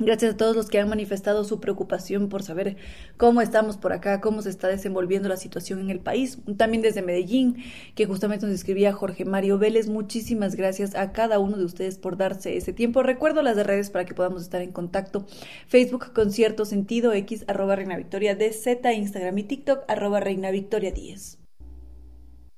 Gracias 0.00 0.34
a 0.34 0.36
todos 0.36 0.54
los 0.54 0.68
que 0.68 0.78
han 0.78 0.88
manifestado 0.88 1.42
su 1.42 1.58
preocupación 1.58 2.28
por 2.28 2.44
saber 2.44 2.76
cómo 3.16 3.40
estamos 3.40 3.76
por 3.76 3.92
acá, 3.92 4.20
cómo 4.20 4.42
se 4.42 4.50
está 4.50 4.68
desenvolviendo 4.68 5.28
la 5.28 5.36
situación 5.36 5.80
en 5.80 5.90
el 5.90 5.98
país. 5.98 6.38
También 6.56 6.82
desde 6.82 7.02
Medellín, 7.02 7.64
que 7.96 8.06
justamente 8.06 8.46
nos 8.46 8.54
escribía 8.54 8.92
Jorge 8.92 9.24
Mario 9.24 9.58
Vélez. 9.58 9.88
Muchísimas 9.88 10.54
gracias 10.54 10.94
a 10.94 11.10
cada 11.10 11.40
uno 11.40 11.56
de 11.56 11.64
ustedes 11.64 11.98
por 11.98 12.16
darse 12.16 12.56
ese 12.56 12.72
tiempo. 12.72 13.02
Recuerdo 13.02 13.42
las 13.42 13.56
redes 13.56 13.90
para 13.90 14.04
que 14.04 14.14
podamos 14.14 14.42
estar 14.42 14.62
en 14.62 14.70
contacto. 14.70 15.26
Facebook 15.66 16.12
con 16.12 16.30
cierto 16.30 16.64
sentido, 16.64 17.12
X 17.12 17.44
arroba 17.48 17.74
Reina 17.74 17.96
Victoria 17.96 18.36
DZ, 18.36 18.78
Instagram 18.94 19.38
y 19.38 19.42
TikTok 19.42 19.82
arroba 19.88 20.20
Reina 20.20 20.52
Victoria 20.52 20.92
10. 20.92 21.47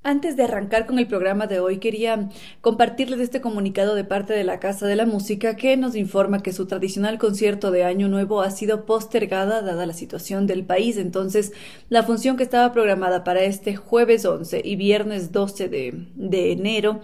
Antes 0.02 0.34
de 0.34 0.44
arrancar 0.44 0.86
con 0.86 0.98
el 0.98 1.06
programa 1.06 1.46
de 1.46 1.60
hoy, 1.60 1.76
quería 1.76 2.30
compartirles 2.62 3.20
este 3.20 3.42
comunicado 3.42 3.94
de 3.94 4.02
parte 4.02 4.32
de 4.32 4.44
la 4.44 4.58
Casa 4.58 4.86
de 4.86 4.96
la 4.96 5.04
Música 5.04 5.56
que 5.56 5.76
nos 5.76 5.94
informa 5.94 6.42
que 6.42 6.54
su 6.54 6.66
tradicional 6.66 7.18
concierto 7.18 7.70
de 7.70 7.84
Año 7.84 8.08
Nuevo 8.08 8.40
ha 8.40 8.50
sido 8.50 8.86
postergada 8.86 9.60
dada 9.60 9.84
la 9.84 9.92
situación 9.92 10.46
del 10.46 10.64
país. 10.64 10.96
Entonces, 10.96 11.52
la 11.90 12.02
función 12.02 12.38
que 12.38 12.44
estaba 12.44 12.72
programada 12.72 13.24
para 13.24 13.42
este 13.42 13.76
jueves 13.76 14.24
11 14.24 14.62
y 14.64 14.76
viernes 14.76 15.32
12 15.32 15.68
de, 15.68 16.06
de 16.14 16.52
enero 16.52 17.02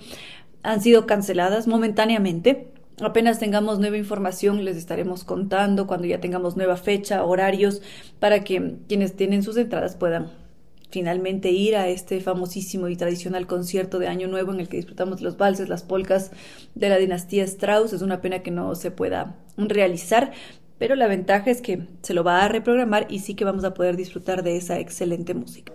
han 0.62 0.80
sido 0.80 1.04
canceladas 1.04 1.66
momentáneamente. 1.66 2.68
Apenas 3.02 3.38
tengamos 3.38 3.78
nueva 3.78 3.98
información, 3.98 4.64
les 4.64 4.78
estaremos 4.78 5.22
contando 5.22 5.86
cuando 5.86 6.06
ya 6.06 6.22
tengamos 6.22 6.56
nueva 6.56 6.78
fecha, 6.78 7.24
horarios, 7.24 7.82
para 8.20 8.42
que 8.42 8.76
quienes 8.88 9.14
tienen 9.16 9.42
sus 9.42 9.58
entradas 9.58 9.96
puedan 9.96 10.45
finalmente 10.90 11.50
ir 11.50 11.76
a 11.76 11.88
este 11.88 12.20
famosísimo 12.20 12.88
y 12.88 12.96
tradicional 12.96 13.46
concierto 13.46 13.98
de 13.98 14.08
Año 14.08 14.28
Nuevo 14.28 14.52
en 14.52 14.60
el 14.60 14.68
que 14.68 14.76
disfrutamos 14.76 15.20
los 15.20 15.36
valses, 15.36 15.68
las 15.68 15.82
polcas 15.82 16.30
de 16.74 16.88
la 16.88 16.96
dinastía 16.96 17.44
Strauss. 17.44 17.92
Es 17.92 18.02
una 18.02 18.20
pena 18.20 18.42
que 18.42 18.50
no 18.50 18.74
se 18.74 18.90
pueda 18.90 19.36
realizar, 19.56 20.32
pero 20.78 20.94
la 20.94 21.06
ventaja 21.06 21.50
es 21.50 21.60
que 21.60 21.86
se 22.02 22.14
lo 22.14 22.24
va 22.24 22.44
a 22.44 22.48
reprogramar 22.48 23.06
y 23.08 23.20
sí 23.20 23.34
que 23.34 23.44
vamos 23.44 23.64
a 23.64 23.74
poder 23.74 23.96
disfrutar 23.96 24.42
de 24.42 24.56
esa 24.56 24.78
excelente 24.78 25.34
música. 25.34 25.72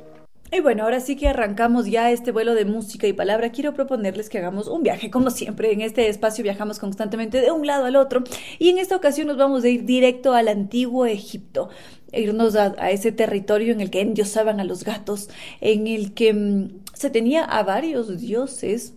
Y 0.54 0.60
bueno, 0.60 0.84
ahora 0.84 1.00
sí 1.00 1.16
que 1.16 1.30
arrancamos 1.30 1.86
ya 1.86 2.12
este 2.12 2.34
vuelo 2.34 2.56
de 2.56 2.66
música 2.66 3.08
y 3.08 3.14
palabra. 3.14 3.52
Quiero 3.52 3.74
proponerles 3.74 4.30
que 4.30 4.38
hagamos 4.38 4.68
un 4.68 4.84
viaje, 4.84 5.10
como 5.10 5.30
siempre. 5.30 5.72
En 5.72 5.80
este 5.80 6.10
espacio 6.10 6.44
viajamos 6.44 6.78
constantemente 6.78 7.40
de 7.40 7.52
un 7.52 7.66
lado 7.66 7.86
al 7.86 7.96
otro. 7.96 8.22
Y 8.60 8.68
en 8.68 8.78
esta 8.78 8.98
ocasión 8.98 9.28
nos 9.28 9.38
vamos 9.38 9.64
a 9.64 9.70
ir 9.70 9.86
directo 9.86 10.34
al 10.34 10.50
antiguo 10.50 11.06
Egipto. 11.06 11.70
Irnos 12.12 12.56
a, 12.56 12.92
ese 12.92 13.12
territorio 13.12 13.74
en 13.74 13.82
el 13.82 13.90
que 13.90 14.02
endiosaban 14.02 14.60
a 14.60 14.64
los 14.64 14.84
gatos, 14.84 15.30
en 15.62 15.88
el 15.88 16.14
que 16.14 16.34
mm, 16.34 16.70
se 16.94 17.10
tenía 17.10 17.44
a 17.44 17.64
varios 17.64 18.20
dioses 18.20 18.94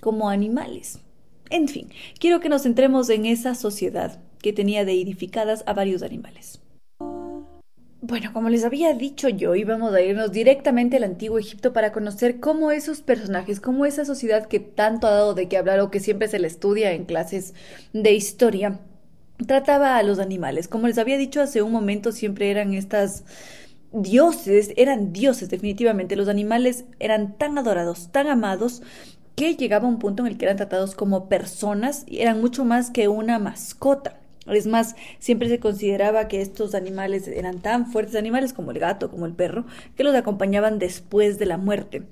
como 0.00 0.30
animales. 0.30 1.00
En 1.50 1.68
fin, 1.68 1.88
quiero 2.18 2.40
que 2.40 2.48
nos 2.48 2.62
centremos 2.62 3.08
en 3.10 3.26
esa 3.26 3.54
sociedad 3.54 4.20
que 4.42 4.52
tenía 4.52 4.84
deidificadas 4.84 5.64
a 5.66 5.72
varios 5.72 6.02
animales. 6.02 6.60
Bueno, 8.00 8.32
como 8.32 8.48
les 8.48 8.64
había 8.64 8.94
dicho 8.94 9.28
yo, 9.28 9.54
íbamos 9.54 9.92
a 9.92 10.00
irnos 10.00 10.30
directamente 10.30 10.96
al 10.96 11.04
antiguo 11.04 11.38
Egipto 11.38 11.72
para 11.72 11.92
conocer 11.92 12.38
cómo 12.38 12.70
esos 12.70 13.02
personajes, 13.02 13.60
cómo 13.60 13.86
esa 13.86 14.04
sociedad 14.04 14.46
que 14.46 14.60
tanto 14.60 15.06
ha 15.06 15.10
dado 15.10 15.34
de 15.34 15.48
qué 15.48 15.58
hablar 15.58 15.80
o 15.80 15.90
que 15.90 16.00
siempre 16.00 16.28
se 16.28 16.38
le 16.38 16.46
estudia 16.46 16.92
en 16.92 17.06
clases 17.06 17.54
de 17.92 18.12
historia, 18.12 18.80
trataba 19.46 19.96
a 19.96 20.02
los 20.02 20.18
animales. 20.18 20.68
Como 20.68 20.86
les 20.86 20.98
había 20.98 21.18
dicho 21.18 21.40
hace 21.40 21.62
un 21.62 21.72
momento, 21.72 22.12
siempre 22.12 22.50
eran 22.50 22.74
estas 22.74 23.24
dioses, 23.92 24.72
eran 24.76 25.12
dioses 25.12 25.48
definitivamente. 25.48 26.16
Los 26.16 26.28
animales 26.28 26.84
eran 26.98 27.36
tan 27.38 27.56
adorados, 27.58 28.10
tan 28.10 28.26
amados, 28.26 28.82
que 29.36 29.54
llegaba 29.54 29.88
un 29.88 29.98
punto 29.98 30.24
en 30.24 30.32
el 30.32 30.38
que 30.38 30.46
eran 30.46 30.56
tratados 30.56 30.94
como 30.94 31.28
personas 31.28 32.04
y 32.06 32.20
eran 32.20 32.40
mucho 32.40 32.64
más 32.64 32.90
que 32.90 33.08
una 33.08 33.38
mascota. 33.38 34.18
Es 34.46 34.66
más, 34.66 34.96
siempre 35.18 35.48
se 35.48 35.60
consideraba 35.60 36.26
que 36.26 36.40
estos 36.40 36.74
animales 36.74 37.28
eran 37.28 37.60
tan 37.60 37.86
fuertes 37.86 38.16
animales 38.16 38.52
como 38.52 38.70
el 38.70 38.78
gato, 38.78 39.10
como 39.10 39.26
el 39.26 39.34
perro, 39.34 39.66
que 39.94 40.04
los 40.04 40.14
acompañaban 40.14 40.78
después 40.78 41.38
de 41.38 41.46
la 41.46 41.58
muerte. 41.58 42.02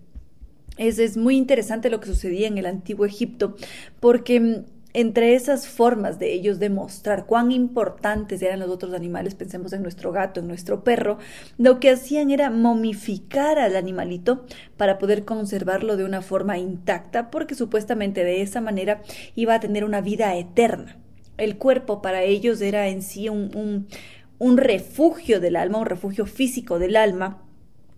Es, 0.76 0.98
es 0.98 1.16
muy 1.16 1.36
interesante 1.36 1.88
lo 1.88 2.00
que 2.00 2.08
sucedía 2.08 2.46
en 2.46 2.58
el 2.58 2.66
antiguo 2.66 3.06
Egipto, 3.06 3.56
porque 3.98 4.38
mm, 4.38 4.64
entre 4.96 5.34
esas 5.34 5.68
formas 5.68 6.18
de 6.18 6.32
ellos 6.32 6.58
demostrar 6.58 7.26
cuán 7.26 7.52
importantes 7.52 8.40
eran 8.40 8.60
los 8.60 8.70
otros 8.70 8.94
animales, 8.94 9.34
pensemos 9.34 9.74
en 9.74 9.82
nuestro 9.82 10.10
gato, 10.10 10.40
en 10.40 10.48
nuestro 10.48 10.84
perro, 10.84 11.18
lo 11.58 11.80
que 11.80 11.90
hacían 11.90 12.30
era 12.30 12.48
momificar 12.48 13.58
al 13.58 13.76
animalito 13.76 14.46
para 14.78 14.96
poder 14.96 15.26
conservarlo 15.26 15.98
de 15.98 16.04
una 16.04 16.22
forma 16.22 16.56
intacta, 16.56 17.30
porque 17.30 17.54
supuestamente 17.54 18.24
de 18.24 18.40
esa 18.40 18.62
manera 18.62 19.02
iba 19.34 19.52
a 19.52 19.60
tener 19.60 19.84
una 19.84 20.00
vida 20.00 20.34
eterna. 20.34 20.96
El 21.36 21.58
cuerpo 21.58 22.00
para 22.00 22.22
ellos 22.22 22.62
era 22.62 22.88
en 22.88 23.02
sí 23.02 23.28
un, 23.28 23.54
un, 23.54 23.88
un 24.38 24.56
refugio 24.56 25.40
del 25.40 25.56
alma, 25.56 25.76
un 25.76 25.84
refugio 25.84 26.24
físico 26.24 26.78
del 26.78 26.96
alma, 26.96 27.42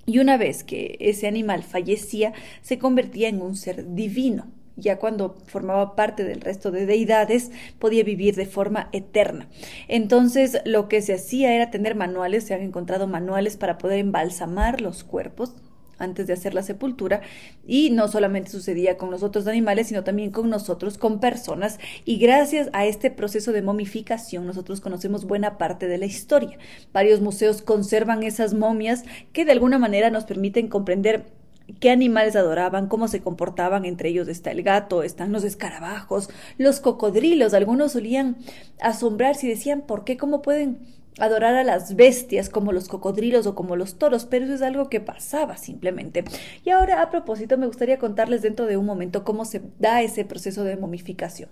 y 0.04 0.18
una 0.18 0.36
vez 0.36 0.64
que 0.64 0.96
ese 0.98 1.28
animal 1.28 1.62
fallecía, 1.62 2.32
se 2.60 2.80
convertía 2.80 3.28
en 3.28 3.40
un 3.40 3.54
ser 3.54 3.94
divino 3.94 4.57
ya 4.78 4.98
cuando 4.98 5.36
formaba 5.46 5.96
parte 5.96 6.24
del 6.24 6.40
resto 6.40 6.70
de 6.70 6.86
deidades, 6.86 7.50
podía 7.78 8.04
vivir 8.04 8.36
de 8.36 8.46
forma 8.46 8.88
eterna. 8.92 9.48
Entonces, 9.88 10.60
lo 10.64 10.88
que 10.88 11.02
se 11.02 11.14
hacía 11.14 11.54
era 11.54 11.70
tener 11.70 11.94
manuales, 11.94 12.44
se 12.44 12.54
han 12.54 12.62
encontrado 12.62 13.06
manuales 13.06 13.56
para 13.56 13.78
poder 13.78 13.98
embalsamar 13.98 14.80
los 14.80 15.04
cuerpos 15.04 15.54
antes 15.98 16.26
de 16.26 16.32
hacer 16.32 16.54
la 16.54 16.62
sepultura 16.62 17.20
y 17.66 17.90
no 17.90 18.08
solamente 18.08 18.50
sucedía 18.50 18.96
con 18.96 19.10
los 19.10 19.22
otros 19.22 19.46
animales, 19.46 19.88
sino 19.88 20.04
también 20.04 20.30
con 20.30 20.48
nosotros, 20.48 20.96
con 20.96 21.20
personas 21.20 21.78
y 22.04 22.18
gracias 22.18 22.70
a 22.72 22.86
este 22.86 23.10
proceso 23.10 23.52
de 23.52 23.62
momificación 23.62 24.46
nosotros 24.46 24.80
conocemos 24.80 25.26
buena 25.26 25.58
parte 25.58 25.88
de 25.88 25.98
la 25.98 26.06
historia. 26.06 26.58
Varios 26.92 27.20
museos 27.20 27.62
conservan 27.62 28.22
esas 28.22 28.54
momias 28.54 29.04
que 29.32 29.44
de 29.44 29.52
alguna 29.52 29.78
manera 29.78 30.10
nos 30.10 30.24
permiten 30.24 30.68
comprender 30.68 31.37
qué 31.80 31.90
animales 31.90 32.36
adoraban, 32.36 32.88
cómo 32.88 33.08
se 33.08 33.20
comportaban, 33.20 33.84
entre 33.84 34.08
ellos 34.08 34.28
está 34.28 34.50
el 34.50 34.62
gato, 34.62 35.02
están 35.02 35.32
los 35.32 35.44
escarabajos, 35.44 36.30
los 36.56 36.80
cocodrilos, 36.80 37.54
algunos 37.54 37.92
solían 37.92 38.38
asombrarse 38.80 39.46
y 39.46 39.50
decían, 39.50 39.82
¿por 39.82 40.04
qué? 40.04 40.16
¿Cómo 40.16 40.42
pueden 40.42 40.78
adorar 41.18 41.54
a 41.54 41.64
las 41.64 41.96
bestias 41.96 42.48
como 42.48 42.72
los 42.72 42.88
cocodrilos 42.88 43.46
o 43.46 43.54
como 43.54 43.76
los 43.76 43.98
toros? 43.98 44.24
Pero 44.24 44.44
eso 44.44 44.54
es 44.54 44.62
algo 44.62 44.88
que 44.88 45.00
pasaba 45.00 45.56
simplemente. 45.56 46.24
Y 46.64 46.70
ahora, 46.70 47.02
a 47.02 47.10
propósito, 47.10 47.58
me 47.58 47.66
gustaría 47.66 47.98
contarles 47.98 48.42
dentro 48.42 48.66
de 48.66 48.76
un 48.76 48.86
momento 48.86 49.24
cómo 49.24 49.44
se 49.44 49.62
da 49.78 50.02
ese 50.02 50.24
proceso 50.24 50.64
de 50.64 50.76
momificación. 50.76 51.50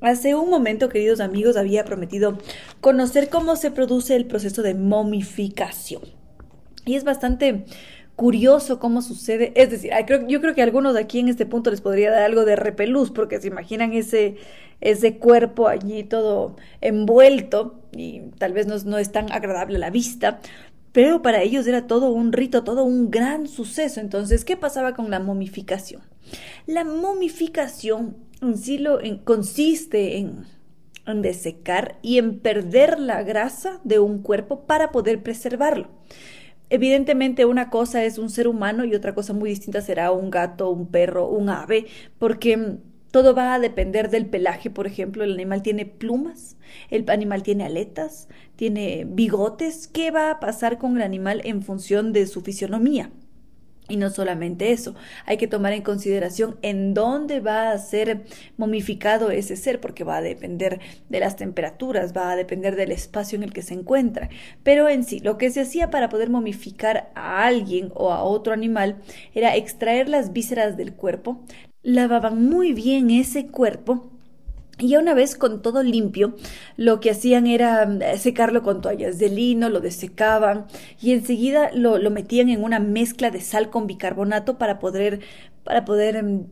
Hace 0.00 0.34
un 0.34 0.48
momento, 0.48 0.88
queridos 0.88 1.20
amigos, 1.20 1.58
había 1.58 1.84
prometido 1.84 2.38
conocer 2.80 3.28
cómo 3.28 3.56
se 3.56 3.70
produce 3.70 4.16
el 4.16 4.26
proceso 4.26 4.62
de 4.62 4.74
momificación. 4.74 6.02
Y 6.86 6.94
es 6.94 7.04
bastante 7.04 7.66
curioso 8.20 8.78
cómo 8.78 9.00
sucede. 9.00 9.50
Es 9.56 9.70
decir, 9.70 9.92
yo 10.28 10.42
creo 10.42 10.54
que 10.54 10.60
a 10.60 10.64
algunos 10.64 10.92
de 10.92 11.00
aquí 11.00 11.20
en 11.20 11.30
este 11.30 11.46
punto 11.46 11.70
les 11.70 11.80
podría 11.80 12.10
dar 12.10 12.24
algo 12.24 12.44
de 12.44 12.54
repelús, 12.54 13.10
porque 13.10 13.40
se 13.40 13.48
imaginan 13.48 13.94
ese, 13.94 14.36
ese 14.82 15.16
cuerpo 15.16 15.68
allí 15.68 16.04
todo 16.04 16.54
envuelto 16.82 17.80
y 17.92 18.20
tal 18.36 18.52
vez 18.52 18.66
no, 18.66 18.76
no 18.84 18.98
es 18.98 19.10
tan 19.10 19.32
agradable 19.32 19.76
a 19.76 19.78
la 19.78 19.88
vista. 19.88 20.38
Pero 20.92 21.22
para 21.22 21.40
ellos 21.40 21.66
era 21.66 21.86
todo 21.86 22.10
un 22.10 22.34
rito, 22.34 22.62
todo 22.62 22.84
un 22.84 23.10
gran 23.10 23.48
suceso. 23.48 24.00
Entonces, 24.00 24.44
¿qué 24.44 24.54
pasaba 24.54 24.92
con 24.92 25.10
la 25.10 25.18
momificación? 25.18 26.02
La 26.66 26.84
momificación 26.84 28.18
en 28.42 28.58
sí 28.58 28.76
lo, 28.76 28.98
consiste 29.24 30.18
en, 30.18 30.44
en 31.06 31.22
desecar 31.22 31.96
y 32.02 32.18
en 32.18 32.40
perder 32.40 33.00
la 33.00 33.22
grasa 33.22 33.80
de 33.84 33.98
un 33.98 34.18
cuerpo 34.20 34.66
para 34.66 34.92
poder 34.92 35.22
preservarlo. 35.22 35.88
Evidentemente 36.70 37.44
una 37.44 37.68
cosa 37.68 38.04
es 38.04 38.16
un 38.16 38.30
ser 38.30 38.46
humano 38.46 38.84
y 38.84 38.94
otra 38.94 39.14
cosa 39.14 39.32
muy 39.32 39.50
distinta 39.50 39.80
será 39.82 40.12
un 40.12 40.30
gato, 40.30 40.70
un 40.70 40.86
perro, 40.86 41.28
un 41.28 41.48
ave, 41.48 41.86
porque 42.18 42.78
todo 43.10 43.34
va 43.34 43.54
a 43.54 43.58
depender 43.58 44.08
del 44.08 44.26
pelaje, 44.26 44.70
por 44.70 44.86
ejemplo, 44.86 45.24
el 45.24 45.32
animal 45.32 45.62
tiene 45.62 45.84
plumas, 45.84 46.56
el 46.90 47.10
animal 47.10 47.42
tiene 47.42 47.64
aletas, 47.64 48.28
tiene 48.54 49.04
bigotes, 49.04 49.88
¿qué 49.88 50.12
va 50.12 50.30
a 50.30 50.38
pasar 50.38 50.78
con 50.78 50.96
el 50.96 51.02
animal 51.02 51.40
en 51.44 51.62
función 51.62 52.12
de 52.12 52.26
su 52.28 52.40
fisionomía? 52.40 53.10
Y 53.90 53.96
no 53.96 54.08
solamente 54.08 54.72
eso, 54.72 54.94
hay 55.26 55.36
que 55.36 55.48
tomar 55.48 55.72
en 55.72 55.82
consideración 55.82 56.56
en 56.62 56.94
dónde 56.94 57.40
va 57.40 57.72
a 57.72 57.78
ser 57.78 58.22
momificado 58.56 59.30
ese 59.30 59.56
ser, 59.56 59.80
porque 59.80 60.04
va 60.04 60.18
a 60.18 60.22
depender 60.22 60.80
de 61.08 61.20
las 61.20 61.36
temperaturas, 61.36 62.16
va 62.16 62.30
a 62.30 62.36
depender 62.36 62.76
del 62.76 62.92
espacio 62.92 63.36
en 63.36 63.42
el 63.42 63.52
que 63.52 63.62
se 63.62 63.74
encuentra. 63.74 64.28
Pero 64.62 64.88
en 64.88 65.04
sí, 65.04 65.20
lo 65.20 65.36
que 65.36 65.50
se 65.50 65.60
hacía 65.60 65.90
para 65.90 66.08
poder 66.08 66.30
momificar 66.30 67.10
a 67.14 67.44
alguien 67.44 67.90
o 67.94 68.12
a 68.12 68.22
otro 68.22 68.52
animal 68.52 68.96
era 69.34 69.56
extraer 69.56 70.08
las 70.08 70.32
vísceras 70.32 70.76
del 70.76 70.94
cuerpo, 70.94 71.40
lavaban 71.82 72.48
muy 72.48 72.72
bien 72.72 73.10
ese 73.10 73.46
cuerpo 73.48 74.09
y 74.80 74.88
ya 74.88 74.98
una 74.98 75.14
vez 75.14 75.36
con 75.36 75.62
todo 75.62 75.82
limpio, 75.82 76.34
lo 76.76 77.00
que 77.00 77.10
hacían 77.10 77.46
era 77.46 77.84
eh, 77.84 78.18
secarlo 78.18 78.62
con 78.62 78.80
toallas 78.80 79.18
de 79.18 79.28
lino, 79.28 79.68
lo 79.68 79.80
desecaban 79.80 80.66
y 81.00 81.12
enseguida 81.12 81.70
lo, 81.74 81.98
lo 81.98 82.10
metían 82.10 82.48
en 82.48 82.64
una 82.64 82.80
mezcla 82.80 83.30
de 83.30 83.40
sal 83.40 83.70
con 83.70 83.86
bicarbonato 83.86 84.58
para 84.58 84.78
poder, 84.78 85.20
para 85.64 85.84
poder 85.84 86.22
mm, 86.22 86.46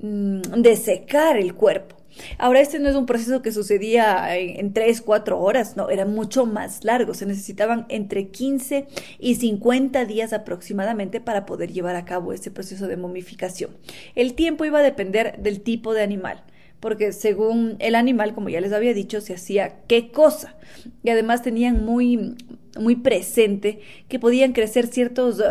mm, 0.00 0.40
desecar 0.62 1.36
el 1.36 1.54
cuerpo. 1.54 1.96
Ahora, 2.38 2.60
este 2.60 2.78
no 2.78 2.88
es 2.88 2.96
un 2.96 3.06
proceso 3.06 3.42
que 3.42 3.52
sucedía 3.52 4.34
en, 4.36 4.72
tres, 4.72 4.86
3, 4.86 5.02
4 5.02 5.38
horas, 5.38 5.76
no, 5.76 5.90
era 5.90 6.06
mucho 6.06 6.46
más 6.46 6.84
largo. 6.84 7.14
Se 7.14 7.26
necesitaban 7.26 7.86
entre 7.88 8.28
15 8.28 8.86
y 9.18 9.34
50 9.34 10.04
días 10.06 10.32
aproximadamente 10.32 11.20
para 11.20 11.46
poder 11.46 11.72
llevar 11.72 11.96
a 11.96 12.04
cabo 12.04 12.32
ese 12.32 12.50
proceso 12.50 12.86
de 12.88 12.96
momificación. 12.96 13.76
El 14.14 14.34
tiempo 14.34 14.64
iba 14.64 14.78
a 14.78 14.82
depender 14.82 15.36
del 15.38 15.60
tipo 15.60 15.92
de 15.92 16.02
animal 16.02 16.42
porque 16.80 17.12
según 17.12 17.76
el 17.78 17.94
animal, 17.94 18.34
como 18.34 18.48
ya 18.48 18.60
les 18.60 18.72
había 18.72 18.94
dicho, 18.94 19.20
se 19.20 19.34
hacía 19.34 19.80
qué 19.86 20.10
cosa. 20.10 20.56
Y 21.02 21.10
además 21.10 21.42
tenían 21.42 21.84
muy, 21.84 22.34
muy 22.78 22.96
presente 22.96 23.80
que 24.08 24.18
podían 24.18 24.52
crecer 24.52 24.86
ciertos, 24.86 25.42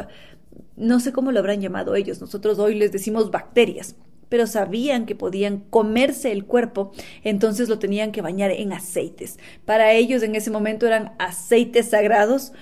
no 0.75 0.99
sé 0.99 1.11
cómo 1.11 1.31
lo 1.31 1.39
habrán 1.39 1.61
llamado 1.61 1.95
ellos, 1.95 2.21
nosotros 2.21 2.59
hoy 2.59 2.75
les 2.75 2.91
decimos 2.91 3.31
bacterias 3.31 3.95
pero 4.29 4.47
sabían 4.47 5.05
que 5.05 5.15
podían 5.15 5.59
comerse 5.59 6.31
el 6.31 6.45
cuerpo, 6.45 6.91
entonces 7.23 7.69
lo 7.69 7.79
tenían 7.79 8.11
que 8.11 8.21
bañar 8.21 8.51
en 8.51 8.73
aceites. 8.73 9.37
Para 9.65 9.93
ellos 9.93 10.23
en 10.23 10.35
ese 10.35 10.51
momento 10.51 10.85
eran 10.87 11.13
aceites 11.19 11.89
sagrados. 11.89 12.53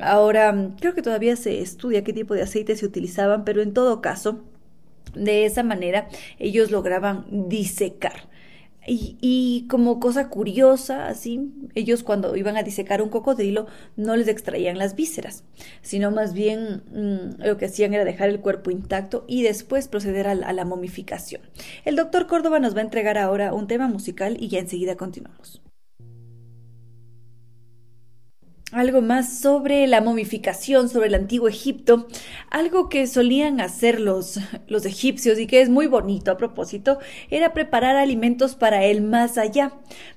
Ahora 0.00 0.72
creo 0.80 0.94
que 0.94 1.02
todavía 1.02 1.36
se 1.36 1.60
estudia 1.60 2.04
qué 2.04 2.12
tipo 2.12 2.34
de 2.34 2.42
aceites 2.42 2.80
se 2.80 2.86
utilizaban, 2.86 3.44
pero 3.44 3.62
en 3.62 3.72
todo 3.72 4.00
caso, 4.00 4.44
de 5.16 5.44
esa 5.44 5.62
manera 5.62 6.08
ellos 6.38 6.70
lograban 6.70 7.48
disecar. 7.48 8.28
Y, 8.88 9.66
como 9.68 9.98
cosa 9.98 10.28
curiosa, 10.28 11.08
así, 11.08 11.50
ellos 11.74 12.04
cuando 12.04 12.36
iban 12.36 12.56
a 12.56 12.62
disecar 12.62 13.02
un 13.02 13.08
cocodrilo 13.08 13.66
no 13.96 14.14
les 14.14 14.28
extraían 14.28 14.78
las 14.78 14.94
vísceras, 14.94 15.42
sino 15.82 16.12
más 16.12 16.34
bien 16.34 16.84
mm, 16.92 17.42
lo 17.42 17.56
que 17.56 17.64
hacían 17.64 17.94
era 17.94 18.04
dejar 18.04 18.28
el 18.28 18.40
cuerpo 18.40 18.70
intacto 18.70 19.24
y 19.26 19.42
después 19.42 19.88
proceder 19.88 20.28
a 20.28 20.34
la 20.34 20.64
momificación. 20.64 21.42
El 21.84 21.96
doctor 21.96 22.28
Córdoba 22.28 22.60
nos 22.60 22.76
va 22.76 22.78
a 22.78 22.84
entregar 22.84 23.18
ahora 23.18 23.52
un 23.52 23.66
tema 23.66 23.88
musical 23.88 24.36
y 24.38 24.48
ya 24.48 24.60
enseguida 24.60 24.96
continuamos 24.96 25.65
algo 28.72 29.00
más 29.00 29.38
sobre 29.38 29.86
la 29.86 30.00
momificación, 30.00 30.88
sobre 30.88 31.06
el 31.06 31.14
antiguo 31.14 31.48
Egipto, 31.48 32.08
algo 32.50 32.88
que 32.88 33.06
solían 33.06 33.60
hacer 33.60 34.00
los, 34.00 34.40
los 34.66 34.84
egipcios 34.86 35.38
y 35.38 35.46
que 35.46 35.60
es 35.60 35.68
muy 35.68 35.86
bonito 35.86 36.32
a 36.32 36.36
propósito, 36.36 36.98
era 37.30 37.52
preparar 37.52 37.96
alimentos 37.96 38.56
para 38.56 38.84
el 38.84 39.02
más 39.02 39.38
allá, 39.38 39.72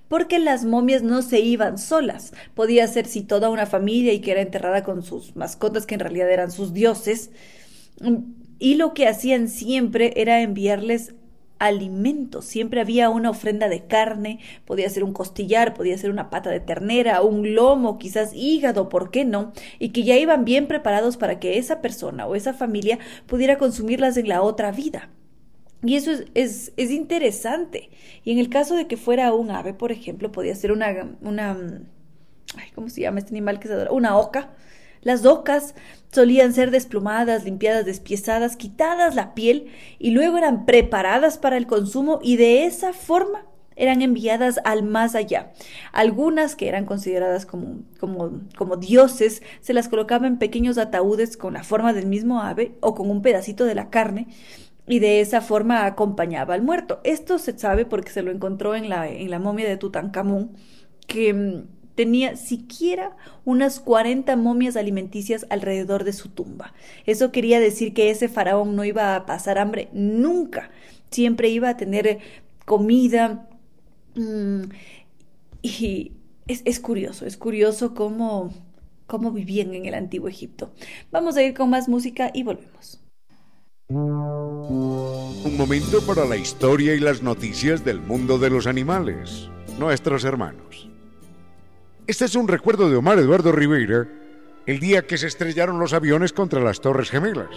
porque 0.07 0.39
las 0.39 0.65
momias 0.65 1.03
no 1.03 1.21
se 1.21 1.39
iban 1.39 1.77
solas, 1.77 2.33
podía 2.55 2.87
ser 2.87 3.05
si 3.05 3.21
toda 3.21 3.49
una 3.49 3.67
familia 3.67 4.13
y 4.13 4.19
que 4.19 4.31
era 4.31 4.41
enterrada 4.41 4.83
con 4.83 5.03
sus 5.03 5.35
mascotas 5.35 5.85
que 5.85 5.95
en 5.95 6.01
realidad 6.01 6.31
eran 6.31 6.51
sus 6.51 6.73
dioses, 6.73 7.29
y 8.57 8.75
lo 8.75 8.93
que 8.93 9.07
hacían 9.07 9.47
siempre 9.47 10.13
era 10.15 10.41
enviarles 10.41 11.13
alimento. 11.59 12.41
Siempre 12.41 12.81
había 12.81 13.09
una 13.09 13.29
ofrenda 13.29 13.69
de 13.69 13.85
carne, 13.85 14.39
podía 14.65 14.89
ser 14.89 15.03
un 15.03 15.13
costillar, 15.13 15.73
podía 15.73 15.97
ser 15.97 16.09
una 16.09 16.29
pata 16.29 16.49
de 16.49 16.59
ternera, 16.59 17.21
un 17.21 17.53
lomo, 17.53 17.99
quizás 17.99 18.31
hígado, 18.33 18.89
¿por 18.89 19.11
qué 19.11 19.25
no? 19.25 19.53
Y 19.77 19.89
que 19.89 20.03
ya 20.03 20.17
iban 20.17 20.45
bien 20.45 20.67
preparados 20.67 21.17
para 21.17 21.39
que 21.39 21.57
esa 21.57 21.81
persona 21.81 22.25
o 22.25 22.35
esa 22.35 22.53
familia 22.53 22.97
pudiera 23.27 23.57
consumirlas 23.57 24.17
en 24.17 24.29
la 24.29 24.41
otra 24.41 24.71
vida. 24.71 25.09
Y 25.83 25.95
eso 25.95 26.11
es, 26.33 26.73
es, 26.75 26.91
interesante. 26.91 27.89
Y 28.25 28.31
en 28.31 28.39
el 28.39 28.49
caso 28.49 28.75
de 28.75 28.87
que 28.87 28.97
fuera 28.97 29.33
un 29.33 29.49
ave, 29.51 29.73
por 29.73 29.91
ejemplo, 29.93 30.31
podía 30.31 30.53
ser 30.55 30.73
una, 30.73 31.15
una 31.21 31.57
¿cómo 32.75 32.89
se 32.89 33.01
llama 33.01 33.19
este 33.19 33.31
animal 33.31 33.59
que 33.59 33.67
se 33.67 33.73
adora? 33.73 33.91
Una 33.91 34.17
oca. 34.17 34.49
Las 35.01 35.25
ocas 35.25 35.75
solían 36.11 36.53
ser 36.53 36.71
desplumadas, 36.71 37.45
limpiadas, 37.45 37.85
despiezadas, 37.85 38.55
quitadas 38.55 39.15
la 39.15 39.33
piel 39.33 39.67
y 39.99 40.11
luego 40.11 40.37
eran 40.37 40.65
preparadas 40.65 41.37
para 41.37 41.57
el 41.57 41.67
consumo 41.67 42.19
y 42.21 42.37
de 42.37 42.65
esa 42.65 42.93
forma 42.93 43.45
eran 43.75 44.01
enviadas 44.01 44.59
al 44.65 44.83
más 44.83 45.15
allá. 45.15 45.51
Algunas 45.93 46.55
que 46.55 46.67
eran 46.67 46.85
consideradas 46.85 47.45
como, 47.45 47.79
como, 47.99 48.41
como 48.57 48.75
dioses 48.75 49.41
se 49.61 49.73
las 49.73 49.87
colocaba 49.87 50.27
en 50.27 50.37
pequeños 50.37 50.77
ataúdes 50.77 51.37
con 51.37 51.53
la 51.53 51.63
forma 51.63 51.93
del 51.93 52.05
mismo 52.05 52.41
ave 52.41 52.73
o 52.81 52.93
con 52.93 53.09
un 53.09 53.21
pedacito 53.21 53.63
de 53.63 53.75
la 53.75 53.89
carne 53.89 54.27
y 54.85 54.99
de 54.99 55.21
esa 55.21 55.39
forma 55.39 55.85
acompañaba 55.85 56.55
al 56.55 56.63
muerto. 56.63 56.99
Esto 57.03 57.37
se 57.37 57.57
sabe 57.57 57.85
porque 57.85 58.09
se 58.09 58.23
lo 58.23 58.31
encontró 58.31 58.75
en 58.75 58.89
la, 58.89 59.07
en 59.07 59.29
la 59.29 59.39
momia 59.39 59.69
de 59.69 59.77
Tutankamón, 59.77 60.51
que 61.07 61.33
mm, 61.33 61.78
tenía 61.99 62.37
siquiera 62.37 63.17
unas 63.43 63.79
40 63.81 64.35
momias 64.37 64.77
alimenticias 64.77 65.45
alrededor 65.49 66.05
de 66.05 66.13
su 66.13 66.29
tumba. 66.29 66.73
Eso 67.05 67.31
quería 67.31 67.59
decir 67.59 67.93
que 67.93 68.09
ese 68.09 68.29
faraón 68.29 68.75
no 68.75 68.85
iba 68.85 69.15
a 69.15 69.25
pasar 69.25 69.57
hambre 69.57 69.89
nunca, 69.91 70.71
siempre 71.11 71.49
iba 71.49 71.69
a 71.69 71.77
tener 71.77 72.19
comida, 72.65 73.49
Mm, 74.15 74.63
y 75.61 76.11
es, 76.47 76.79
curioso, 76.79 77.25
es 77.25 77.37
curioso 77.37 77.93
cómo, 77.93 78.53
cómo 79.07 79.31
vivían 79.31 79.73
en 79.73 79.85
el 79.85 79.93
antiguo 79.93 80.27
Egipto. 80.27 80.71
Vamos 81.11 81.37
a 81.37 81.43
ir 81.43 81.53
con 81.53 81.69
más 81.69 81.87
música 81.87 82.31
y 82.33 82.43
volvemos. 82.43 83.01
Un 83.89 85.57
momento 85.57 86.01
para 86.05 86.25
la 86.25 86.37
historia 86.37 86.93
y 86.95 86.99
las 86.99 87.23
noticias 87.23 87.83
del 87.83 87.99
mundo 88.01 88.37
de 88.37 88.49
los 88.49 88.67
animales, 88.67 89.49
nuestros 89.79 90.23
hermanos. 90.25 90.88
Este 92.09 92.25
es 92.25 92.33
un 92.33 92.47
recuerdo 92.47 92.89
de 92.89 92.95
Omar 92.95 93.19
Eduardo 93.19 93.51
Rivera, 93.51 94.07
el 94.65 94.79
día 94.79 95.05
que 95.05 95.15
se 95.15 95.27
estrellaron 95.27 95.77
los 95.77 95.93
aviones 95.93 96.33
contra 96.33 96.59
las 96.59 96.81
Torres 96.81 97.11
Gemelas. 97.11 97.55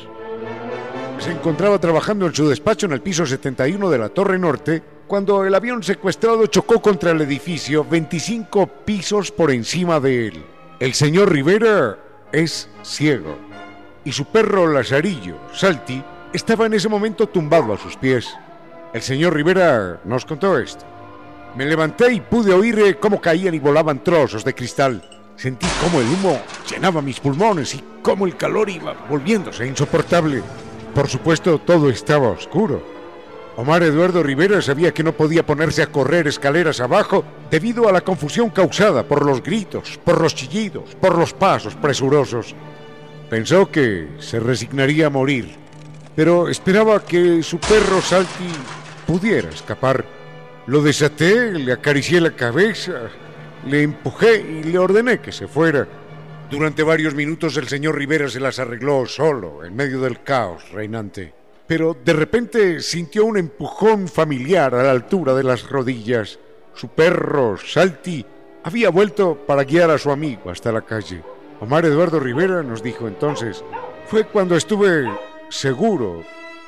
Se 1.20 1.30
encontraba 1.30 1.78
trabajando 1.78 2.26
en 2.26 2.34
su 2.34 2.46
despacho 2.46 2.84
en 2.84 2.92
el 2.92 3.00
piso 3.00 3.24
71 3.24 3.88
de 3.88 3.96
la 3.96 4.10
Torre 4.10 4.38
Norte 4.38 4.82
cuando 5.06 5.46
el 5.46 5.54
avión 5.54 5.82
secuestrado 5.82 6.46
chocó 6.48 6.82
contra 6.82 7.12
el 7.12 7.22
edificio 7.22 7.86
25 7.88 8.66
pisos 8.84 9.32
por 9.32 9.50
encima 9.50 10.00
de 10.00 10.26
él. 10.26 10.44
El 10.80 10.92
señor 10.92 11.32
Rivera 11.32 11.98
es 12.30 12.68
ciego 12.82 13.38
y 14.04 14.12
su 14.12 14.26
perro 14.26 14.70
Lazarillo, 14.70 15.36
Salti, 15.54 16.04
estaba 16.34 16.66
en 16.66 16.74
ese 16.74 16.90
momento 16.90 17.26
tumbado 17.26 17.72
a 17.72 17.78
sus 17.78 17.96
pies. 17.96 18.28
El 18.92 19.00
señor 19.00 19.34
Rivera 19.34 20.02
nos 20.04 20.26
contó 20.26 20.58
esto. 20.58 20.91
Me 21.54 21.66
levanté 21.66 22.14
y 22.14 22.20
pude 22.20 22.54
oír 22.54 22.98
cómo 22.98 23.20
caían 23.20 23.54
y 23.54 23.58
volaban 23.58 24.02
trozos 24.02 24.44
de 24.44 24.54
cristal. 24.54 25.02
Sentí 25.36 25.66
cómo 25.82 26.00
el 26.00 26.06
humo 26.06 26.40
llenaba 26.70 27.02
mis 27.02 27.20
pulmones 27.20 27.74
y 27.74 27.84
cómo 28.00 28.26
el 28.26 28.36
calor 28.36 28.70
iba 28.70 28.94
volviéndose 29.08 29.66
insoportable. 29.66 30.42
Por 30.94 31.08
supuesto, 31.08 31.58
todo 31.58 31.90
estaba 31.90 32.28
oscuro. 32.28 32.82
Omar 33.56 33.82
Eduardo 33.82 34.22
Rivera 34.22 34.62
sabía 34.62 34.94
que 34.94 35.02
no 35.02 35.12
podía 35.12 35.44
ponerse 35.44 35.82
a 35.82 35.88
correr 35.88 36.26
escaleras 36.26 36.80
abajo 36.80 37.22
debido 37.50 37.86
a 37.86 37.92
la 37.92 38.00
confusión 38.00 38.48
causada 38.48 39.02
por 39.02 39.26
los 39.26 39.42
gritos, 39.42 40.00
por 40.02 40.22
los 40.22 40.34
chillidos, 40.34 40.94
por 41.00 41.18
los 41.18 41.34
pasos 41.34 41.74
presurosos. 41.74 42.54
Pensó 43.28 43.70
que 43.70 44.08
se 44.20 44.40
resignaría 44.40 45.08
a 45.08 45.10
morir, 45.10 45.54
pero 46.16 46.48
esperaba 46.48 47.04
que 47.04 47.42
su 47.42 47.58
perro 47.58 48.00
Salti 48.00 48.48
pudiera 49.06 49.50
escapar. 49.50 50.21
Lo 50.66 50.82
desaté, 50.82 51.52
le 51.52 51.72
acaricié 51.72 52.20
la 52.20 52.36
cabeza, 52.36 53.10
le 53.66 53.82
empujé 53.82 54.40
y 54.40 54.62
le 54.64 54.78
ordené 54.78 55.20
que 55.20 55.32
se 55.32 55.48
fuera. 55.48 55.86
Durante 56.50 56.82
varios 56.82 57.14
minutos 57.14 57.56
el 57.56 57.68
señor 57.68 57.96
Rivera 57.96 58.28
se 58.28 58.40
las 58.40 58.58
arregló 58.58 59.06
solo, 59.06 59.64
en 59.64 59.74
medio 59.74 60.00
del 60.00 60.22
caos 60.22 60.70
reinante 60.70 61.34
pero 61.72 61.96
de 62.04 62.12
repente 62.12 62.80
sintió 62.80 63.24
un 63.24 63.38
empujón 63.38 64.06
familiar 64.06 64.74
a 64.74 64.82
la 64.82 64.90
altura 64.90 65.32
de 65.32 65.42
las 65.42 65.66
rodillas. 65.66 66.38
Su 66.74 66.88
perro, 66.88 67.56
Salti, 67.56 68.26
había 68.64 68.90
vuelto 68.90 69.38
para 69.46 69.64
guiar 69.64 69.90
a 69.90 69.96
su 69.96 70.10
amigo 70.10 70.50
hasta 70.50 70.70
la 70.70 70.82
calle. 70.82 71.22
Omar 71.60 71.86
Eduardo 71.86 72.20
Rivera 72.20 72.62
nos 72.62 72.82
dijo 72.82 73.08
entonces, 73.08 73.64
fue 74.04 74.24
cuando 74.24 74.54
estuve 74.54 75.10
seguro 75.48 76.22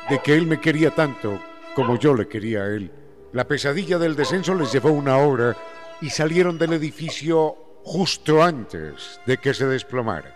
de 0.08 0.20
que 0.20 0.34
él 0.34 0.46
me 0.46 0.58
quería 0.58 0.90
tanto 0.90 1.38
como 1.74 1.98
yo 1.98 2.14
le 2.14 2.26
quería 2.26 2.62
a 2.62 2.68
él. 2.68 2.90
La 3.34 3.48
pesadilla 3.48 3.98
del 3.98 4.14
descenso 4.14 4.54
les 4.54 4.72
llevó 4.72 4.92
una 4.92 5.18
hora 5.18 5.56
y 6.00 6.08
salieron 6.08 6.56
del 6.56 6.74
edificio 6.74 7.56
justo 7.82 8.40
antes 8.42 9.20
de 9.26 9.38
que 9.38 9.52
se 9.52 9.66
desplomara. 9.66 10.32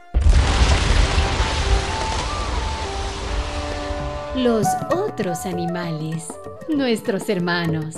los 4.36 4.66
otros 4.90 5.46
animales, 5.46 6.28
nuestros 6.68 7.28
hermanos. 7.28 7.96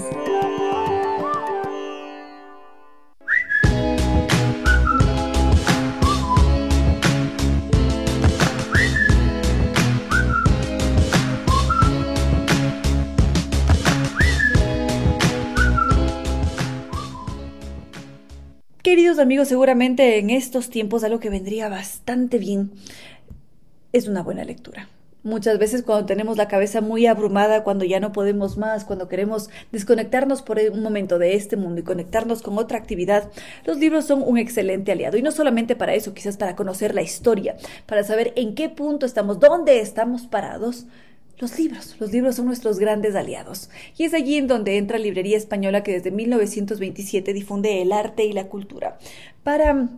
Amigos, 19.20 19.48
seguramente 19.48 20.18
en 20.18 20.30
estos 20.30 20.70
tiempos 20.70 21.04
algo 21.04 21.20
que 21.20 21.30
vendría 21.30 21.68
bastante 21.68 22.38
bien 22.38 22.72
es 23.92 24.08
una 24.08 24.22
buena 24.22 24.44
lectura. 24.44 24.88
Muchas 25.22 25.58
veces 25.58 25.82
cuando 25.82 26.06
tenemos 26.06 26.38
la 26.38 26.48
cabeza 26.48 26.80
muy 26.80 27.04
abrumada, 27.04 27.62
cuando 27.62 27.84
ya 27.84 28.00
no 28.00 28.10
podemos 28.10 28.56
más, 28.56 28.86
cuando 28.86 29.06
queremos 29.06 29.50
desconectarnos 29.70 30.40
por 30.40 30.58
un 30.58 30.82
momento 30.82 31.18
de 31.18 31.34
este 31.34 31.58
mundo 31.58 31.80
y 31.80 31.84
conectarnos 31.84 32.40
con 32.40 32.56
otra 32.56 32.78
actividad, 32.78 33.30
los 33.66 33.76
libros 33.76 34.06
son 34.06 34.22
un 34.22 34.38
excelente 34.38 34.92
aliado. 34.92 35.18
Y 35.18 35.22
no 35.22 35.30
solamente 35.30 35.76
para 35.76 35.94
eso, 35.94 36.14
quizás 36.14 36.38
para 36.38 36.56
conocer 36.56 36.94
la 36.94 37.02
historia, 37.02 37.56
para 37.84 38.02
saber 38.02 38.32
en 38.36 38.54
qué 38.54 38.70
punto 38.70 39.04
estamos, 39.04 39.38
dónde 39.38 39.80
estamos 39.80 40.26
parados. 40.26 40.86
Los 41.40 41.58
libros, 41.58 41.96
los 41.98 42.12
libros 42.12 42.36
son 42.36 42.46
nuestros 42.46 42.78
grandes 42.78 43.16
aliados. 43.16 43.70
Y 43.96 44.04
es 44.04 44.12
allí 44.12 44.36
en 44.36 44.46
donde 44.46 44.76
entra 44.76 44.98
Librería 44.98 45.38
Española 45.38 45.82
que 45.82 45.92
desde 45.92 46.10
1927 46.10 47.32
difunde 47.32 47.80
el 47.80 47.92
arte 47.92 48.24
y 48.24 48.32
la 48.32 48.48
cultura. 48.48 48.98
Para 49.42 49.88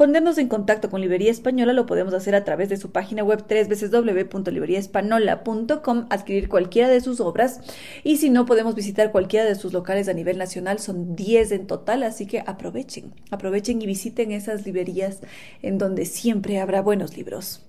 Ponernos 0.00 0.38
en 0.38 0.48
contacto 0.48 0.88
con 0.88 1.02
Librería 1.02 1.30
Española 1.30 1.74
lo 1.74 1.84
podemos 1.84 2.14
hacer 2.14 2.34
a 2.34 2.42
través 2.42 2.70
de 2.70 2.78
su 2.78 2.90
página 2.90 3.22
web 3.22 3.44
www.libreriaespanola.com, 3.46 6.06
adquirir 6.08 6.48
cualquiera 6.48 6.88
de 6.88 7.02
sus 7.02 7.20
obras 7.20 7.60
y 8.02 8.16
si 8.16 8.30
no 8.30 8.46
podemos 8.46 8.74
visitar 8.74 9.12
cualquiera 9.12 9.44
de 9.44 9.56
sus 9.56 9.74
locales 9.74 10.08
a 10.08 10.14
nivel 10.14 10.38
nacional, 10.38 10.78
son 10.78 11.16
10 11.16 11.52
en 11.52 11.66
total, 11.66 12.02
así 12.02 12.24
que 12.24 12.42
aprovechen, 12.46 13.12
aprovechen 13.30 13.82
y 13.82 13.86
visiten 13.86 14.32
esas 14.32 14.64
librerías 14.64 15.20
en 15.60 15.76
donde 15.76 16.06
siempre 16.06 16.60
habrá 16.60 16.80
buenos 16.80 17.18
libros. 17.18 17.66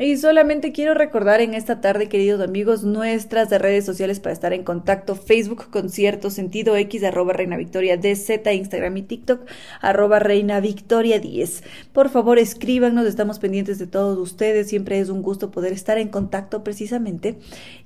Y 0.00 0.16
solamente 0.16 0.70
quiero 0.70 0.94
recordar 0.94 1.40
en 1.40 1.54
esta 1.54 1.80
tarde, 1.80 2.08
queridos 2.08 2.40
amigos, 2.40 2.84
nuestras 2.84 3.50
redes 3.50 3.84
sociales 3.84 4.20
para 4.20 4.32
estar 4.32 4.52
en 4.52 4.62
contacto. 4.62 5.16
Facebook, 5.16 5.70
Concierto, 5.70 6.30
Sentido 6.30 6.76
X, 6.76 7.02
arroba 7.02 7.32
Reina 7.32 7.56
Victoria 7.56 7.96
DZ, 7.96 8.46
Instagram 8.54 8.96
y 8.98 9.02
TikTok, 9.02 9.40
arroba 9.80 10.20
Reina 10.20 10.60
Victoria 10.60 11.18
10. 11.18 11.64
Por 11.92 12.10
favor, 12.10 12.38
escríbanos, 12.38 13.06
estamos 13.06 13.40
pendientes 13.40 13.80
de 13.80 13.88
todos 13.88 14.16
ustedes. 14.18 14.68
Siempre 14.68 15.00
es 15.00 15.08
un 15.08 15.20
gusto 15.20 15.50
poder 15.50 15.72
estar 15.72 15.98
en 15.98 16.10
contacto 16.10 16.62
precisamente. 16.62 17.40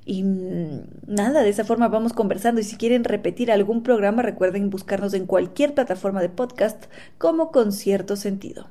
Y 0.04 0.22
mm, 0.22 0.80
nada, 1.06 1.42
de 1.42 1.48
esa 1.48 1.64
forma 1.64 1.88
vamos 1.88 2.12
conversando. 2.12 2.60
Y 2.60 2.64
si 2.64 2.76
quieren 2.76 3.04
repetir 3.04 3.50
algún 3.50 3.82
programa, 3.82 4.20
recuerden 4.20 4.68
buscarnos 4.68 5.14
en 5.14 5.24
cualquier 5.24 5.72
plataforma 5.72 6.20
de 6.20 6.28
podcast 6.28 6.84
como 7.16 7.50
Concierto 7.50 8.16
Sentido. 8.16 8.68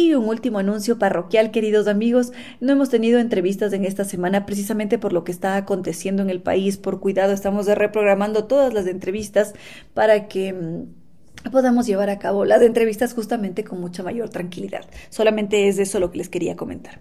Y 0.00 0.14
un 0.14 0.28
último 0.28 0.60
anuncio 0.60 0.96
parroquial, 0.96 1.50
queridos 1.50 1.88
amigos. 1.88 2.30
No 2.60 2.70
hemos 2.70 2.88
tenido 2.88 3.18
entrevistas 3.18 3.72
en 3.72 3.84
esta 3.84 4.04
semana 4.04 4.46
precisamente 4.46 4.96
por 4.96 5.12
lo 5.12 5.24
que 5.24 5.32
está 5.32 5.56
aconteciendo 5.56 6.22
en 6.22 6.30
el 6.30 6.40
país. 6.40 6.76
Por 6.76 7.00
cuidado, 7.00 7.32
estamos 7.32 7.66
reprogramando 7.66 8.44
todas 8.44 8.72
las 8.72 8.86
entrevistas 8.86 9.54
para 9.94 10.28
que 10.28 10.52
mm, 10.52 11.50
podamos 11.50 11.88
llevar 11.88 12.10
a 12.10 12.20
cabo 12.20 12.44
las 12.44 12.62
entrevistas 12.62 13.12
justamente 13.12 13.64
con 13.64 13.80
mucha 13.80 14.04
mayor 14.04 14.28
tranquilidad. 14.28 14.84
Solamente 15.10 15.66
es 15.66 15.80
eso 15.80 15.98
lo 15.98 16.12
que 16.12 16.18
les 16.18 16.28
quería 16.28 16.54
comentar. 16.54 17.00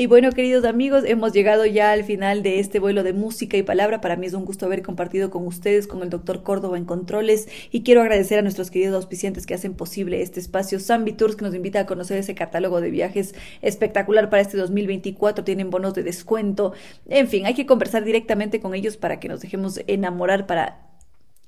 Y 0.00 0.06
bueno, 0.06 0.32
queridos 0.32 0.64
amigos, 0.64 1.04
hemos 1.06 1.34
llegado 1.34 1.66
ya 1.66 1.92
al 1.92 2.04
final 2.04 2.42
de 2.42 2.58
este 2.58 2.78
vuelo 2.78 3.02
de 3.02 3.12
música 3.12 3.58
y 3.58 3.62
palabra. 3.62 4.00
Para 4.00 4.16
mí 4.16 4.24
es 4.24 4.32
un 4.32 4.46
gusto 4.46 4.64
haber 4.64 4.80
compartido 4.80 5.28
con 5.28 5.46
ustedes, 5.46 5.86
con 5.86 6.02
el 6.02 6.08
doctor 6.08 6.42
Córdoba 6.42 6.78
en 6.78 6.86
Controles. 6.86 7.48
Y 7.70 7.82
quiero 7.82 8.00
agradecer 8.00 8.38
a 8.38 8.42
nuestros 8.42 8.70
queridos 8.70 8.94
auspiciantes 8.94 9.44
que 9.44 9.52
hacen 9.52 9.74
posible 9.74 10.22
este 10.22 10.40
espacio. 10.40 10.80
Zambi 10.80 11.12
Tours, 11.12 11.36
que 11.36 11.44
nos 11.44 11.54
invita 11.54 11.80
a 11.80 11.84
conocer 11.84 12.16
ese 12.16 12.34
catálogo 12.34 12.80
de 12.80 12.90
viajes 12.90 13.34
espectacular 13.60 14.30
para 14.30 14.40
este 14.40 14.56
2024. 14.56 15.44
Tienen 15.44 15.68
bonos 15.68 15.92
de 15.92 16.02
descuento. 16.02 16.72
En 17.06 17.28
fin, 17.28 17.44
hay 17.44 17.52
que 17.52 17.66
conversar 17.66 18.02
directamente 18.02 18.58
con 18.58 18.74
ellos 18.74 18.96
para 18.96 19.20
que 19.20 19.28
nos 19.28 19.42
dejemos 19.42 19.82
enamorar 19.86 20.46
para 20.46 20.89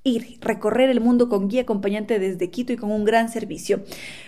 ir, 0.04 0.38
recorrer 0.40 0.90
el 0.90 1.00
mundo 1.00 1.28
con 1.28 1.48
guía 1.48 1.62
acompañante 1.62 2.18
desde 2.18 2.50
Quito 2.50 2.72
y 2.72 2.76
con 2.76 2.90
un 2.90 3.04
gran 3.04 3.28
servicio. 3.28 3.84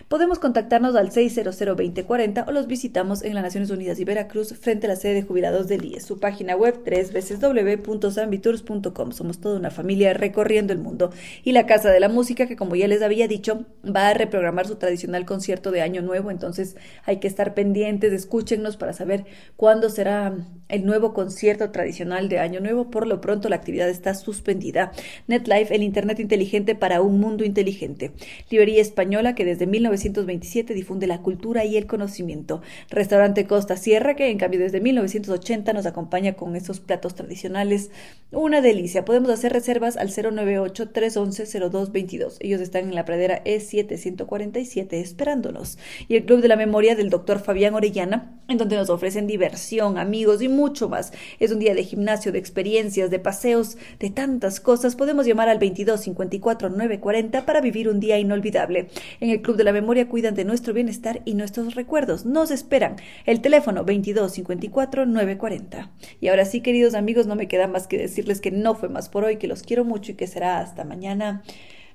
Podemos 0.09 0.39
contactarnos 0.39 0.95
al 0.95 1.11
600-2040 1.11 2.47
o 2.47 2.53
los 2.53 2.67
visitamos 2.67 3.25
en 3.25 3.35
las 3.35 3.43
Naciones 3.43 3.71
Unidas 3.71 3.99
y 3.99 4.05
Veracruz 4.05 4.55
frente 4.55 4.87
a 4.87 4.91
la 4.91 4.97
sede 4.97 5.15
de 5.15 5.23
jubilados 5.23 5.67
del 5.67 5.85
IES. 5.85 6.05
Su 6.05 6.21
página 6.21 6.55
web 6.55 6.81
www.sambitours.com. 6.85 9.13
Somos 9.13 9.41
toda 9.41 9.59
una 9.59 9.71
familia 9.71 10.13
recorriendo 10.15 10.73
el 10.73 10.79
mundo. 10.79 11.11
Y 11.43 11.53
la 11.53 11.67
Casa 11.67 11.91
de 11.91 12.01
la 12.01 12.09
Música, 12.09 12.47
que 12.47 12.57
como 12.57 12.77
ya 12.77 12.87
les 12.87 13.03
había 13.03 13.27
dicho, 13.27 13.67
va 13.85 14.09
a 14.09 14.15
reprogramar 14.15 14.69
su 14.69 14.77
tradicional 14.77 15.27
concierto 15.27 15.73
de 15.73 15.83
Año 15.83 16.03
Nuevo. 16.03 16.31
Entonces 16.31 16.77
hay 17.05 17.19
que 17.19 17.27
estar 17.27 17.55
pendientes, 17.55 18.13
escúchenos 18.13 18.77
para 18.77 18.93
saber 18.93 19.25
cuándo 19.57 19.91
será 19.91 20.37
el 20.69 20.85
nuevo 20.85 21.15
concierto 21.15 21.71
tradicional 21.71 22.29
de 22.29 22.41
Año 22.41 22.61
Nuevo. 22.61 22.91
Por 22.91 23.07
lo 23.07 23.21
pronto 23.21 23.49
la 23.49 23.57
actividad 23.57 23.89
está 23.89 24.15
suspendida. 24.15 24.93
NetLife, 25.29 25.75
el 25.75 25.83
Internet 25.83 26.21
inteligente 26.21 26.75
para 26.75 27.01
un 27.01 27.21
mundo 27.21 27.45
inteligente. 27.45 28.13
Librería 28.51 28.83
española 28.83 29.35
que 29.35 29.45
desde 29.45 29.67
19 29.67 29.95
1927 29.95 30.75
difunde 30.75 31.07
la 31.07 31.23
cultura 31.23 31.65
y 31.65 31.77
el 31.77 31.87
conocimiento. 31.87 32.61
Restaurante 32.91 33.47
Costa 33.47 33.77
Sierra, 33.77 34.17
que 34.17 34.29
en 34.31 34.39
cambio 34.39 34.59
desde 34.61 34.81
1980 34.81 35.73
nos 35.73 35.87
acompaña 35.87 36.33
con 36.35 36.57
estos 36.57 36.81
platos 36.81 37.15
tradicionales. 37.15 37.93
Una 38.33 38.61
delicia. 38.61 39.05
Podemos 39.05 39.31
hacer 39.31 39.53
reservas 39.53 39.97
al 39.97 40.11
098-311-0222. 40.11 42.39
Ellos 42.41 42.61
están 42.61 42.85
en 42.85 42.95
la 42.95 43.05
pradera 43.05 43.43
E747 43.45 44.95
esperándonos. 44.95 45.79
Y 46.09 46.17
el 46.17 46.25
Club 46.25 46.41
de 46.41 46.49
la 46.49 46.57
Memoria 46.57 46.97
del 46.97 47.11
Dr. 47.11 47.41
Fabián 47.41 47.75
Orellana, 47.75 48.41
en 48.49 48.57
donde 48.59 48.77
nos 48.77 48.91
ofrecen 48.91 49.27
diversión, 49.27 49.99
amigos 49.99 50.43
y 50.43 50.49
mucho 50.55 50.89
más. 50.89 51.13
Es 51.41 51.53
un 51.53 51.59
día 51.59 51.75
de 51.75 51.85
gimnasio, 51.85 52.33
de 52.33 52.39
experiencias, 52.39 53.11
de 53.11 53.19
paseos, 53.19 53.77
de 53.99 54.11
tantas 54.11 54.61
cosas. 54.61 54.97
Podemos 54.97 55.27
llamar 55.27 55.49
al 55.49 55.59
22 55.59 56.01
54 56.01 56.71
940 56.71 57.47
para 57.47 57.61
vivir 57.61 57.89
un 57.89 58.01
día 58.01 58.19
inolvidable. 58.19 58.89
En 59.21 59.31
el 59.31 59.43
Club 59.43 59.57
de 59.57 59.65
la 59.65 59.73
Memoria 59.73 60.09
cuidan 60.09 60.35
de 60.35 60.45
nuestro 60.45 60.75
bienestar 60.75 61.23
y 61.25 61.35
nuestros 61.35 61.75
recuerdos. 61.75 62.25
Nos 62.25 62.51
esperan. 62.51 62.97
El 63.27 63.41
teléfono 63.41 63.85
22 63.85 64.33
54 64.33 65.07
940. 65.07 65.93
Y 66.21 66.29
ahora 66.29 66.45
sí, 66.45 66.61
queridos 66.61 66.95
amigos, 66.95 67.27
no 67.27 67.37
me 67.37 67.49
queda 67.49 67.67
más 67.67 67.87
que 67.87 67.99
decirles 67.99 68.41
que 68.41 68.51
no 68.51 68.75
fue 68.75 68.89
más 68.89 69.09
por 69.09 69.25
hoy, 69.25 69.37
que 69.37 69.49
los 69.49 69.63
quiero 69.63 69.85
mucho 69.85 70.13
y 70.13 70.15
que 70.15 70.27
será 70.27 70.61
hasta 70.61 70.85
mañana 70.85 71.43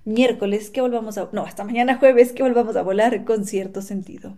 miércoles 0.06 0.70
que 0.70 0.82
volvamos 0.82 1.18
a... 1.18 1.30
No, 1.32 1.44
hasta 1.44 1.64
mañana 1.64 1.98
jueves 1.98 2.32
que 2.32 2.44
volvamos 2.44 2.76
a 2.76 2.82
volar 2.82 3.24
con 3.26 3.46
cierto 3.46 3.82
sentido. 3.82 4.38